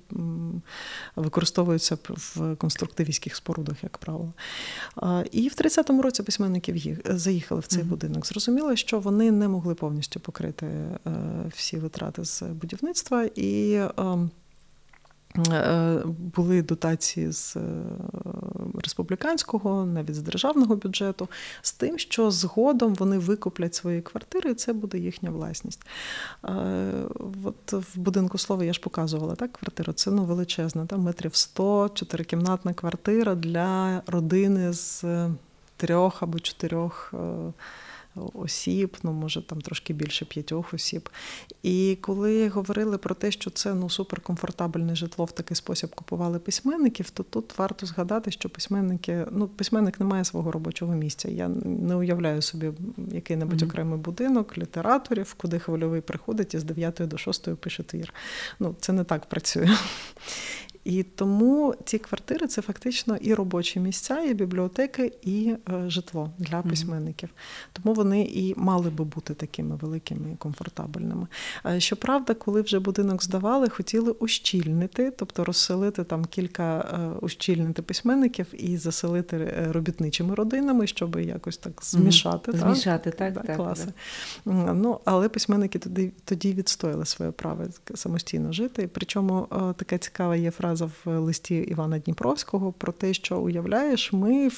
використовуються 1.15 1.97
в 2.08 2.56
конструктивістських 2.56 3.36
спорудах, 3.36 3.84
як 3.84 3.97
правило. 3.97 4.34
І 5.32 5.49
в 5.49 5.51
30-му 5.51 6.01
році 6.01 6.23
письменники 6.23 6.97
заїхали 7.06 7.62
в 7.62 7.67
цей 7.67 7.84
mm-hmm. 7.84 7.88
будинок. 7.88 8.25
Зрозуміло, 8.25 8.75
що 8.75 8.99
вони 8.99 9.32
не 9.32 9.47
могли 9.47 9.75
повністю 9.75 10.19
покрити 10.19 10.65
е, 10.65 10.97
всі 11.56 11.77
витрати 11.77 12.25
з 12.25 12.41
будівництва 12.41 13.23
і. 13.36 13.80
Ем, 15.36 15.44
Е, 15.52 16.02
були 16.36 16.62
дотації 16.62 17.32
з 17.32 17.56
е, 17.56 17.62
республіканського, 18.84 19.86
навіть 19.86 20.15
з 20.15 20.22
державного 20.22 20.76
бюджету, 20.76 21.28
з 21.62 21.74
тим, 21.74 21.98
що 21.98 22.32
згодом 22.32 22.94
вони 22.96 23.17
викуплять 23.17 23.76
свої 23.76 24.02
квартири, 24.02 24.52
і 24.52 24.54
це 24.54 24.74
буде 24.74 24.98
їхня 24.98 25.30
власність. 25.30 25.82
Е, 26.46 26.91
от 27.44 27.74
В 27.74 28.00
будинку 28.00 28.38
слова 28.38 28.63
я 28.63 28.74
ж 28.74 28.80
показувала 28.80 29.36
так, 29.36 29.52
квартиру. 29.52 29.94
Це 29.94 30.12
ну, 30.12 30.24
величезна, 30.24 30.86
там 30.86 31.02
метрів 31.02 31.36
100, 31.36 31.89
чотирикімнатна 31.94 32.74
квартира 32.74 33.36
для 33.36 34.02
родини 34.08 34.74
з 34.74 35.06
трьох 35.78 36.24
або 36.24 36.39
чотирьох 36.39 37.13
осіб, 38.34 38.97
ну 39.04 39.12
може 39.12 39.41
там 39.41 39.62
трошки 39.62 39.93
більше 39.93 40.26
п'ятьох 40.26 40.74
осіб. 40.74 41.10
І 41.63 41.97
коли 42.02 42.50
говорили 42.50 42.97
про 42.97 43.15
те, 43.15 43.32
що 43.32 43.50
це 43.50 43.74
ну 43.74 43.89
суперкомфортабельне 43.89 44.95
житло 44.95 45.26
в 45.26 45.32
такий 45.32 45.58
спосіб 45.58 45.95
купували 45.95 46.39
письменників, 46.39 47.10
то 47.10 47.23
тут 47.23 47.58
варто 47.58 47.85
згадати, 47.85 48.31
що 48.31 48.50
письменники, 48.50 49.25
ну 49.31 49.48
письменник 49.48 50.00
не 50.00 50.06
має 50.06 50.25
свого 50.25 50.52
робочого 50.52 50.94
місця. 50.94 51.29
Я 51.29 51.48
не 51.65 51.96
уявляю 51.96 52.42
собі 52.42 52.71
який-небудь 53.12 53.62
mm-hmm. 53.62 53.67
окремий 53.67 54.00
будинок 54.00 54.58
літераторів, 54.58 55.35
куди 55.38 55.60
хвильовий 55.60 56.02
приходить 56.02 56.54
і 56.54 56.60
з 56.60 56.63
9 56.63 57.02
до 57.02 57.17
6 57.17 57.56
пише 57.56 57.83
твір. 57.83 58.13
Ну 58.60 58.75
це 58.79 58.94
не 58.94 59.04
так 59.04 59.25
працює. 59.25 59.69
І 60.84 61.04
тому 61.04 61.75
ці 61.86 61.98
квартири 61.98 62.48
це 62.48 62.62
фактично 62.62 63.17
і 63.21 63.34
робочі 63.34 63.79
місця, 63.79 64.19
і 64.21 64.34
бібліотеки, 64.34 65.13
і 65.21 65.56
е, 65.69 65.90
житло 65.90 66.32
для 66.38 66.62
письменників. 66.62 67.29
Тому 67.73 67.96
вони 67.96 68.21
і 68.21 68.54
мали 68.58 68.90
би 68.90 69.06
бути 69.06 69.34
такими 69.34 69.75
великими 69.75 70.32
і 70.32 70.36
комфортабельними. 70.36 71.27
Щоправда, 71.77 72.34
коли 72.34 72.62
вже 72.62 72.79
будинок 72.79 73.23
здавали, 73.23 73.69
хотіли 73.69 74.12
ущільнити, 74.12 75.12
тобто 75.12 75.44
розселити 75.44 76.04
там 76.04 76.25
кілька 76.25 76.79
е, 76.79 77.25
ущільнити 77.25 77.82
письменників 77.82 78.46
і 78.54 78.77
заселити 78.77 79.38
е, 79.38 79.71
робітничими 79.71 80.36
родинами, 80.36 80.88
щоб 80.88 81.15
якось 81.15 81.58
так 81.58 81.79
змішати. 81.84 82.52
Так? 82.52 82.62
Змішати, 82.62 83.12
так, 83.12 83.34
так, 83.34 83.46
так 83.46 83.56
класи. 83.56 83.86
Так. 83.86 84.73
Ну, 84.75 85.00
але 85.06 85.29
письменники 85.29 85.79
тоді 85.79 86.12
тоді 86.25 86.54
відстояли 86.54 87.06
своє 87.06 87.32
право 87.32 87.63
самостійно 87.96 88.54
жити. 88.54 88.90
Причому 88.94 89.48
така 89.77 89.98
цікава 89.98 90.36
є 90.36 90.52
фраза 90.52 90.71
в 90.74 91.19
листі 91.19 91.56
Івана 91.56 92.00
Дніпровського 92.00 92.72
про 92.72 92.92
те, 92.92 93.13
що 93.13 93.40
уявляєш, 93.40 94.13
ми 94.13 94.50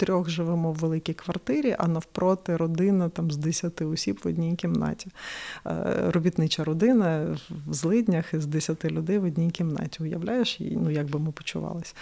втрьох 0.00 0.30
живемо 0.30 0.72
в 0.72 0.74
великій 0.74 1.14
квартирі, 1.14 1.76
а 1.78 1.88
навпроти 1.88 2.56
родина 2.56 3.08
там 3.08 3.30
з 3.30 3.36
10 3.36 3.82
осіб 3.82 4.20
в 4.24 4.28
одній 4.28 4.56
кімнаті. 4.56 5.08
Е, 5.66 6.10
робітнича 6.10 6.64
родина 6.64 7.38
в 7.66 7.74
злиднях 7.74 8.34
із 8.34 8.46
10 8.46 8.84
людей 8.84 9.18
в 9.18 9.24
одній 9.24 9.50
кімнаті. 9.50 10.02
Уявляєш, 10.02 10.60
ну 10.60 10.90
як 10.90 11.10
би 11.10 11.18
ми 11.18 11.32
почувалися. 11.32 11.94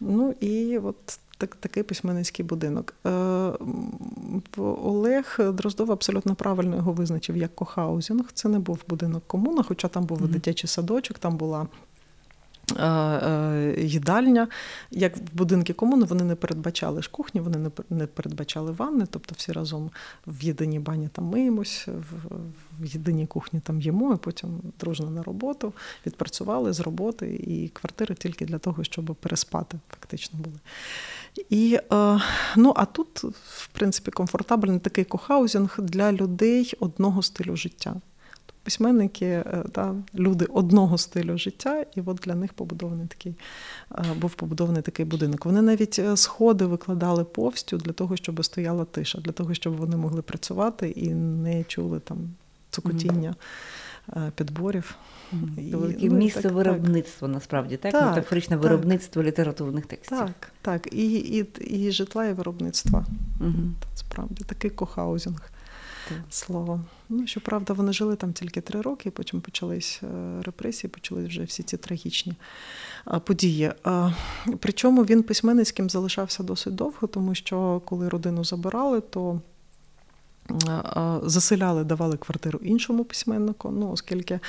Ну 0.00 0.34
і 0.40 0.78
от. 0.78 1.20
Так, 1.40 1.56
такий 1.56 1.82
письменницький 1.82 2.44
будинок. 2.44 2.94
Е, 3.06 3.10
Олег 4.56 5.40
Дроздов 5.52 5.92
абсолютно 5.92 6.34
правильно 6.34 6.76
його 6.76 6.92
визначив 6.92 7.36
як 7.36 7.54
кохаузінг. 7.54 8.24
Це 8.34 8.48
не 8.48 8.58
був 8.58 8.78
будинок 8.88 9.22
комуна, 9.26 9.62
хоча 9.62 9.88
там 9.88 10.04
був 10.04 10.22
mm-hmm. 10.22 10.28
дитячий 10.28 10.68
садочок, 10.68 11.18
там 11.18 11.36
була 11.36 11.66
їдальня. 13.78 14.48
Як 14.90 15.16
в 15.16 15.20
будинки 15.32 15.72
комуни 15.72 16.04
вони 16.04 16.24
не 16.24 16.34
передбачали 16.34 17.02
ж 17.02 17.10
кухні, 17.10 17.40
вони 17.40 17.70
не 17.90 18.06
передбачали 18.06 18.72
ванни, 18.72 19.06
тобто 19.10 19.34
всі 19.38 19.52
разом 19.52 19.90
в 20.26 20.44
єдиній 20.44 20.78
бані 20.78 21.08
там 21.12 21.24
миємось, 21.24 21.88
в 22.78 22.84
єдиній 22.84 23.26
кухні 23.26 23.60
там 23.60 23.80
їмо, 23.80 24.14
і 24.14 24.16
потім 24.16 24.60
дружно 24.80 25.10
на 25.10 25.22
роботу, 25.22 25.72
відпрацювали 26.06 26.72
з 26.72 26.80
роботи, 26.80 27.26
і 27.46 27.68
квартири 27.68 28.14
тільки 28.14 28.46
для 28.46 28.58
того, 28.58 28.84
щоб 28.84 29.16
переспати, 29.20 29.78
фактично 29.90 30.38
були. 30.38 30.58
І, 31.50 31.78
е, 31.92 32.20
ну, 32.56 32.72
А 32.76 32.84
тут, 32.84 33.24
в 33.44 33.66
принципі, 33.66 34.10
комфортабельний 34.10 34.80
такий 34.80 35.04
кохаузінг 35.04 35.76
для 35.78 36.12
людей 36.12 36.74
одного 36.80 37.22
стилю 37.22 37.56
життя 37.56 37.94
письменники, 38.68 39.24
е, 39.24 39.64
та, 39.72 39.94
люди 40.14 40.44
одного 40.44 40.98
стилю 40.98 41.38
життя, 41.38 41.84
і 41.94 42.00
от 42.06 42.16
для 42.16 42.34
них 42.34 42.52
побудований 42.52 43.06
такий 43.06 43.34
е, 43.92 44.04
був 44.20 44.34
побудований 44.34 44.82
такий 44.82 45.04
будинок. 45.04 45.46
Вони 45.46 45.62
навіть 45.62 45.98
е, 45.98 46.16
сходи 46.16 46.64
викладали 46.64 47.24
повстю 47.24 47.76
для 47.76 47.92
того, 47.92 48.16
щоб 48.16 48.44
стояла 48.44 48.84
тиша, 48.84 49.18
для 49.20 49.32
того, 49.32 49.54
щоб 49.54 49.76
вони 49.76 49.96
могли 49.96 50.22
працювати 50.22 50.90
і 50.90 51.08
не 51.14 51.64
чули 51.64 52.00
там 52.00 52.18
цукотіння. 52.70 53.34
Підборів 54.34 54.94
mm-hmm. 55.32 55.96
і, 55.98 56.08
ну, 56.08 56.16
місце 56.16 56.42
так, 56.42 56.52
виробництва 56.52 57.28
так. 57.28 57.34
насправді 57.34 57.76
так, 57.76 57.92
так 57.92 58.06
метафоричне 58.06 58.56
так. 58.56 58.62
виробництво 58.64 59.22
літературних 59.22 59.86
текстів. 59.86 60.18
Так, 60.18 60.52
так, 60.62 60.94
і 60.94 61.14
і, 61.14 61.46
і 61.60 61.90
житла, 61.90 62.26
і 62.26 62.32
виробництва. 62.32 63.06
Mm-hmm. 63.40 63.70
Справді 63.94 64.44
такий 64.44 64.70
кохаузінг 64.70 65.50
словом. 66.30 66.84
Ну, 67.08 67.26
щоправда, 67.26 67.72
вони 67.72 67.92
жили 67.92 68.16
там 68.16 68.32
тільки 68.32 68.60
три 68.60 68.80
роки, 68.80 69.10
потім 69.10 69.40
почались 69.40 70.00
е, 70.02 70.42
репресії, 70.42 70.90
почались 70.90 71.26
вже 71.26 71.42
всі 71.42 71.62
ці 71.62 71.76
трагічні 71.76 72.34
події. 73.24 73.72
Причому 74.58 75.02
він 75.02 75.22
письменницьким 75.22 75.90
залишався 75.90 76.42
досить 76.42 76.74
довго, 76.74 77.08
тому 77.08 77.34
що 77.34 77.82
коли 77.84 78.08
родину 78.08 78.44
забирали, 78.44 79.00
то 79.00 79.40
Заселяли, 81.22 81.84
давали 81.84 82.16
квартиру 82.16 82.58
іншому 82.62 83.04
письменнику. 83.04 83.70
Ну, 83.70 83.90
оскільки 83.90 84.40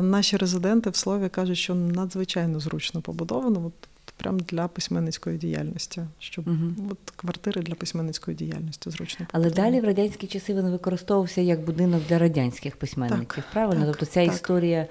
наші 0.00 0.36
резиденти 0.36 0.90
в 0.90 0.96
слові 0.96 1.28
кажуть, 1.28 1.58
що 1.58 1.74
надзвичайно 1.74 2.60
зручно 2.60 3.00
побудовано. 3.00 3.66
От 3.66 3.88
прям 4.16 4.38
для 4.38 4.68
письменницької 4.68 5.38
діяльності, 5.38 6.02
щоб 6.18 6.48
угу. 6.48 6.88
от 6.90 7.10
квартири 7.16 7.62
для 7.62 7.74
письменницької 7.74 8.36
діяльності 8.36 8.90
зручно. 8.90 9.26
Але 9.32 9.50
далі 9.50 9.80
в 9.80 9.84
радянські 9.84 10.26
часи 10.26 10.54
він 10.54 10.70
використовувався 10.70 11.40
як 11.40 11.60
будинок 11.60 12.02
для 12.08 12.18
радянських 12.18 12.76
письменників. 12.76 13.28
Так, 13.34 13.44
правильно? 13.52 13.80
Так, 13.80 13.90
тобто 13.90 14.06
ця 14.06 14.24
так. 14.24 14.34
історія 14.34 14.86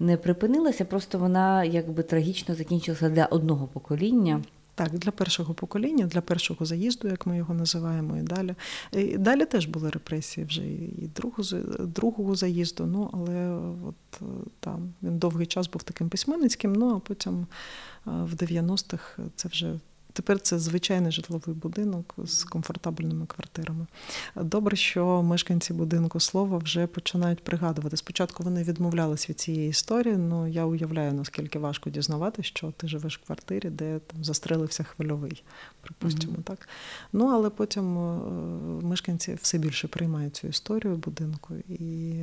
не 0.00 0.16
припинилася, 0.16 0.84
просто 0.84 1.18
вона 1.18 1.64
якби 1.64 2.02
трагічно 2.02 2.54
закінчилася 2.54 3.08
для 3.08 3.26
одного 3.26 3.66
покоління. 3.66 4.42
Так, 4.76 4.98
для 4.98 5.10
першого 5.10 5.54
покоління, 5.54 6.06
для 6.06 6.20
першого 6.20 6.66
заїзду, 6.66 7.08
як 7.08 7.26
ми 7.26 7.36
його 7.36 7.54
називаємо, 7.54 8.16
і 8.16 8.22
далі. 8.22 8.54
І 8.92 9.18
Далі 9.18 9.44
теж 9.44 9.66
були 9.66 9.90
репресії 9.90 10.46
вже 10.46 10.66
і 10.66 11.10
другого 11.16 11.42
другого 11.80 12.34
заїзду. 12.34 12.86
Ну 12.86 13.10
але 13.12 13.48
от 13.88 14.20
там 14.60 14.94
він 15.02 15.18
довгий 15.18 15.46
час 15.46 15.68
був 15.68 15.82
таким 15.82 16.08
письменницьким. 16.08 16.72
Ну 16.72 16.96
а 16.96 16.98
потім 16.98 17.46
в 18.04 18.34
90-х 18.34 19.18
це 19.36 19.48
вже 19.48 19.80
Тепер 20.16 20.40
це 20.40 20.58
звичайний 20.58 21.12
житловий 21.12 21.56
будинок 21.56 22.14
з 22.24 22.44
комфортабельними 22.44 23.26
квартирами. 23.26 23.86
Добре, 24.36 24.76
що 24.76 25.22
мешканці 25.22 25.72
будинку 25.72 26.20
слова 26.20 26.58
вже 26.58 26.86
починають 26.86 27.44
пригадувати. 27.44 27.96
Спочатку 27.96 28.42
вони 28.42 28.62
відмовлялись 28.62 29.30
від 29.30 29.40
цієї 29.40 29.68
історії, 29.70 30.14
але 30.14 30.24
ну, 30.24 30.46
я 30.46 30.64
уявляю, 30.64 31.12
наскільки 31.12 31.58
важко 31.58 31.90
дізнавати, 31.90 32.42
що 32.42 32.70
ти 32.76 32.88
живеш 32.88 33.18
в 33.18 33.26
квартирі, 33.26 33.70
де 33.70 33.98
там 33.98 34.24
застрелився 34.24 34.84
хвильовий, 34.84 35.42
припустимо, 35.80 36.32
mm-hmm. 36.32 36.42
так. 36.42 36.68
Ну 37.12 37.26
але 37.26 37.50
потім 37.50 37.98
е, 37.98 38.20
мешканці 38.86 39.38
все 39.42 39.58
більше 39.58 39.88
приймають 39.88 40.36
цю 40.36 40.48
історію 40.48 40.96
будинку, 40.96 41.54
і 41.68 42.14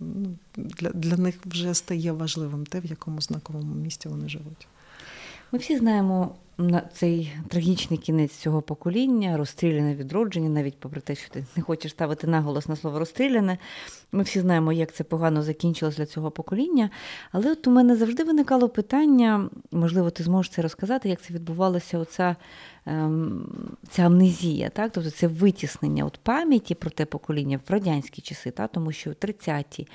ну, 0.00 0.36
для, 0.56 0.90
для 0.90 1.16
них 1.16 1.34
вже 1.44 1.74
стає 1.74 2.12
важливим 2.12 2.66
те, 2.66 2.80
в 2.80 2.86
якому 2.86 3.20
знаковому 3.20 3.74
місті 3.74 4.08
вони 4.08 4.28
живуть. 4.28 4.68
Ми 5.52 5.58
всі 5.58 5.78
знаємо 5.78 6.34
цей 6.92 7.32
трагічний 7.48 7.98
кінець 7.98 8.32
цього 8.32 8.62
покоління, 8.62 9.36
розстріляне 9.36 9.94
відродження, 9.94 10.48
навіть 10.48 10.80
попри 10.80 11.00
те, 11.00 11.14
що 11.14 11.30
ти 11.30 11.44
не 11.56 11.62
хочеш 11.62 11.92
ставити 11.92 12.26
наголос 12.26 12.68
на 12.68 12.76
слово 12.76 12.98
розстріляне. 12.98 13.58
Ми 14.12 14.22
всі 14.22 14.40
знаємо, 14.40 14.72
як 14.72 14.92
це 14.92 15.04
погано 15.04 15.42
закінчилось 15.42 15.96
для 15.96 16.06
цього 16.06 16.30
покоління. 16.30 16.90
Але 17.32 17.52
от 17.52 17.66
у 17.66 17.70
мене 17.70 17.96
завжди 17.96 18.24
виникало 18.24 18.68
питання, 18.68 19.50
можливо, 19.72 20.10
ти 20.10 20.22
зможеш 20.22 20.52
це 20.52 20.62
розказати, 20.62 21.08
як 21.08 21.22
це 21.22 21.34
відбувалося 21.34 21.98
оця 21.98 22.36
ем, 22.86 23.78
ця 23.90 24.02
амнезія, 24.02 24.68
так? 24.68 24.92
тобто 24.92 25.10
це 25.10 25.26
витіснення 25.26 26.04
от 26.04 26.20
пам'яті 26.22 26.74
про 26.74 26.90
те 26.90 27.04
покоління 27.04 27.60
в 27.68 27.72
радянські 27.72 28.22
часи, 28.22 28.50
так? 28.50 28.70
тому 28.72 28.92
що 28.92 29.10
30-ті, 29.10 29.88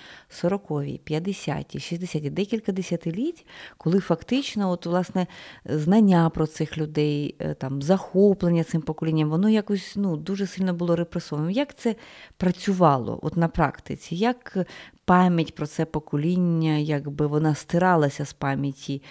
40-ві, 0.43 0.99
50-ті, 1.07 1.78
60-ті, 1.78 2.30
декілька 2.30 2.72
десятиліть, 2.72 3.45
коли 3.78 3.99
фактично 3.99 4.72
от, 4.72 4.86
власне, 4.86 5.28
знання 5.66 6.30
про 6.30 6.47
цих 6.56 6.78
людей, 6.78 7.36
е, 7.39 7.53
там, 7.53 7.82
захоплення 7.82 8.64
цим 8.64 8.82
поколінням, 8.82 9.30
воно 9.30 9.49
якось 9.49 9.93
ну, 9.95 10.18
дуже 10.18 10.47
сильно 10.47 10.74
було 10.74 10.95
репресованим. 10.95 11.51
Як 11.51 11.78
це 11.78 11.95
працювало 12.38 13.20
от 13.22 13.38
на 13.38 13.47
практиці? 13.47 14.16
Як 14.16 14.58
пам'ять 15.06 15.56
про 15.56 15.68
це 15.68 15.86
покоління, 15.86 16.78
якби 16.78 17.28
вона 17.28 17.56
стиралася 17.56 18.26
з 18.26 18.34
пам'яті? 18.34 19.01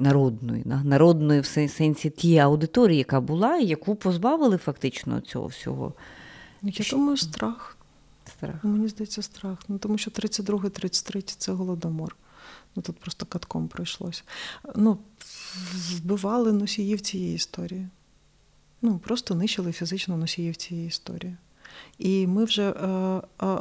Народної, 0.00 0.64
народної 0.84 1.40
в 1.40 1.46
сенсі 1.46 2.10
тієї 2.10 2.38
аудиторії, 2.38 2.98
яка 2.98 3.20
була, 3.20 3.56
яку 3.56 3.94
позбавили 3.94 4.56
фактично 4.56 5.20
цього 5.20 5.46
всього. 5.46 5.92
Я 6.62 6.84
думаю, 6.90 7.16
страх. 7.16 7.76
Страх. 8.26 8.64
Мені 8.64 8.88
здається, 8.88 9.22
страх. 9.22 9.58
Ну, 9.68 9.78
Тому 9.78 9.98
що 9.98 10.10
32-33 10.10 11.34
це 11.38 11.52
голодомор. 11.52 12.16
Ну, 12.76 12.82
Тут 12.82 12.98
просто 12.98 13.26
катком 13.26 13.68
пройшлося. 13.68 14.22
Ну, 14.74 14.98
вбивали 15.72 16.52
носіїв 16.52 17.00
цієї 17.00 17.34
історії. 17.34 17.88
Ну, 18.82 18.98
просто 18.98 19.34
нищили 19.34 19.72
фізично 19.72 20.16
носіїв 20.16 20.56
цієї 20.56 20.86
історії. 20.86 21.36
І 21.98 22.26
ми 22.26 22.44
вже 22.44 22.70
е, 22.70 22.86
е, 23.42 23.58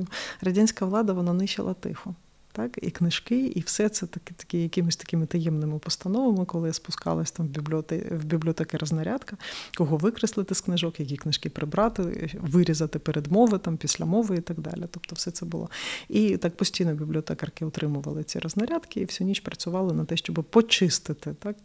радянська 0.40 0.86
влада 0.86 1.12
вона 1.12 1.32
нищила 1.32 1.74
тихо 1.74 2.14
так, 2.58 2.78
і 2.82 2.90
книжки, 2.90 3.46
і 3.46 3.60
все 3.60 3.88
це 3.88 4.06
таки, 4.06 4.34
такі 4.36 4.62
якимись 4.62 4.96
такими 4.96 5.26
таємними 5.26 5.78
постановами, 5.78 6.44
коли 6.44 6.68
я 6.68 6.72
спускалась 6.72 7.30
там 7.30 7.46
в 7.46 7.48
бібліотеки, 7.48 8.14
в 8.14 8.24
бібліотеки 8.24 8.76
рознарядка, 8.76 9.36
кого 9.76 9.96
викреслити 9.96 10.54
з 10.54 10.60
книжок, 10.60 11.00
які 11.00 11.16
книжки 11.16 11.50
прибрати, 11.50 12.30
вирізати 12.40 12.98
передмови, 12.98 13.58
там, 13.58 13.76
після 13.76 14.04
мови 14.04 14.36
і 14.36 14.40
так 14.40 14.60
далі. 14.60 14.84
Тобто 14.90 15.14
все 15.14 15.30
це 15.30 15.46
було. 15.46 15.70
І 16.08 16.36
так 16.36 16.56
постійно 16.56 16.94
бібліотекарки 16.94 17.64
отримували 17.64 18.24
ці 18.24 18.38
рознарядки 18.38 19.00
і 19.00 19.04
всю 19.04 19.28
ніч 19.28 19.40
працювали 19.40 19.94
на 19.94 20.04
те, 20.04 20.16
щоб 20.16 20.44
почистити. 20.50 21.34
так, 21.34 21.56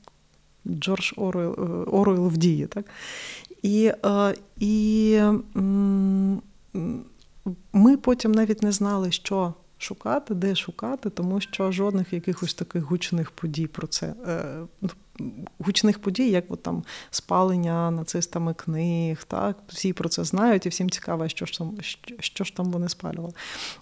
Джордж 0.67 1.13
Оруел, 1.15 1.55
е, 1.59 1.63
Оруел 1.91 2.27
в 2.27 2.37
дії. 2.37 2.67
Так? 2.67 2.85
І, 3.61 3.91
е, 4.05 4.35
і 4.59 5.19
ми 7.73 7.97
потім 7.97 8.31
навіть 8.31 8.63
не 8.63 8.71
знали, 8.71 9.11
що 9.11 9.53
шукати, 9.83 10.33
де 10.33 10.55
шукати, 10.55 11.09
тому 11.09 11.41
що 11.41 11.71
жодних 11.71 12.13
якихось 12.13 12.53
таких 12.53 12.83
гучних 12.83 13.31
подій 13.31 13.67
про 13.67 13.87
це. 13.87 14.13
Ну, 14.81 14.89
гучних 15.59 15.99
подій, 15.99 16.29
як 16.29 16.51
от 16.51 16.63
там 16.63 16.83
спалення 17.09 17.91
нацистами 17.91 18.53
книг, 18.53 19.23
так 19.23 19.57
всі 19.67 19.93
про 19.93 20.09
це 20.09 20.23
знають, 20.23 20.65
і 20.65 20.69
всім 20.69 20.89
цікаво, 20.89 21.27
що 21.27 21.45
ж 21.45 21.57
там 21.57 21.77
що, 21.81 22.15
що 22.19 22.43
ж 22.43 22.55
там 22.55 22.65
вони 22.65 22.89
спалювали. 22.89 23.33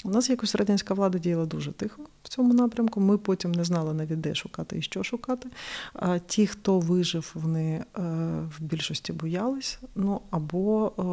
У 0.03 0.09
нас 0.09 0.29
якось 0.29 0.55
радянська 0.55 0.93
влада 0.93 1.17
діяла 1.17 1.45
дуже 1.45 1.71
тихо 1.71 2.03
в 2.24 2.30
цьому 2.30 2.53
напрямку. 2.53 2.99
Ми 3.01 3.17
потім 3.17 3.51
не 3.51 3.63
знали 3.63 3.93
навіть 3.93 4.22
де 4.22 4.36
шукати 4.36 4.78
і 4.78 4.82
що 4.82 5.03
шукати. 5.03 5.49
А 5.93 6.19
ті, 6.19 6.47
хто 6.47 6.80
вижив, 6.80 7.32
вони 7.34 7.72
е, 7.72 8.01
в 8.57 8.57
більшості 8.59 9.13
боялись, 9.13 9.80
ну 9.95 10.22
або 10.30 10.88
е, 10.88 11.03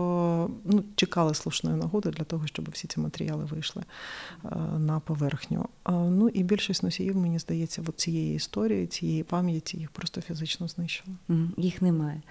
ну, 0.65 0.85
чекали 0.97 1.35
слушної 1.35 1.77
нагоди 1.77 2.11
для 2.11 2.25
того, 2.25 2.47
щоб 2.47 2.71
всі 2.71 2.89
ці 2.89 3.01
матеріали 3.01 3.45
вийшли 3.45 3.83
е, 4.45 4.49
на 4.79 5.01
поверхню. 5.01 5.69
Ну 5.89 6.29
і 6.29 6.43
більшість 6.43 6.83
носіїв, 6.83 7.17
мені 7.17 7.39
здається, 7.39 7.83
от 7.89 8.01
цієї 8.01 8.35
історії, 8.35 8.87
цієї 8.87 9.23
пам'яті 9.23 9.77
їх 9.77 9.91
просто 9.91 10.21
фізично 10.21 10.69
знищили. 10.69 11.17
Їх 11.57 11.83
немає. 11.83 12.23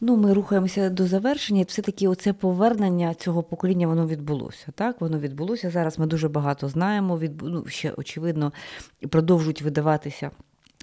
Ну, 0.00 0.16
ми 0.16 0.34
рухаємося 0.34 0.90
до 0.90 1.06
завершення, 1.06 1.60
і 1.60 1.64
все-таки 1.64 2.08
оце 2.08 2.32
повернення 2.32 3.14
цього 3.14 3.42
покоління 3.42 3.86
воно 3.86 4.06
відбулося. 4.06 4.66
Так, 4.74 5.00
воно 5.00 5.18
відбулося. 5.18 5.70
Зараз 5.70 5.98
ми 5.98 6.06
дуже 6.06 6.28
багато 6.28 6.68
знаємо. 6.68 7.18
Від, 7.18 7.42
ну, 7.42 7.66
ще 7.66 7.92
очевидно 7.96 8.52
продовжують 9.08 9.62
видаватися. 9.62 10.30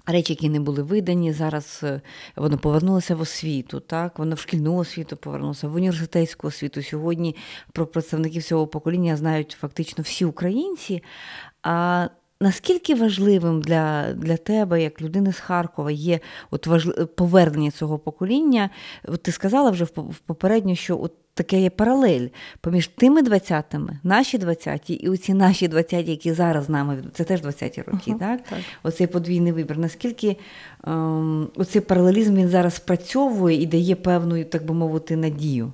Речі, 0.06 0.32
які 0.32 0.48
не 0.48 0.60
були 0.60 0.82
видані, 0.82 1.32
зараз 1.32 1.80
е, 1.82 2.00
воно 2.36 2.58
повернулося 2.58 3.16
в 3.16 3.20
освіту, 3.20 3.80
так 3.80 4.18
воно 4.18 4.34
в 4.34 4.38
шкільну 4.38 4.76
освіту 4.76 5.16
повернулося, 5.16 5.68
в 5.68 5.74
університетську 5.74 6.46
освіту. 6.46 6.82
Сьогодні 6.82 7.36
про 7.72 7.86
представників 7.86 8.42
цього 8.42 8.66
покоління 8.66 9.16
знають 9.16 9.56
фактично 9.60 10.02
всі 10.02 10.24
українці. 10.24 11.02
А 11.62 12.08
Наскільки 12.40 12.94
важливим 12.94 13.62
для 13.62 14.12
для 14.12 14.36
тебе, 14.36 14.82
як 14.82 15.02
людини 15.02 15.32
з 15.32 15.38
Харкова, 15.38 15.90
є 15.90 16.20
от 16.50 16.66
важли... 16.66 17.06
повернення 17.06 17.70
цього 17.70 17.98
покоління? 17.98 18.70
От 19.04 19.22
Ти 19.22 19.32
сказала 19.32 19.70
вже 19.70 19.84
в 19.84 20.18
попередньо, 20.26 20.74
що 20.74 21.00
от 21.00 21.12
таке 21.34 21.60
є 21.60 21.70
паралель 21.70 22.28
поміж 22.60 22.88
тими 22.88 23.22
20-ми, 23.22 23.98
наші 24.02 24.38
20-ті, 24.38 24.94
і 24.94 25.08
оці 25.08 25.34
наші 25.34 25.68
20-ті, 25.68 26.10
які 26.10 26.32
зараз 26.32 26.64
з 26.64 26.68
нами 26.68 27.04
це 27.12 27.24
теж 27.24 27.42
20-ті 27.42 27.82
роки, 27.82 28.10
uh 28.10 28.18
так? 28.18 28.44
так? 28.44 28.58
Оцей 28.82 29.06
подвійний 29.06 29.52
вибір. 29.52 29.78
Наскільки 29.78 30.36
ем, 30.84 31.48
оцей 31.56 31.82
паралелізм 31.82 32.36
він 32.36 32.48
зараз 32.48 32.74
спрацьовує 32.74 33.62
і 33.62 33.66
дає 33.66 33.96
певну, 33.96 34.44
так 34.44 34.66
би 34.66 34.74
мовити, 34.74 35.16
надію? 35.16 35.72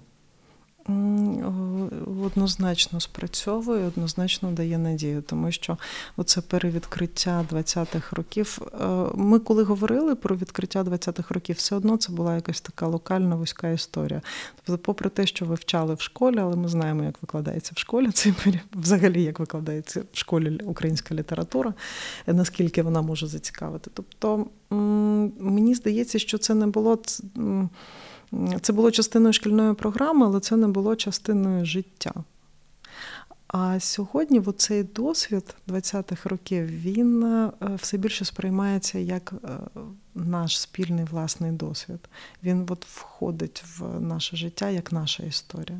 Однозначно 2.24 3.00
спрацьовує, 3.00 3.86
однозначно 3.86 4.50
дає 4.50 4.78
надію, 4.78 5.22
тому 5.22 5.52
що 5.52 5.78
оце 6.16 6.40
перевідкриття 6.40 7.46
20-х 7.52 8.16
років. 8.16 8.58
Е, 8.80 8.86
ми, 9.14 9.38
коли 9.38 9.62
говорили 9.62 10.14
про 10.14 10.36
відкриття 10.36 10.82
20-х 10.82 11.34
років, 11.34 11.56
все 11.56 11.76
одно 11.76 11.96
це 11.96 12.12
була 12.12 12.34
якась 12.34 12.60
така 12.60 12.86
локальна 12.86 13.36
вузька 13.36 13.68
історія. 13.68 14.22
Тобто, 14.64 14.82
попри 14.84 15.10
те, 15.10 15.26
що 15.26 15.44
вивчали 15.44 15.94
в 15.94 16.00
школі, 16.00 16.38
але 16.38 16.56
ми 16.56 16.68
знаємо, 16.68 17.04
як 17.04 17.22
викладається 17.22 17.72
в 17.76 17.78
школі, 17.78 18.10
це 18.10 18.34
взагалі 18.72 19.22
як 19.22 19.38
викладається 19.38 20.02
в 20.12 20.18
школі 20.18 20.60
українська 20.64 21.14
література, 21.14 21.74
наскільки 22.26 22.82
вона 22.82 23.02
може 23.02 23.26
зацікавити. 23.26 23.90
Тобто 23.94 24.46
мені 25.40 25.74
здається, 25.74 26.18
що 26.18 26.38
це 26.38 26.54
не 26.54 26.66
було. 26.66 26.98
Це 28.60 28.72
було 28.72 28.90
частиною 28.90 29.32
шкільної 29.32 29.74
програми, 29.74 30.26
але 30.26 30.40
це 30.40 30.56
не 30.56 30.68
було 30.68 30.96
частиною 30.96 31.64
життя. 31.64 32.12
А 33.56 33.80
сьогодні 33.80 34.42
цей 34.56 34.82
досвід 34.82 35.54
20-х 35.68 36.28
років 36.30 36.66
він 36.66 37.24
е, 37.24 37.50
все 37.74 37.96
більше 37.96 38.24
сприймається 38.24 38.98
як 38.98 39.34
е, 39.44 39.48
наш 40.14 40.60
спільний 40.60 41.04
власний 41.04 41.52
досвід. 41.52 41.98
Він 42.42 42.66
от 42.68 42.86
входить 42.86 43.64
в 43.78 44.00
наше 44.00 44.36
життя 44.36 44.70
як 44.70 44.92
наша 44.92 45.22
історія. 45.22 45.78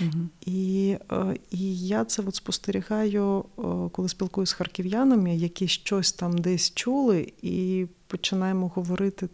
Угу. 0.00 0.28
І 0.40 0.96
е, 1.12 1.36
і 1.50 1.78
я 1.78 2.04
це 2.04 2.22
от 2.26 2.34
спостерігаю, 2.34 3.44
коли 3.92 4.08
спілкуюся 4.08 4.50
з 4.50 4.54
харків'янами, 4.54 5.36
які 5.36 5.68
щось 5.68 6.12
там 6.12 6.38
десь 6.38 6.74
чули, 6.74 7.32
і 7.42 7.86
починаємо 8.06 8.72
говорити 8.74 9.28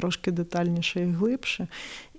трошки 0.00 0.30
детальніше 0.30 1.00
і 1.00 1.12
глибше. 1.12 1.68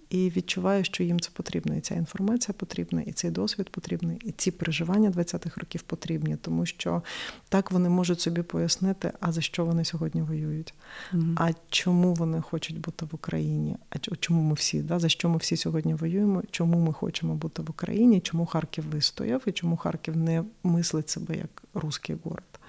І 0.09 0.29
відчуваю, 0.29 0.83
що 0.83 1.03
їм 1.03 1.19
це 1.19 1.29
потрібно. 1.33 1.75
І 1.75 1.79
ця 1.79 1.95
інформація 1.95 2.55
потрібна, 2.57 3.01
і 3.01 3.11
цей 3.11 3.31
досвід 3.31 3.69
потрібний, 3.69 4.17
і 4.25 4.31
ці 4.31 4.51
переживання 4.51 5.09
20-х 5.09 5.61
років 5.61 5.81
потрібні, 5.81 6.37
тому 6.41 6.65
що 6.65 7.01
так 7.49 7.71
вони 7.71 7.89
можуть 7.89 8.21
собі 8.21 8.41
пояснити, 8.41 9.11
а 9.19 9.31
за 9.31 9.41
що 9.41 9.65
вони 9.65 9.85
сьогодні 9.85 10.21
воюють, 10.21 10.73
mm 11.13 11.33
а 11.35 11.51
чому 11.69 12.13
вони 12.13 12.41
хочуть 12.41 12.79
бути 12.79 13.05
в 13.05 13.15
Україні, 13.15 13.75
а 13.89 14.15
чому 14.15 14.41
ми 14.41 14.53
всі, 14.53 14.81
да, 14.81 14.99
за 14.99 15.09
що 15.09 15.29
ми 15.29 15.37
всі 15.37 15.57
сьогодні 15.57 15.93
воюємо, 15.93 16.43
чому 16.51 16.79
ми 16.79 16.93
хочемо 16.93 17.35
бути 17.35 17.61
в 17.61 17.69
Україні, 17.69 18.19
чому 18.19 18.45
Харків 18.45 18.85
вистояв, 18.91 19.41
і 19.45 19.51
чому 19.51 19.77
Харків 19.77 20.17
не 20.17 20.43
мислить 20.63 21.09
себе 21.09 21.37
як 21.37 21.63
русський 21.73 22.15
город. 22.23 22.60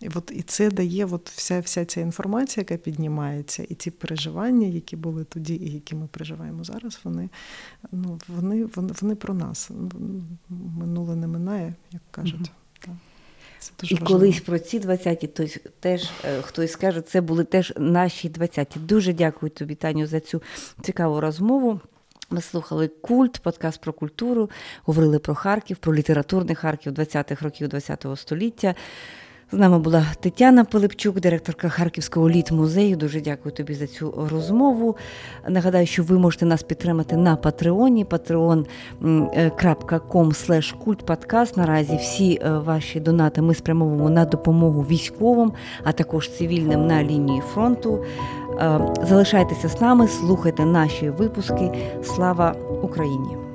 І 0.00 0.08
от 0.14 0.32
і 0.34 0.42
це 0.42 0.70
дає 0.70 1.04
от 1.04 1.30
вся 1.30 1.60
вся 1.60 1.84
ця 1.84 2.00
інформація, 2.00 2.66
яка 2.68 2.82
піднімається, 2.82 3.66
і 3.68 3.74
ці 3.74 3.90
переживання, 3.90 4.66
які 4.66 4.96
були 4.96 5.24
тоді, 5.24 5.54
і 5.54 5.72
які 5.72 5.94
ми 5.94 6.06
переживаємо 6.06 6.64
зараз, 6.64 7.00
вони 7.04 7.28
ну, 7.92 8.18
вони, 8.28 8.64
вони, 8.64 8.92
вони 9.00 9.14
про 9.14 9.34
нас. 9.34 9.70
Минуле 10.48 11.16
не 11.16 11.26
минає, 11.26 11.74
як 11.92 12.02
кажуть. 12.10 12.50
Угу. 12.86 12.96
Це 13.58 13.72
дуже 13.80 13.94
І 13.94 13.98
важливо. 13.98 14.20
колись 14.20 14.40
про 14.40 14.58
ці 14.58 14.80
20-ті, 14.80 15.26
то 15.26 15.46
теж 15.80 16.10
е, 16.24 16.42
хтось 16.42 16.72
скаже, 16.72 17.00
це 17.00 17.20
були 17.20 17.44
теж 17.44 17.72
наші 17.76 18.28
20-ті. 18.28 18.78
Дуже 18.78 19.12
дякую 19.12 19.50
тобі, 19.50 19.74
Таню, 19.74 20.06
за 20.06 20.20
цю 20.20 20.42
цікаву 20.82 21.20
розмову. 21.20 21.80
Ми 22.30 22.40
слухали 22.40 22.88
культ, 22.88 23.40
подкаст 23.42 23.80
про 23.80 23.92
культуру, 23.92 24.50
говорили 24.84 25.18
про 25.18 25.34
Харків, 25.34 25.76
про 25.76 25.94
літературний 25.94 26.54
Харків 26.54 26.92
20-х 26.92 27.44
років 27.44 27.70
ХХ 27.70 28.16
століття. 28.16 28.74
З 29.52 29.56
нами 29.56 29.78
була 29.78 30.06
Тетяна 30.20 30.64
Пилипчук, 30.64 31.20
директорка 31.20 31.68
Харківського 31.68 32.30
літ-музею. 32.30 32.96
Дуже 32.96 33.20
дякую 33.20 33.54
тобі 33.54 33.74
за 33.74 33.86
цю 33.86 34.28
розмову. 34.32 34.96
Нагадаю, 35.48 35.86
що 35.86 36.02
ви 36.02 36.18
можете 36.18 36.46
нас 36.46 36.62
підтримати 36.62 37.16
на 37.16 37.36
Патреоні, 37.36 38.04
patreon.com 38.04 38.66
kultpodcast. 40.86 41.58
Наразі 41.58 41.96
всі 41.96 42.40
е, 42.42 42.50
ваші 42.50 43.00
донати 43.00 43.42
ми 43.42 43.54
спрямовуємо 43.54 44.10
на 44.10 44.24
допомогу 44.24 44.82
військовим, 44.82 45.52
а 45.84 45.92
також 45.92 46.30
цивільним 46.30 46.86
на 46.86 47.04
лінії 47.04 47.40
фронту. 47.54 48.04
Е, 48.60 48.80
залишайтеся 49.02 49.68
з 49.68 49.80
нами, 49.80 50.08
слухайте 50.08 50.64
наші 50.64 51.10
випуски. 51.10 51.70
Слава 52.02 52.54
Україні! 52.82 53.47